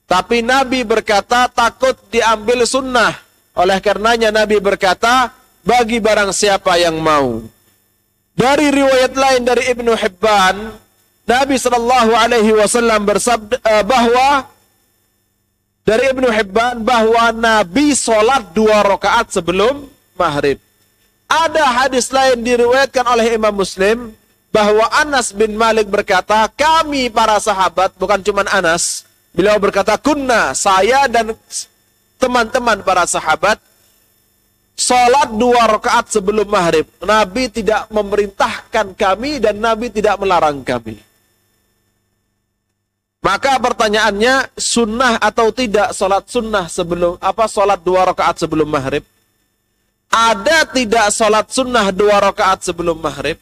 Tapi 0.04 0.42
Nabi 0.44 0.82
berkata 0.82 1.48
takut 1.48 1.96
diambil 2.10 2.66
sunnah. 2.68 3.14
Oleh 3.54 3.78
karenanya 3.78 4.34
Nabi 4.34 4.58
berkata, 4.58 5.30
bagi 5.64 5.98
barang 5.98 6.30
siapa 6.30 6.76
yang 6.76 7.00
mau. 7.00 7.40
Dari 8.36 8.68
riwayat 8.68 9.14
lain 9.16 9.42
dari 9.46 9.64
Ibnu 9.72 9.94
Hibban, 9.96 10.76
Nabi 11.24 11.54
Shallallahu 11.56 12.12
Alaihi 12.12 12.52
Wasallam 12.52 13.08
bersabda 13.08 13.56
uh, 13.64 13.84
bahwa 13.86 14.44
dari 15.86 16.12
Ibnu 16.12 16.28
Hibban 16.28 16.84
bahwa 16.84 17.32
Nabi 17.32 17.96
sholat 17.96 18.52
dua 18.52 18.84
rakaat 18.84 19.32
sebelum 19.32 19.88
maghrib. 20.18 20.60
Ada 21.34 21.64
hadis 21.82 22.14
lain 22.14 22.46
diriwayatkan 22.46 23.02
oleh 23.10 23.34
Imam 23.34 23.50
Muslim 23.50 24.14
bahwa 24.54 24.86
Anas 24.94 25.34
bin 25.34 25.58
Malik 25.58 25.90
berkata, 25.90 26.46
kami 26.54 27.10
para 27.10 27.42
sahabat, 27.42 27.90
bukan 27.98 28.22
cuma 28.22 28.46
Anas, 28.46 29.02
beliau 29.34 29.58
berkata, 29.58 29.98
kunna, 29.98 30.54
saya 30.54 31.10
dan 31.10 31.34
teman-teman 32.22 32.86
para 32.86 33.02
sahabat, 33.02 33.58
Salat 34.74 35.30
dua 35.38 35.70
rakaat 35.70 36.10
sebelum 36.10 36.50
maghrib. 36.50 36.82
Nabi 36.98 37.46
tidak 37.46 37.86
memerintahkan 37.94 38.98
kami 38.98 39.38
dan 39.38 39.62
Nabi 39.62 39.86
tidak 39.86 40.18
melarang 40.18 40.66
kami. 40.66 40.98
Maka 43.22 43.56
pertanyaannya 43.56 44.50
sunnah 44.58 45.22
atau 45.22 45.54
tidak 45.54 45.94
salat 45.94 46.26
sunnah 46.26 46.66
sebelum 46.66 47.16
apa 47.22 47.46
salat 47.46 47.80
dua 47.86 48.02
rakaat 48.10 48.42
sebelum 48.42 48.66
maghrib? 48.66 49.06
Ada 50.14 50.70
tidak 50.70 51.10
salat 51.10 51.50
sunnah 51.50 51.90
dua 51.90 52.22
rakaat 52.22 52.62
sebelum 52.62 53.02
maghrib? 53.02 53.34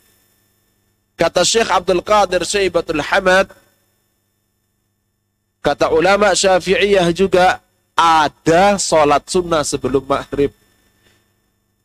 Kata 1.20 1.44
Syekh 1.44 1.68
Abdul 1.68 2.00
Qadir 2.00 2.48
Syaibatul 2.48 3.04
Hamad, 3.04 3.52
kata 5.60 5.92
ulama 5.92 6.32
Syafi'iyah 6.32 7.12
juga 7.12 7.60
ada 7.92 8.80
salat 8.80 9.28
sunnah 9.28 9.60
sebelum 9.60 10.00
maghrib 10.08 10.48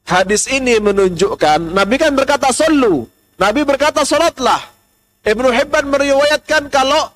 hadis 0.07 0.47
ini 0.47 0.79
menunjukkan 0.79 1.75
Nabi 1.75 1.95
kan 1.99 2.15
berkata 2.15 2.49
solu. 2.55 3.05
Nabi 3.37 3.61
berkata 3.67 4.01
salatlah. 4.07 4.63
Ibnu 5.27 5.51
Hibban 5.51 5.91
meriwayatkan 5.91 6.71
kalau 6.71 7.11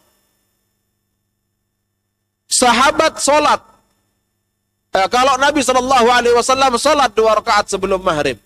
sahabat 2.51 3.17
salat 3.23 3.63
eh, 4.95 5.07
kalau 5.11 5.35
Nabi 5.39 5.63
Shallallahu 5.63 6.07
Alaihi 6.11 6.35
Wasallam 6.35 6.75
salat 6.75 7.11
dua 7.15 7.39
rakaat 7.39 7.71
sebelum 7.71 7.99
maghrib, 8.03 8.39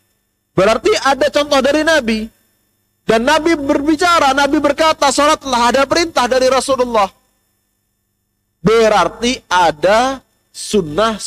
berarti 0.54 0.93
ada 1.02 1.28
contoh 1.30 1.60
dari 1.62 1.82
Nabi 1.82 2.30
dan 3.06 3.22
Nabi 3.22 3.54
berbicara, 3.54 4.34
Nabi 4.34 4.58
berkata 4.58 5.14
salatlah 5.14 5.70
ada 5.70 5.86
perintah 5.86 6.26
dari 6.26 6.50
Rasulullah. 6.50 7.06
Berarti 8.66 9.46
ada 9.46 10.26
sunnah 10.50 11.22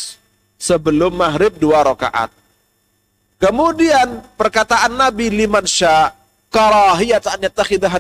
sebelum 0.59 1.15
maghrib 1.15 1.55
dua 1.55 1.87
rakaat. 1.87 2.35
Kemudian 3.39 4.27
perkataan 4.35 4.99
Nabi 4.99 5.31
liman 5.31 5.63
sya 5.63 6.11
karahiyat 6.51 7.31
an 7.31 7.47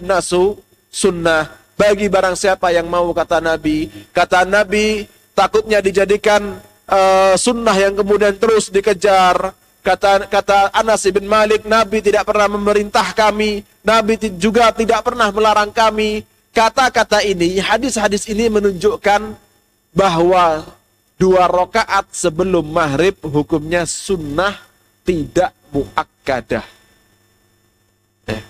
nasu 0.03 0.59
sunnah 0.91 1.47
bagi 1.79 2.11
barang 2.11 2.35
siapa 2.35 2.75
yang 2.75 2.91
mau 2.91 3.15
kata 3.15 3.39
Nabi. 3.39 3.87
Kata 4.11 4.43
Nabi 4.43 5.07
takutnya 5.39 5.79
dijadikan 5.79 6.59
uh, 6.89 7.35
sunnah 7.37 7.77
yang 7.77 7.95
kemudian 7.95 8.35
terus 8.35 8.73
dikejar. 8.73 9.53
Kata 9.79 10.27
kata 10.29 10.75
Anas 10.75 11.07
bin 11.09 11.25
Malik, 11.25 11.65
Nabi 11.65 12.05
tidak 12.05 12.29
pernah 12.29 12.51
memerintah 12.51 13.15
kami, 13.17 13.65
Nabi 13.81 14.21
juga 14.37 14.69
tidak 14.75 15.01
pernah 15.07 15.33
melarang 15.33 15.73
kami. 15.73 16.27
Kata-kata 16.53 17.23
ini, 17.23 17.63
hadis-hadis 17.63 18.27
ini 18.27 18.51
menunjukkan 18.51 19.33
bahwa 19.95 20.67
dua 21.15 21.47
rakaat 21.47 22.11
sebelum 22.11 22.67
maghrib 22.67 23.15
hukumnya 23.23 23.87
sunnah 23.87 24.59
tidak 25.07 25.55
muakkadah. 25.71 26.67
Eh. 28.27 28.43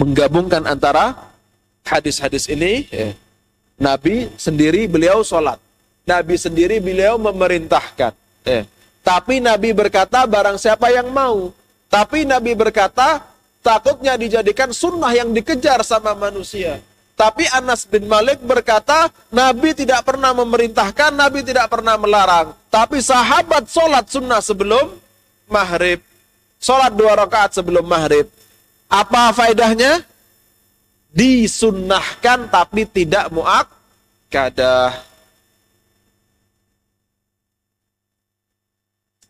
Menggabungkan 0.00 0.64
antara 0.64 1.14
hadis-hadis 1.84 2.48
ini, 2.48 2.88
eh. 2.90 3.12
Nabi 3.80 4.28
sendiri 4.36 4.84
beliau 4.84 5.24
sholat. 5.24 5.56
Nabi 6.04 6.36
sendiri 6.36 6.76
beliau 6.84 7.16
memerintahkan. 7.16 8.12
Eh. 8.44 8.68
Tapi 9.00 9.40
Nabi 9.40 9.72
berkata 9.72 10.28
barang 10.28 10.60
siapa 10.60 10.92
yang 10.92 11.08
mau. 11.08 11.48
Tapi 11.88 12.28
Nabi 12.28 12.52
berkata 12.52 13.24
takutnya 13.64 14.20
dijadikan 14.20 14.68
sunnah 14.70 15.10
yang 15.16 15.32
dikejar 15.32 15.80
sama 15.80 16.12
manusia. 16.12 16.84
Tapi 17.16 17.44
Anas 17.52 17.84
bin 17.84 18.08
Malik 18.08 18.40
berkata, 18.40 19.12
Nabi 19.28 19.76
tidak 19.76 20.08
pernah 20.08 20.32
memerintahkan, 20.32 21.12
Nabi 21.12 21.44
tidak 21.44 21.68
pernah 21.68 22.00
melarang. 22.00 22.56
Tapi 22.72 22.96
sahabat 23.00 23.68
sholat 23.68 24.08
sunnah 24.08 24.40
sebelum 24.40 24.96
maghrib. 25.44 26.00
Sholat 26.60 26.92
dua 26.96 27.20
rakaat 27.20 27.56
sebelum 27.56 27.84
maghrib. 27.84 28.24
Apa 28.88 29.36
faedahnya? 29.36 30.00
Disunnahkan 31.10 32.46
tapi 32.46 32.86
tidak 32.86 33.28
muak 33.34 33.66
kadah. 34.30 34.94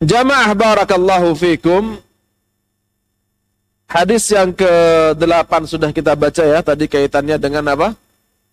Jamaah 0.01 0.57
barakallahu 0.57 1.37
fikum. 1.37 2.01
Hadis 3.91 4.31
yang 4.31 4.55
ke-8 4.55 5.53
sudah 5.67 5.91
kita 5.91 6.15
baca 6.15 6.41
ya, 6.47 6.63
tadi 6.63 6.87
kaitannya 6.87 7.37
dengan 7.37 7.75
apa? 7.75 7.89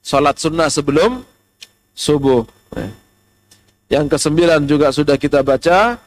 Salat 0.02 0.36
sunnah 0.42 0.68
sebelum 0.68 1.22
subuh. 1.94 2.42
Yang 3.88 4.18
ke-9 4.18 4.66
juga 4.68 4.90
sudah 4.92 5.16
kita 5.16 5.46
baca. 5.46 6.02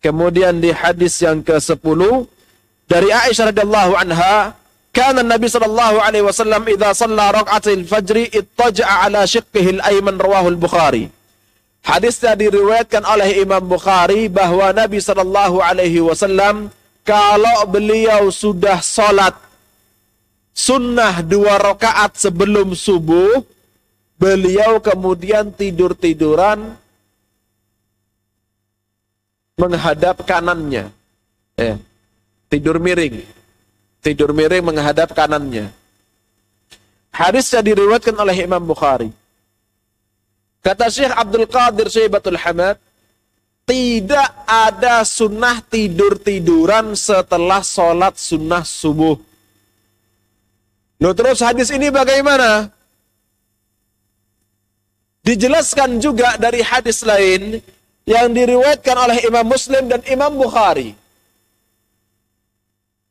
Kemudian 0.00 0.62
di 0.62 0.70
hadis 0.70 1.18
yang 1.18 1.42
ke-10 1.42 2.00
dari 2.86 3.10
Aisyah 3.10 3.50
radhiyallahu 3.50 3.92
anha, 3.98 4.54
"Kana 4.96 5.20
Nabi 5.20 5.52
sallallahu 5.52 6.00
alaihi 6.00 6.24
wasallam 6.24 6.64
idza 6.72 6.96
shalla 6.96 7.28
rak'atil 7.36 7.84
fajri 7.84 8.32
ittaja'a 8.32 9.04
ala 9.04 9.28
shiqqihi 9.28 9.76
al-ayman 9.76 10.16
rawahu 10.16 10.56
al-Bukhari." 10.56 11.12
Hadisnya 11.84 12.34
diriwayatkan 12.34 13.04
oleh 13.06 13.44
Imam 13.44 13.62
Bukhari 13.62 14.26
bahwa 14.26 14.72
Nabi 14.74 14.98
sallallahu 14.98 15.62
alaihi 15.62 16.02
wasallam 16.02 16.72
kalau 17.06 17.62
beliau 17.70 18.26
sudah 18.34 18.82
sholat 18.82 19.36
sunnah 20.50 21.22
dua 21.22 21.60
rakaat 21.62 22.18
sebelum 22.18 22.74
subuh, 22.74 23.38
beliau 24.18 24.82
kemudian 24.82 25.54
tidur-tiduran 25.54 26.74
menghadap 29.54 30.26
kanannya. 30.26 30.90
Eh, 31.54 31.78
tidur 32.50 32.82
miring. 32.82 33.35
Tidur 34.06 34.30
miring 34.30 34.62
menghadap 34.62 35.10
kanannya. 35.10 35.74
Hadisnya 37.10 37.58
diriwayatkan 37.58 38.14
oleh 38.14 38.46
Imam 38.46 38.62
Bukhari. 38.62 39.10
Kata 40.62 40.86
Syekh 40.86 41.10
Abdul 41.10 41.50
Qadir 41.50 41.90
Syaibatul 41.90 42.38
Hamad, 42.38 42.78
tidak 43.66 44.30
ada 44.46 45.02
sunnah 45.02 45.58
tidur-tiduran 45.58 46.94
setelah 46.94 47.66
sholat 47.66 48.14
sunnah 48.14 48.62
subuh. 48.62 49.18
Loh 51.02 51.14
terus 51.18 51.42
hadis 51.42 51.74
ini 51.74 51.90
bagaimana? 51.90 52.70
Dijelaskan 55.26 55.98
juga 55.98 56.38
dari 56.38 56.62
hadis 56.62 57.02
lain 57.02 57.58
yang 58.06 58.30
diriwayatkan 58.30 58.94
oleh 58.94 59.18
Imam 59.26 59.50
Muslim 59.50 59.90
dan 59.90 59.98
Imam 60.06 60.30
Bukhari. 60.30 60.94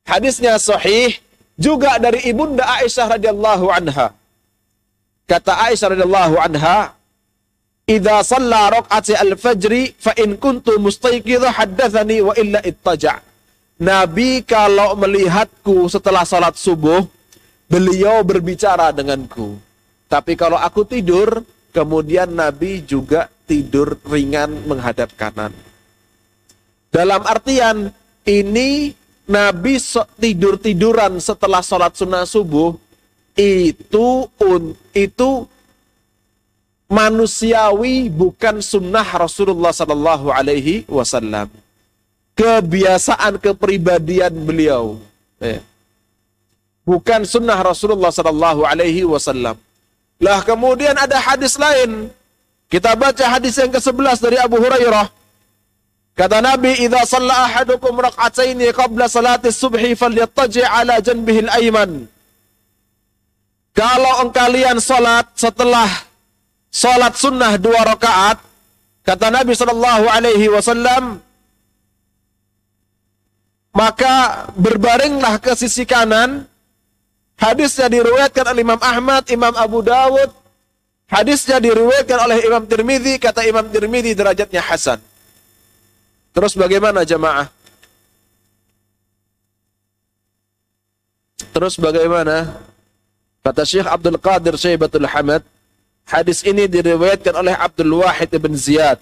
Hadisnya 0.06 0.62
sahih 0.62 1.18
juga 1.58 1.98
dari 1.98 2.22
Ibunda 2.30 2.62
Aisyah 2.80 3.18
radhiyallahu 3.18 3.66
anha. 3.74 4.14
Kata 5.26 5.66
Aisyah 5.66 5.98
radhiyallahu 5.98 6.36
anha, 6.38 6.94
Idza 7.86 8.26
shalla 8.26 8.82
raq'ati 8.82 9.14
al-fajri 9.14 9.94
fa 9.94 10.18
in 10.18 10.42
kuntu 10.42 10.82
mustayqidha 10.82 11.54
haddatsani 11.54 12.18
wa 12.22 12.34
illa 12.34 12.58
ittaja'. 12.66 13.22
Nabi 13.78 14.42
kalau 14.42 14.98
melihatku 14.98 15.86
setelah 15.86 16.26
salat 16.26 16.58
subuh, 16.58 17.06
beliau 17.70 18.26
berbicara 18.26 18.90
denganku. 18.90 19.62
Tapi 20.10 20.34
kalau 20.34 20.58
aku 20.58 20.82
tidur, 20.90 21.46
kemudian 21.70 22.34
Nabi 22.34 22.82
juga 22.82 23.30
tidur 23.46 24.02
ringan 24.10 24.66
menghadap 24.66 25.14
kanan. 25.14 25.54
Dalam 26.90 27.22
artian 27.22 27.94
ini 28.26 28.98
Nabi 29.26 29.82
tidur-tiduran 30.22 31.18
setelah 31.18 31.66
sholat 31.66 31.98
sunnah 31.98 32.30
subuh 32.30 32.78
itu 33.34 34.30
itu 34.94 35.30
manusiawi 36.86 38.08
bukan 38.14 38.62
sunnah 38.62 39.06
Rasulullah 39.06 39.74
Sallallahu 39.74 40.30
Alaihi 40.30 40.86
Wasallam. 40.86 41.50
Kebiasaan 42.36 43.40
kepribadian 43.40 44.36
beliau, 44.44 45.00
ya. 45.40 45.64
bukan 46.84 47.24
sunnah 47.24 47.56
Rasulullah 47.64 48.12
Sallallahu 48.12 48.68
Alaihi 48.68 49.08
Wasallam. 49.08 49.56
Lah 50.20 50.44
kemudian 50.44 50.96
ada 51.00 51.16
hadis 51.16 51.56
lain. 51.56 52.12
Kita 52.68 52.92
baca 52.98 53.24
hadis 53.30 53.56
yang 53.56 53.72
ke-11 53.72 54.18
dari 54.20 54.38
Abu 54.42 54.60
Hurairah. 54.60 55.08
Kata 56.16 56.40
Nabi, 56.40 56.80
"Idza 56.80 57.04
shalla 57.04 57.52
ahadukum 57.52 58.00
rak'ataini 58.00 58.72
qabla 58.72 59.12
salati 59.12 59.52
subhi 59.52 60.00
falyattaji' 60.00 60.64
ala 60.64 61.04
janbihi 61.04 61.44
al-ayman." 61.52 62.08
Kalau 63.76 64.32
kalian 64.32 64.80
salat 64.80 65.28
setelah 65.36 65.92
salat 66.72 67.20
sunnah 67.20 67.60
dua 67.60 67.84
rakaat, 67.84 68.40
kata 69.04 69.28
Nabi 69.28 69.52
Shallallahu 69.52 70.08
Alaihi 70.08 70.48
Wasallam, 70.48 71.20
maka 73.76 74.48
berbaringlah 74.56 75.44
ke 75.44 75.52
sisi 75.60 75.84
kanan. 75.84 76.48
Hadisnya 77.36 77.92
diriwayatkan 77.92 78.56
oleh 78.56 78.64
Imam 78.64 78.80
Ahmad, 78.80 79.28
Imam 79.28 79.52
Abu 79.60 79.84
Dawud. 79.84 80.32
Hadisnya 81.12 81.60
diriwayatkan 81.60 82.16
oleh 82.24 82.40
Imam 82.48 82.64
Tirmidzi, 82.64 83.20
kata 83.20 83.44
Imam 83.44 83.68
Tirmidzi 83.68 84.16
derajatnya 84.16 84.64
hasan. 84.64 85.04
Terus 86.36 86.52
bagaimana 86.52 87.08
jamaah? 87.08 87.48
Terus 91.56 91.80
bagaimana? 91.80 92.60
Kata 93.40 93.64
Syekh 93.64 93.88
Abdul 93.88 94.20
Qadir 94.20 94.60
Syaibatul 94.60 95.08
Hamad, 95.08 95.40
hadis 96.04 96.44
ini 96.44 96.68
diriwayatkan 96.68 97.32
oleh 97.32 97.56
Abdul 97.56 98.04
Wahid 98.04 98.36
bin 98.36 98.52
Ziyad. 98.60 99.00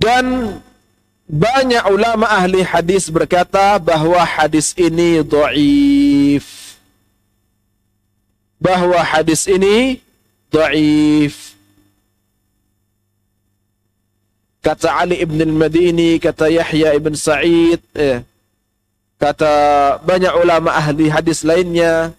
Dan 0.00 0.56
banyak 1.28 1.84
ulama 1.92 2.24
ahli 2.24 2.64
hadis 2.64 3.12
berkata 3.12 3.76
bahwa 3.76 4.24
hadis 4.24 4.72
ini 4.72 5.20
dhaif. 5.20 6.78
Bahwa 8.56 8.96
hadis 9.04 9.44
ini 9.44 10.00
dhaif. 10.48 11.45
Kata 14.66 14.98
Ali 14.98 15.22
ibn 15.22 15.38
al-Madini, 15.38 16.18
kata 16.18 16.50
Yahya 16.50 16.98
ibn 16.98 17.14
Sa'id, 17.14 17.78
eh, 17.94 18.26
Kata 19.16 19.52
banyak 20.04 20.32
ulama 20.36 20.76
ahli 20.76 21.08
hadis 21.08 21.40
lainnya. 21.40 22.12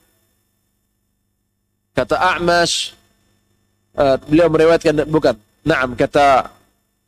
Kata 1.94 2.18
A'mash. 2.38 2.98
Uh, 3.98 4.18
beliau 4.26 4.50
meriwayatkan 4.50 5.06
bukan. 5.10 5.38
Naam 5.62 5.94
kata 5.94 6.50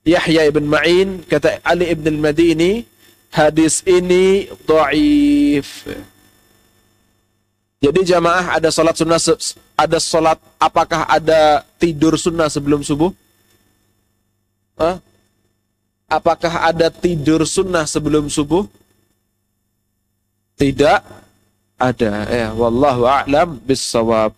Yahya 0.06 0.46
ibn 0.46 0.70
Ma'in. 0.70 1.26
Kata 1.26 1.58
Ali 1.66 1.90
ibn 1.90 2.06
al-Madini. 2.06 2.86
Hadis 3.34 3.82
ini 3.86 4.50
dhaif. 4.66 5.86
Jadi 7.80 8.02
jamaah 8.04 8.58
ada 8.58 8.70
salat 8.74 8.98
sunnah 8.98 9.22
ada 9.78 9.98
salat 10.02 10.38
apakah 10.60 11.08
ada 11.08 11.64
tidur 11.78 12.18
sunnah 12.18 12.50
sebelum 12.50 12.82
subuh? 12.82 13.14
Hah? 14.76 15.00
Apakah 16.10 16.74
ada 16.74 16.90
tidur 16.90 17.46
sunnah 17.46 17.86
sebelum 17.86 18.34
subuh? 18.34 18.66
Tidak 20.58 21.00
ada. 21.78 22.12
Ya, 22.26 22.50
wallahu 22.58 23.06
a'lam 23.06 23.62
bissawab. 23.62 24.34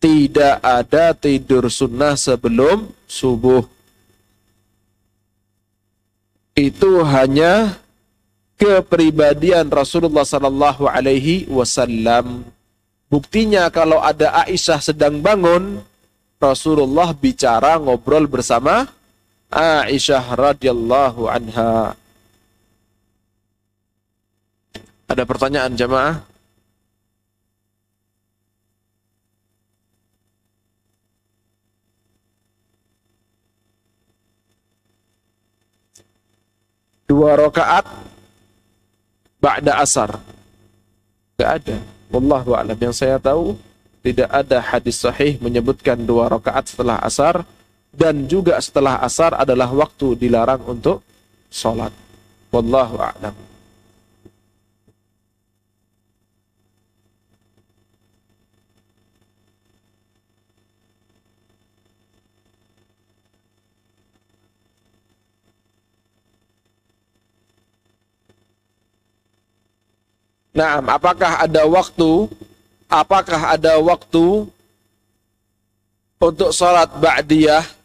Tidak 0.00 0.64
ada 0.64 1.12
tidur 1.12 1.68
sunnah 1.68 2.16
sebelum 2.16 2.88
subuh. 3.04 3.68
Itu 6.56 7.04
hanya 7.04 7.76
kepribadian 8.56 9.68
Rasulullah 9.68 10.24
sallallahu 10.24 10.88
alaihi 10.88 11.44
wasallam. 11.52 12.48
Buktinya 13.12 13.68
kalau 13.68 14.00
ada 14.00 14.32
Aisyah 14.48 14.80
sedang 14.80 15.20
bangun, 15.20 15.84
Rasulullah 16.40 17.12
bicara 17.12 17.76
ngobrol 17.76 18.24
bersama 18.24 18.88
Aisyah 19.54 20.34
radhiyallahu 20.34 21.30
anha. 21.30 21.94
Ada 25.06 25.22
pertanyaan 25.22 25.78
jamaah? 25.78 26.26
Dua 37.06 37.38
rakaat 37.38 37.86
ba'da 39.38 39.78
asar. 39.78 40.18
Tidak 41.38 41.46
ada. 41.62 41.76
Wallahu 42.10 42.58
a'lam. 42.58 42.74
Yang 42.74 43.06
saya 43.06 43.22
tahu 43.22 43.54
tidak 44.02 44.26
ada 44.34 44.58
hadis 44.58 44.98
sahih 44.98 45.38
menyebutkan 45.38 45.94
dua 46.02 46.26
rakaat 46.26 46.74
setelah 46.74 46.98
asar 47.06 47.46
dan 47.94 48.26
juga 48.26 48.58
setelah 48.58 48.98
asar 49.02 49.38
adalah 49.38 49.70
waktu 49.70 50.18
dilarang 50.18 50.62
untuk 50.66 51.00
sholat. 51.46 51.94
Wallahu 52.50 52.98
a'lam. 52.98 53.34
Nah, 70.54 70.78
apakah 70.78 71.42
ada 71.42 71.66
waktu? 71.66 72.30
Apakah 72.86 73.58
ada 73.58 73.74
waktu 73.82 74.46
untuk 76.22 76.54
sholat 76.54 76.94
ba'diyah? 76.94 77.83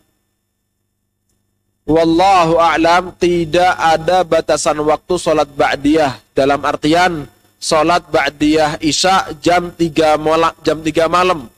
Wallahu 1.90 2.62
a'lam 2.62 3.10
tidak 3.18 3.74
ada 3.74 4.22
batasan 4.22 4.78
waktu 4.86 5.18
sholat 5.18 5.50
ba'diyah. 5.50 6.22
Dalam 6.38 6.62
artian 6.62 7.26
sholat 7.58 8.06
ba'diyah 8.14 8.78
isya 8.78 9.34
jam 9.42 9.74
3 9.74 10.22
malam 10.22 10.54
jam 10.62 10.78
3 10.86 11.10
malam. 11.10 11.50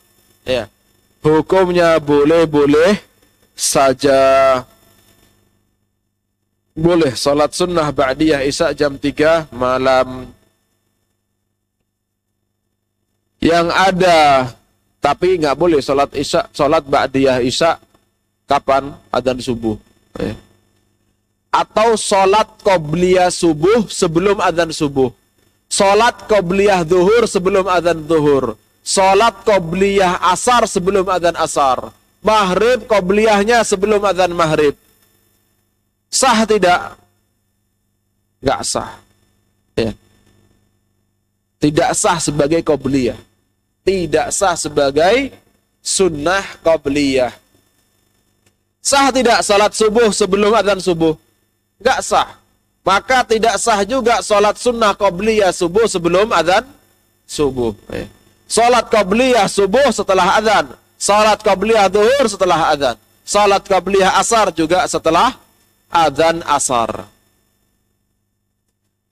Ya. 0.48 0.72
Hukumnya 1.20 2.00
boleh-boleh 2.00 3.04
saja. 3.60 4.64
Boleh 6.80 7.12
sholat 7.12 7.52
sunnah 7.52 7.92
ba'diyah 7.92 8.48
isya 8.48 8.72
jam 8.72 8.96
3 8.96 9.52
malam. 9.52 10.32
Yang 13.44 13.68
ada 13.68 14.20
tapi 15.04 15.44
nggak 15.44 15.60
boleh 15.60 15.84
sholat 15.84 16.08
isya 16.16 16.48
sholat 16.56 16.88
ba'diyah 16.88 17.44
isya 17.44 17.76
kapan? 18.48 18.96
Adzan 19.12 19.44
subuh. 19.44 19.91
Atau 21.52 22.00
sholat 22.00 22.48
qobliyah 22.64 23.28
subuh 23.28 23.86
sebelum 23.92 24.40
adzan 24.40 24.72
subuh. 24.72 25.12
Sholat 25.72 26.28
qobliyah 26.28 26.84
zuhur 26.88 27.28
sebelum 27.28 27.68
adzan 27.68 28.04
zuhur. 28.08 28.56
Sholat 28.82 29.44
qobliyah 29.44 30.20
asar 30.32 30.64
sebelum 30.68 31.04
adzan 31.08 31.36
asar. 31.36 31.92
Maghrib 32.24 32.88
qobliyahnya 32.88 33.68
sebelum 33.68 34.00
adzan 34.04 34.32
maghrib. 34.32 34.76
Sah 36.12 36.44
tidak? 36.48 37.00
Nggak 38.42 38.62
sah. 38.68 38.92
Ya. 39.80 39.96
tidak 41.62 41.96
sah 41.96 42.20
sebagai 42.20 42.60
qobliyah. 42.66 43.16
Tidak 43.88 44.28
sah 44.34 44.60
sebagai 44.60 45.32
sunnah 45.80 46.44
qabliyah. 46.62 47.41
Sah 48.82 49.14
tidak 49.14 49.46
salat 49.46 49.72
subuh 49.78 50.10
sebelum 50.10 50.58
adzan 50.58 50.82
subuh? 50.82 51.14
Enggak 51.78 52.02
sah. 52.02 52.30
Maka 52.82 53.22
tidak 53.22 53.62
sah 53.62 53.86
juga 53.86 54.26
salat 54.26 54.58
sunnah 54.58 54.98
qabliyah 54.98 55.54
subuh 55.54 55.86
sebelum 55.86 56.34
adzan 56.34 56.66
subuh. 57.30 57.78
Eh. 57.94 58.10
Salat 58.50 58.90
qabliyah 58.90 59.46
subuh 59.46 59.86
setelah 59.94 60.42
adzan. 60.42 60.74
Salat 60.98 61.40
qabliyah 61.46 61.88
zuhur 61.94 62.26
setelah 62.26 62.74
adzan. 62.74 62.98
Salat 63.22 63.64
qabliyah 63.70 64.18
asar 64.18 64.50
juga 64.50 64.90
setelah 64.90 65.38
adzan 65.94 66.42
asar. 66.50 67.06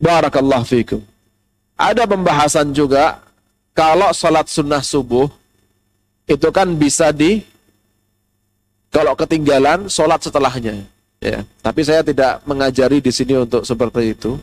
Barakallahu 0.02 0.66
fikum. 0.66 1.02
Ada 1.80 2.04
pembahasan 2.10 2.76
juga 2.76 3.20
kalau 3.72 4.12
sholat 4.12 4.52
sunnah 4.52 4.84
subuh 4.84 5.32
itu 6.28 6.48
kan 6.52 6.68
bisa 6.76 7.16
di 7.16 7.44
kalau 8.90 9.14
ketinggalan 9.14 9.90
sholat 9.90 10.20
setelahnya 10.22 10.86
ya 11.22 11.46
tapi 11.62 11.82
saya 11.86 12.02
tidak 12.02 12.42
mengajari 12.44 13.02
di 13.02 13.12
sini 13.14 13.38
untuk 13.38 13.66
seperti 13.66 14.18
itu 14.18 14.38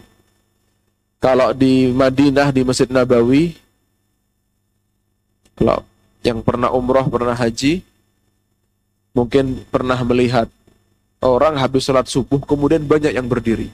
kalau 1.23 1.51
di 1.51 1.91
Madinah 1.91 2.53
di 2.53 2.63
Masjid 2.63 2.87
Nabawi 2.87 3.67
kalau 5.57 5.81
Yang 6.27 6.43
pernah 6.43 6.75
umroh, 6.75 7.07
pernah 7.07 7.39
haji, 7.39 7.87
mungkin 9.15 9.63
pernah 9.71 9.95
melihat 10.03 10.51
orang 11.23 11.55
habis 11.55 11.87
sholat 11.87 12.11
subuh, 12.11 12.43
kemudian 12.43 12.83
banyak 12.83 13.15
yang 13.15 13.31
berdiri. 13.31 13.71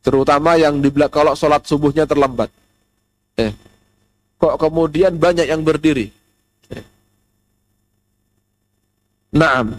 Terutama 0.00 0.56
yang 0.56 0.80
di 0.80 0.88
kalau 1.12 1.36
sholat 1.36 1.68
subuhnya 1.68 2.08
terlambat. 2.08 2.48
Eh, 3.36 3.52
kok 4.40 4.56
kemudian 4.56 5.20
banyak 5.20 5.52
yang 5.52 5.60
berdiri? 5.60 6.08
Eh. 6.72 6.84
Naam. 9.36 9.76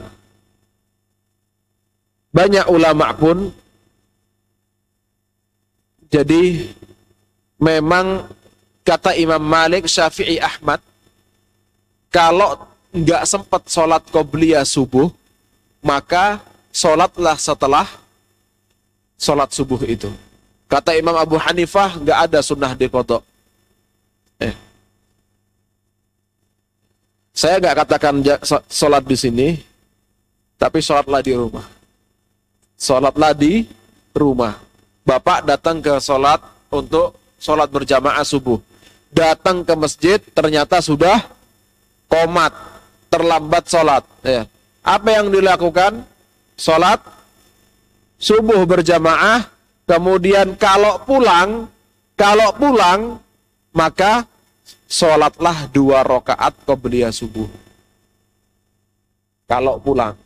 Banyak 2.34 2.66
ulama 2.66 3.14
pun 3.14 3.54
jadi 6.10 6.70
memang 7.62 8.30
kata 8.86 9.18
Imam 9.18 9.42
Malik, 9.42 9.90
Syafi'i, 9.90 10.38
Ahmad 10.38 10.78
kalau 12.14 12.70
nggak 12.94 13.26
sempat 13.26 13.66
sholat 13.66 14.06
qobliyah 14.14 14.62
subuh, 14.62 15.10
maka 15.82 16.38
sholatlah 16.70 17.34
setelah 17.42 17.90
sholat 19.18 19.50
subuh 19.50 19.82
itu. 19.90 20.14
Kata 20.70 20.94
Imam 20.94 21.18
Abu 21.18 21.42
Hanifah, 21.42 21.98
nggak 21.98 22.20
ada 22.30 22.40
sunnah 22.46 22.78
di 22.78 22.86
kodok. 22.86 23.26
Eh. 24.38 24.54
Saya 27.34 27.58
nggak 27.58 27.78
katakan 27.82 28.22
sholat 28.70 29.02
di 29.10 29.18
sini, 29.18 29.48
tapi 30.62 30.78
sholatlah 30.78 31.26
di 31.26 31.34
rumah. 31.34 31.66
Sholatlah 32.84 33.32
di 33.32 33.64
rumah. 34.12 34.60
Bapak 35.08 35.48
datang 35.48 35.80
ke 35.80 36.04
sholat 36.04 36.44
untuk 36.68 37.16
sholat 37.40 37.72
berjamaah 37.72 38.28
subuh. 38.28 38.60
Datang 39.08 39.64
ke 39.64 39.72
masjid, 39.80 40.20
ternyata 40.36 40.84
sudah 40.84 41.24
komat, 42.12 42.52
terlambat 43.08 43.64
sholat. 43.72 44.04
Ya. 44.20 44.44
Apa 44.84 45.16
yang 45.16 45.32
dilakukan? 45.32 46.04
Sholat 46.60 47.00
subuh 48.20 48.68
berjamaah, 48.68 49.48
kemudian 49.88 50.60
kalau 50.60 51.00
pulang, 51.08 51.72
kalau 52.20 52.52
pulang, 52.60 53.24
maka 53.72 54.28
sholatlah 54.92 55.72
dua 55.72 56.04
rakaat 56.04 56.52
qobliyah 56.68 57.16
subuh. 57.16 57.48
Kalau 59.48 59.80
pulang. 59.80 60.20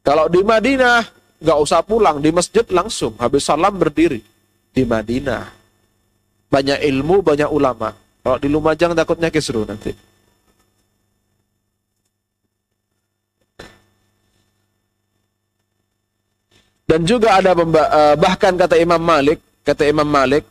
Kalau 0.00 0.28
di 0.32 0.40
Madinah, 0.44 1.19
nggak 1.40 1.58
usah 1.58 1.80
pulang, 1.80 2.20
di 2.20 2.30
masjid 2.30 2.62
langsung, 2.68 3.16
habis 3.16 3.48
salam 3.48 3.74
berdiri. 3.74 4.20
Di 4.70 4.86
Madinah. 4.86 5.50
Banyak 6.46 6.78
ilmu, 6.84 7.24
banyak 7.24 7.50
ulama. 7.50 7.96
Kalau 8.20 8.38
di 8.38 8.48
Lumajang 8.52 8.92
takutnya 8.94 9.32
kisru 9.32 9.64
nanti. 9.64 9.90
Dan 16.90 17.06
juga 17.06 17.38
ada 17.38 17.54
eh, 17.54 18.14
bahkan 18.18 18.58
kata 18.58 18.74
Imam 18.74 18.98
Malik, 18.98 19.38
kata 19.62 19.86
Imam 19.86 20.06
Malik, 20.06 20.42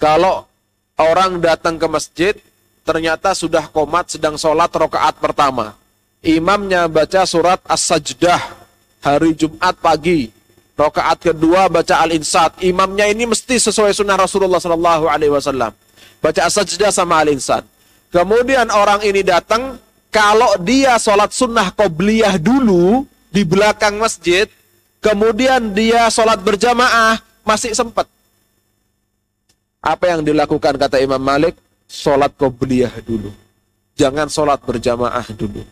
kalau 0.00 0.48
orang 0.96 1.36
datang 1.36 1.76
ke 1.76 1.84
masjid 1.84 2.34
ternyata 2.82 3.36
sudah 3.36 3.68
komat 3.68 4.16
sedang 4.16 4.40
sholat 4.40 4.72
rokaat 4.72 5.20
pertama. 5.20 5.76
Imamnya 6.24 6.88
baca 6.88 7.28
surat 7.28 7.60
As-Sajdah 7.68 8.61
hari 9.02 9.34
Jumat 9.34 9.76
pagi. 9.82 10.30
Rokaat 10.72 11.20
kedua 11.20 11.68
baca 11.68 12.00
Al-Insad. 12.00 12.56
Imamnya 12.64 13.04
ini 13.10 13.28
mesti 13.28 13.60
sesuai 13.60 13.92
sunnah 13.92 14.16
Rasulullah 14.16 14.62
Sallallahu 14.62 15.04
Alaihi 15.10 15.34
Wasallam. 15.34 15.74
Baca 16.22 16.40
As-Sajdah 16.48 16.88
sama 16.88 17.20
Al-Insad. 17.20 17.66
Kemudian 18.08 18.70
orang 18.72 19.04
ini 19.04 19.20
datang, 19.20 19.76
kalau 20.08 20.56
dia 20.62 20.96
sholat 20.96 21.34
sunnah 21.34 21.74
qobliyah 21.76 22.40
dulu 22.40 23.04
di 23.28 23.44
belakang 23.44 24.00
masjid, 24.00 24.48
kemudian 25.04 25.76
dia 25.76 26.08
sholat 26.08 26.40
berjamaah, 26.40 27.20
masih 27.44 27.76
sempat. 27.76 28.08
Apa 29.82 30.14
yang 30.14 30.22
dilakukan 30.22 30.78
kata 30.78 31.02
Imam 31.02 31.20
Malik? 31.20 31.58
Sholat 31.90 32.32
qobliyah 32.38 32.92
dulu. 33.02 33.34
Jangan 33.98 34.30
sholat 34.30 34.62
berjamaah 34.62 35.26
dulu. 35.34 35.66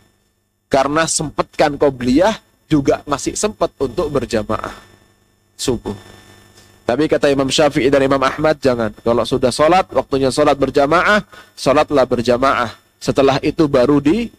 Karena 0.68 1.08
sempatkan 1.08 1.78
qobliyah 1.80 2.36
juga 2.70 3.02
masih 3.02 3.34
sempat 3.34 3.74
untuk 3.82 4.06
berjamaah. 4.14 4.78
Subuh. 5.58 5.98
Tapi 6.86 7.10
kata 7.10 7.30
Imam 7.30 7.50
Syafi'i 7.50 7.90
dan 7.90 8.06
Imam 8.06 8.22
Ahmad, 8.22 8.58
jangan. 8.62 8.94
Kalau 8.94 9.26
sudah 9.26 9.50
sholat, 9.50 9.90
waktunya 9.90 10.30
sholat 10.30 10.54
berjamaah, 10.54 11.26
sholatlah 11.58 12.06
berjamaah. 12.06 12.70
Setelah 13.02 13.42
itu 13.42 13.66
baru 13.66 13.98
di 13.98 14.30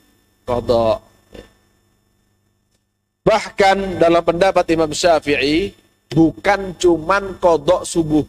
kodok. 0.47 0.99
Bahkan 3.21 4.01
dalam 4.01 4.23
pendapat 4.25 4.65
Imam 4.73 4.91
Syafi'i, 4.91 5.71
bukan 6.09 6.75
cuman 6.75 7.37
kodok 7.37 7.85
subuh, 7.85 8.25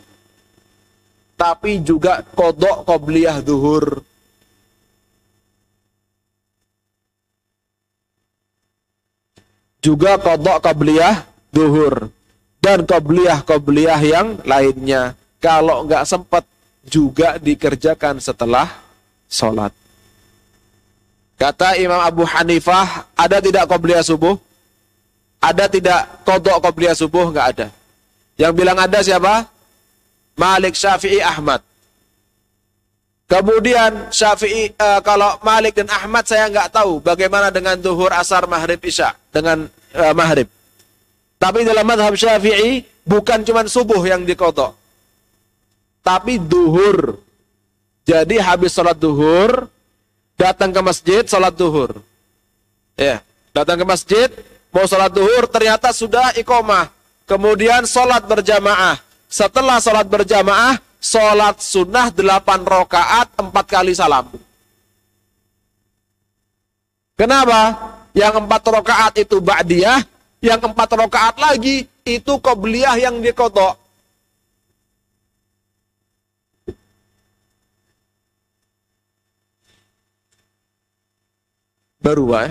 tapi 1.35 1.83
juga 1.83 2.23
kodok 2.23 2.87
qobliyah 2.87 3.43
duhur. 3.43 4.05
Juga 9.83 10.17
kodok 10.17 10.63
qobliyah 10.63 11.27
duhur. 11.51 12.09
Dan 12.63 12.87
qobliyah-qobliyah 12.87 14.01
yang 14.07 14.39
lainnya. 14.47 15.19
Kalau 15.43 15.83
nggak 15.83 16.07
sempat 16.07 16.47
juga 16.87 17.35
dikerjakan 17.43 18.23
setelah 18.23 18.71
sholat. 19.27 19.75
Kata 21.35 21.75
Imam 21.75 21.99
Abu 21.99 22.23
Hanifah, 22.23 23.11
ada 23.19 23.43
tidak 23.43 23.67
qobliyah 23.67 24.07
subuh? 24.07 24.39
Ada 25.43 25.67
tidak 25.67 26.23
kodok 26.23 26.63
qobliyah 26.63 26.95
subuh? 26.95 27.35
Enggak 27.35 27.47
ada. 27.59 27.67
Yang 28.39 28.53
bilang 28.55 28.79
ada 28.79 29.03
siapa? 29.03 29.51
Malik, 30.39 30.79
Syafi'i, 30.79 31.19
Ahmad. 31.19 31.59
Kemudian 33.33 34.13
Syafi'i, 34.13 34.77
uh, 34.77 35.01
kalau 35.01 35.41
Malik 35.41 35.81
dan 35.81 35.89
Ahmad 35.89 36.29
saya 36.29 36.53
nggak 36.53 36.69
tahu 36.69 37.01
bagaimana 37.01 37.49
dengan 37.49 37.81
duhur, 37.81 38.13
asar, 38.13 38.45
maghrib, 38.45 38.77
isya 38.85 39.17
dengan 39.33 39.73
uh, 39.97 40.13
maghrib. 40.13 40.53
Tapi 41.41 41.65
dalam 41.65 41.89
madhab 41.89 42.13
Syafi'i 42.13 42.85
bukan 43.09 43.41
cuma 43.41 43.65
subuh 43.65 44.05
yang 44.05 44.29
dikodok, 44.29 44.77
tapi 46.05 46.37
duhur. 46.37 47.17
Jadi 48.05 48.37
habis 48.37 48.77
sholat 48.77 49.01
duhur, 49.01 49.65
datang 50.37 50.69
ke 50.69 50.81
masjid, 50.85 51.25
sholat 51.25 51.57
duhur. 51.57 52.05
Ya, 53.01 53.25
datang 53.57 53.81
ke 53.81 53.87
masjid, 53.89 54.29
Mau 54.73 54.89
sholat 54.89 55.13
duhur 55.13 55.45
ternyata 55.53 55.93
sudah 55.93 56.33
iqomah. 56.33 56.89
Kemudian 57.29 57.85
sholat 57.85 58.25
berjamaah. 58.25 58.97
Setelah 59.29 59.77
sholat 59.85 60.09
berjamaah, 60.09 60.81
sholat 61.03 61.59
sunnah 61.59 62.15
delapan 62.15 62.63
rokaat 62.63 63.35
empat 63.35 63.67
kali 63.67 63.91
salam. 63.91 64.31
Kenapa? 67.19 67.75
Yang 68.15 68.35
empat 68.47 68.63
rokaat 68.71 69.13
itu 69.19 69.43
ba'diyah, 69.43 70.01
yang 70.39 70.63
empat 70.63 70.91
rokaat 70.95 71.37
lagi 71.43 71.91
itu 72.07 72.33
qobliyah 72.39 72.95
yang 73.03 73.19
dikotok. 73.19 73.83
Baru, 82.03 82.35
eh? 82.35 82.51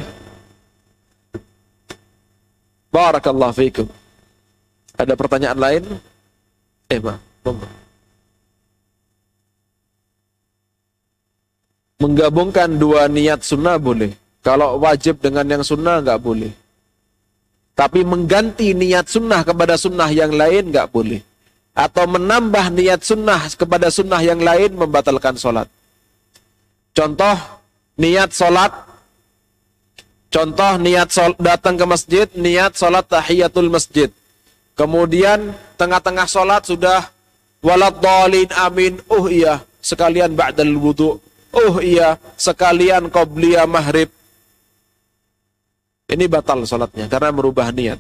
Barakallahu 2.88 3.52
fiikum. 3.52 3.88
Ada 4.96 5.20
pertanyaan 5.20 5.60
lain? 5.60 5.84
Eh, 6.88 7.00
Ma, 7.04 7.20
Menggabungkan 12.02 12.82
dua 12.82 13.06
niat 13.06 13.46
sunnah 13.46 13.78
boleh. 13.78 14.18
Kalau 14.42 14.82
wajib 14.82 15.22
dengan 15.22 15.46
yang 15.46 15.62
sunnah 15.62 16.02
nggak 16.02 16.18
boleh. 16.18 16.50
Tapi 17.78 18.02
mengganti 18.02 18.74
niat 18.74 19.06
sunnah 19.06 19.46
kepada 19.46 19.78
sunnah 19.78 20.10
yang 20.10 20.34
lain 20.34 20.74
nggak 20.74 20.90
boleh. 20.90 21.22
Atau 21.78 22.10
menambah 22.10 22.74
niat 22.74 23.06
sunnah 23.06 23.46
kepada 23.54 23.94
sunnah 23.94 24.20
yang 24.20 24.42
lain 24.42 24.74
membatalkan 24.74 25.38
sholat. 25.38 25.70
Contoh, 26.92 27.38
niat 28.02 28.34
sholat 28.34 28.92
Contoh 30.32 30.80
niat 30.80 31.12
sol, 31.12 31.36
datang 31.36 31.76
ke 31.76 31.84
masjid, 31.84 32.28
niat 32.40 32.72
sholat 32.80 33.04
tahiyatul 33.04 33.68
masjid. 33.68 34.08
Kemudian 34.80 35.52
tengah-tengah 35.76 36.24
sholat 36.24 36.64
sudah 36.64 37.12
walad 37.60 38.00
dolin 38.00 38.48
amin. 38.56 38.96
Oh 39.12 39.28
iya, 39.28 39.60
sekalian 39.84 40.32
ba'dal 40.32 40.72
wudu. 40.80 41.20
Oh 41.52 41.84
iya, 41.84 42.16
sekalian 42.40 43.12
qobliyah 43.12 43.68
maghrib. 43.68 44.08
Ini 46.12 46.26
batal 46.28 46.64
sholatnya 46.68 47.08
karena 47.08 47.32
merubah 47.32 47.72
niat. 47.72 48.00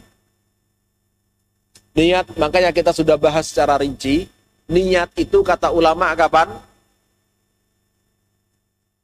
Niat, 1.91 2.39
makanya 2.39 2.71
kita 2.71 2.95
sudah 2.95 3.19
bahas 3.19 3.51
secara 3.51 3.79
rinci. 3.79 4.27
Niat 4.71 5.11
itu 5.19 5.43
kata 5.43 5.71
ulama 5.75 6.15
kapan? 6.15 6.47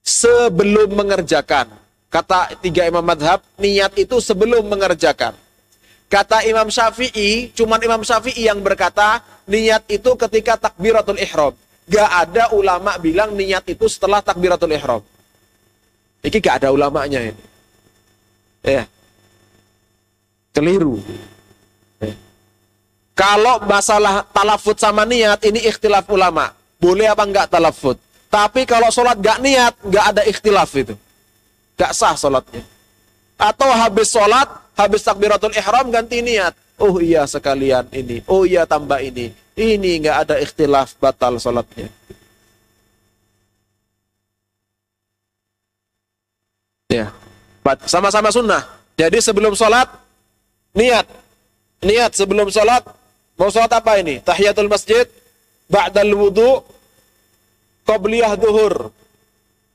Sebelum 0.07 0.95
mengerjakan 0.95 1.67
Kata 2.07 2.55
tiga 2.63 2.87
imam 2.87 3.03
madhab, 3.03 3.43
niat 3.59 3.91
itu 3.99 4.23
sebelum 4.23 4.63
mengerjakan. 4.63 5.35
Kata 6.07 6.39
Imam 6.47 6.71
Syafi'i, 6.71 7.51
cuman 7.51 7.83
Imam 7.83 7.99
Syafi'i 7.99 8.47
yang 8.47 8.63
berkata, 8.63 9.19
niat 9.43 9.83
itu 9.91 10.15
ketika 10.15 10.55
takbiratul 10.55 11.19
ihram. 11.19 11.51
Gak 11.88 12.09
ada 12.27 12.51
ulama 12.51 12.99
bilang 12.99 13.31
niat 13.31 13.63
itu 13.71 13.88
setelah 13.88 14.19
takbiratul 14.19 14.75
ihram. 14.75 14.99
Ini 16.19 16.38
gak 16.43 16.63
ada 16.63 16.69
ulamanya 16.75 17.23
ini. 17.23 17.43
Ya. 18.59 18.83
Keliru. 20.51 20.99
Ya. 22.03 22.11
Kalau 23.15 23.63
masalah 23.63 24.27
talafut 24.35 24.75
sama 24.75 25.07
niat, 25.07 25.39
ini 25.47 25.63
ikhtilaf 25.63 26.03
ulama. 26.11 26.51
Boleh 26.75 27.07
apa 27.07 27.23
enggak 27.23 27.47
talafut. 27.47 27.95
Tapi 28.27 28.67
kalau 28.67 28.91
sholat 28.91 29.15
gak 29.23 29.39
niat, 29.39 29.73
gak 29.88 30.05
ada 30.11 30.21
ikhtilaf 30.27 30.67
itu. 30.75 30.93
Gak 31.79 31.95
sah 31.95 32.19
sholatnya. 32.19 32.67
Atau 33.39 33.71
habis 33.71 34.11
sholat, 34.11 34.49
habis 34.75 35.07
takbiratul 35.07 35.55
ihram 35.55 35.88
ganti 35.88 36.19
niat. 36.19 36.51
Oh 36.77 36.99
iya 36.99 37.23
sekalian 37.23 37.88
ini. 37.95 38.21
Oh 38.27 38.43
iya 38.43 38.67
tambah 38.67 38.99
ini. 38.99 39.31
Ini 39.57 40.05
nggak 40.05 40.17
ada 40.21 40.35
ikhtilaf 40.37 40.93
batal 41.01 41.41
sholatnya. 41.41 41.89
Ya, 46.93 47.09
sama-sama 47.89 48.29
sunnah. 48.29 48.63
Jadi 48.93 49.17
sebelum 49.17 49.57
sholat 49.57 49.89
niat, 50.77 51.09
niat 51.81 52.13
sebelum 52.13 52.53
sholat 52.53 52.85
mau 53.33 53.49
sholat 53.49 53.73
apa 53.73 53.97
ini? 53.97 54.21
Tahiyatul 54.21 54.69
masjid, 54.69 55.09
ba'dal 55.65 56.13
wudu, 56.13 56.61
qabliyah 57.81 58.37
duhur. 58.37 58.93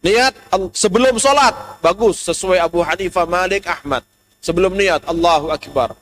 Niat 0.03 0.35
sebelum 0.75 1.19
sholat 1.19 1.83
bagus 1.83 2.23
sesuai 2.23 2.59
Abu 2.63 2.87
Hanifah, 2.87 3.27
Malik, 3.27 3.67
Ahmad 3.67 4.07
sebelum 4.39 4.79
niat 4.79 5.03
Allahu 5.11 5.51
Akbar. 5.51 5.95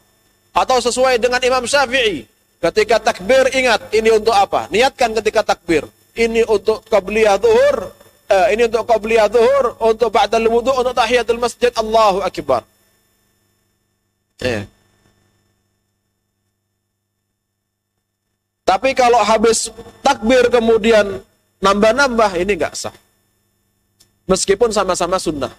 Atau 0.52 0.84
sesuai 0.84 1.16
dengan 1.16 1.40
Imam 1.40 1.64
Syafi'i. 1.64 2.28
Ketika 2.60 3.00
takbir 3.00 3.48
ingat 3.56 3.88
ini 3.96 4.12
untuk 4.12 4.36
apa? 4.36 4.68
Niatkan 4.68 5.16
ketika 5.16 5.40
takbir. 5.40 5.88
Ini 6.12 6.44
untuk 6.44 6.84
qabliyah 6.92 7.40
zuhur, 7.40 7.88
eh, 8.28 8.46
ini 8.52 8.68
untuk 8.68 8.84
qabliyah 8.84 9.32
zuhur, 9.32 9.80
untuk 9.80 10.12
ba'dal 10.12 10.44
wudu, 10.44 10.68
untuk 10.76 10.92
tahiyatul 10.92 11.40
masjid 11.40 11.72
Allahu 11.72 12.20
Akbar. 12.20 12.68
Eh. 14.44 14.68
Tapi 18.68 18.92
kalau 18.92 19.24
habis 19.24 19.72
takbir 20.04 20.52
kemudian 20.52 21.24
nambah-nambah 21.64 22.36
ini 22.38 22.60
enggak 22.60 22.76
sah. 22.76 22.94
Meskipun 24.28 24.68
sama-sama 24.70 25.16
sunnah 25.16 25.50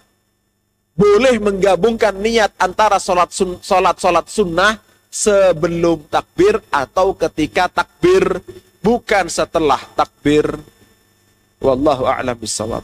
boleh 0.94 1.36
menggabungkan 1.42 2.14
niat 2.14 2.54
antara 2.56 2.96
sholat 3.02 3.32
sun, 3.34 3.58
sholat 3.60 3.98
sunnah 4.30 4.80
sebelum 5.12 6.08
takbir 6.08 6.64
atau 6.72 7.12
ketika 7.12 7.68
takbir 7.68 8.40
bukan 8.80 9.28
setelah 9.28 9.78
takbir. 9.92 10.56
Wallahu 11.60 12.08
a'lam 12.08 12.34
bisawab 12.40 12.80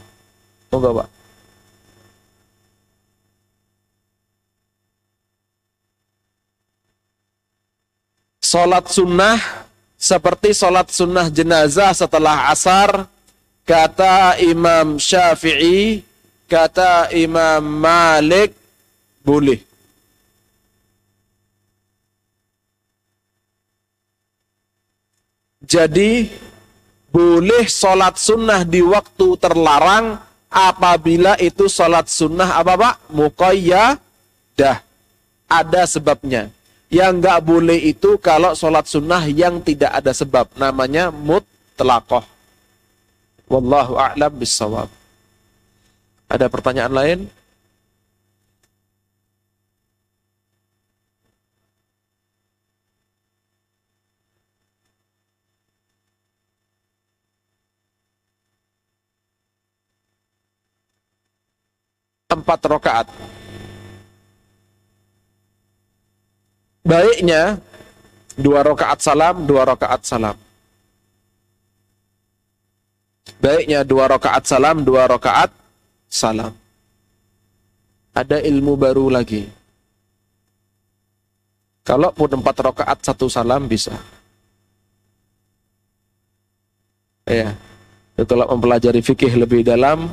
monggo 0.69 1.01
Pak. 1.01 1.09
Sholat 8.39 8.85
sunnah 8.89 9.37
seperti 9.97 10.53
sholat 10.53 10.87
sunnah 10.93 11.27
jenazah 11.33 11.91
setelah 11.97 12.53
asar 12.53 13.09
kata 13.65 14.37
Imam 14.41 15.01
Syafi'i 15.01 16.07
Kata 16.49 17.13
Imam 17.13 17.61
Malik, 17.61 18.57
boleh. 19.21 19.68
Jadi, 25.69 26.25
boleh 27.13 27.69
sholat 27.69 28.17
sunnah 28.17 28.65
di 28.65 28.81
waktu 28.81 29.37
terlarang 29.37 30.17
apabila 30.49 31.37
itu 31.37 31.69
sholat 31.69 32.09
sunnah 32.09 32.57
apa 32.57 32.73
pak? 32.73 32.95
Muqayyadah. 33.13 34.77
Ada 35.49 35.81
sebabnya. 35.85 36.49
Yang 36.89 37.21
nggak 37.21 37.39
boleh 37.45 37.77
itu 37.85 38.17
kalau 38.17 38.57
sholat 38.57 38.89
sunnah 38.89 39.21
yang 39.29 39.61
tidak 39.61 39.93
ada 39.93 40.09
sebab. 40.09 40.49
Namanya 40.57 41.13
mutlaqoh. 41.13 42.25
Wallahu 43.49 43.97
a'lam 43.97 44.33
bisawab. 44.33 44.89
Ada 46.29 46.45
pertanyaan 46.49 46.93
lain? 46.93 47.19
Empat 62.29 62.61
rakaat. 62.61 63.09
Baiknya 66.85 67.57
dua 68.37 68.61
rakaat 68.61 69.01
salam, 69.01 69.49
dua 69.49 69.65
rakaat 69.65 70.01
salam. 70.05 70.37
Baiknya 73.41 73.81
dua 73.81 74.05
rakaat 74.13 74.45
salam, 74.45 74.85
dua 74.85 75.09
rakaat 75.09 75.49
salam. 76.05 76.53
Ada 78.13 78.45
ilmu 78.45 78.77
baru 78.77 79.09
lagi. 79.09 79.49
Kalaupun 81.81 82.29
empat 82.37 82.57
rakaat 82.61 82.97
satu 83.01 83.25
salam 83.25 83.65
bisa. 83.65 83.97
Ya, 87.25 87.57
setelah 88.13 88.45
mempelajari 88.49 89.01
fikih 89.01 89.33
lebih 89.33 89.65
dalam, 89.65 90.09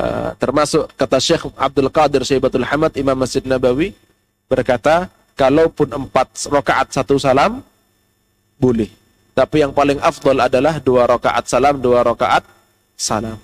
uh, 0.00 0.30
termasuk 0.38 0.90
kata 0.94 1.18
Syekh 1.20 1.44
Abdul 1.54 1.90
Qadir 1.90 2.22
Syaibatul 2.26 2.66
Hamad 2.66 2.94
Imam 2.98 3.14
Masjid 3.18 3.42
Nabawi 3.44 3.94
berkata, 4.46 5.10
kalaupun 5.34 5.90
empat 5.90 6.46
rakaat 6.50 6.94
satu 6.94 7.18
salam 7.18 7.62
boleh. 8.58 8.90
Tapi 9.34 9.66
yang 9.66 9.74
paling 9.74 9.98
afdol 9.98 10.38
adalah 10.38 10.78
dua 10.78 11.10
rakaat 11.10 11.50
salam, 11.50 11.82
dua 11.82 12.06
rakaat 12.06 12.46
salam. 12.94 13.38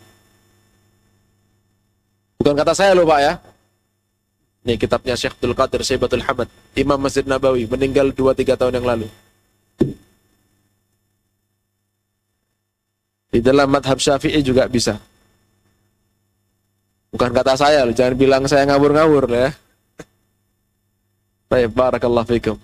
Bukan 2.38 2.54
kata 2.54 2.72
saya 2.72 2.94
loh 2.94 3.04
Pak 3.04 3.20
ya. 3.20 3.34
Ini 4.60 4.76
kitabnya 4.76 5.16
Syekh 5.16 5.34
Abdul 5.40 5.56
Qadir 5.56 5.80
Syaibatul 5.82 6.22
Hamad, 6.22 6.48
Imam 6.76 7.00
Masjid 7.00 7.24
Nabawi, 7.24 7.64
meninggal 7.64 8.12
2-3 8.12 8.60
tahun 8.60 8.76
yang 8.76 8.86
lalu. 8.86 9.08
Di 13.30 13.40
dalam 13.40 13.70
madhab 13.70 13.96
syafi'i 13.96 14.42
juga 14.44 14.68
bisa. 14.68 15.00
Bukan 17.10 17.30
kata 17.34 17.58
saya 17.58 17.82
loh, 17.82 17.94
jangan 17.94 18.14
bilang 18.14 18.42
saya 18.46 18.62
ngawur-ngawur 18.70 19.26
ya. 19.34 19.50
Baik, 21.50 21.74
barakallahu 21.74 22.30
fikum. 22.38 22.56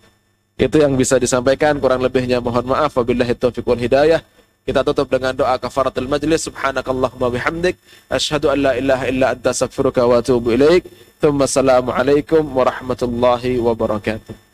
Itu 0.55 0.79
yang 0.79 0.95
bisa 0.95 1.19
disampaikan, 1.19 1.77
kurang 1.83 1.99
lebihnya 1.99 2.39
mohon 2.39 2.71
maaf. 2.71 2.95
Wabillahi 2.95 3.35
taufiq 3.35 3.67
wal 3.67 3.83
hidayah. 3.83 4.23
Kita 4.63 4.87
tutup 4.87 5.11
dengan 5.11 5.35
doa 5.35 5.59
kafaratul 5.59 6.07
majlis. 6.07 6.47
Subhanakallahumma 6.47 7.35
bihamdik. 7.35 7.75
Ashhadu 8.07 8.55
an 8.55 8.59
la 8.63 8.73
ilaha 8.79 9.05
illa 9.11 9.27
anta 9.35 9.51
astaghfiruka 9.51 10.07
wa 10.07 10.23
atubu 10.23 10.55
ilaik. 10.55 10.87
Thumma 11.19 11.51
assalamu 11.51 11.91
alaikum 11.91 12.47
warahmatullahi 12.47 13.59
wabarakatuh. 13.59 14.46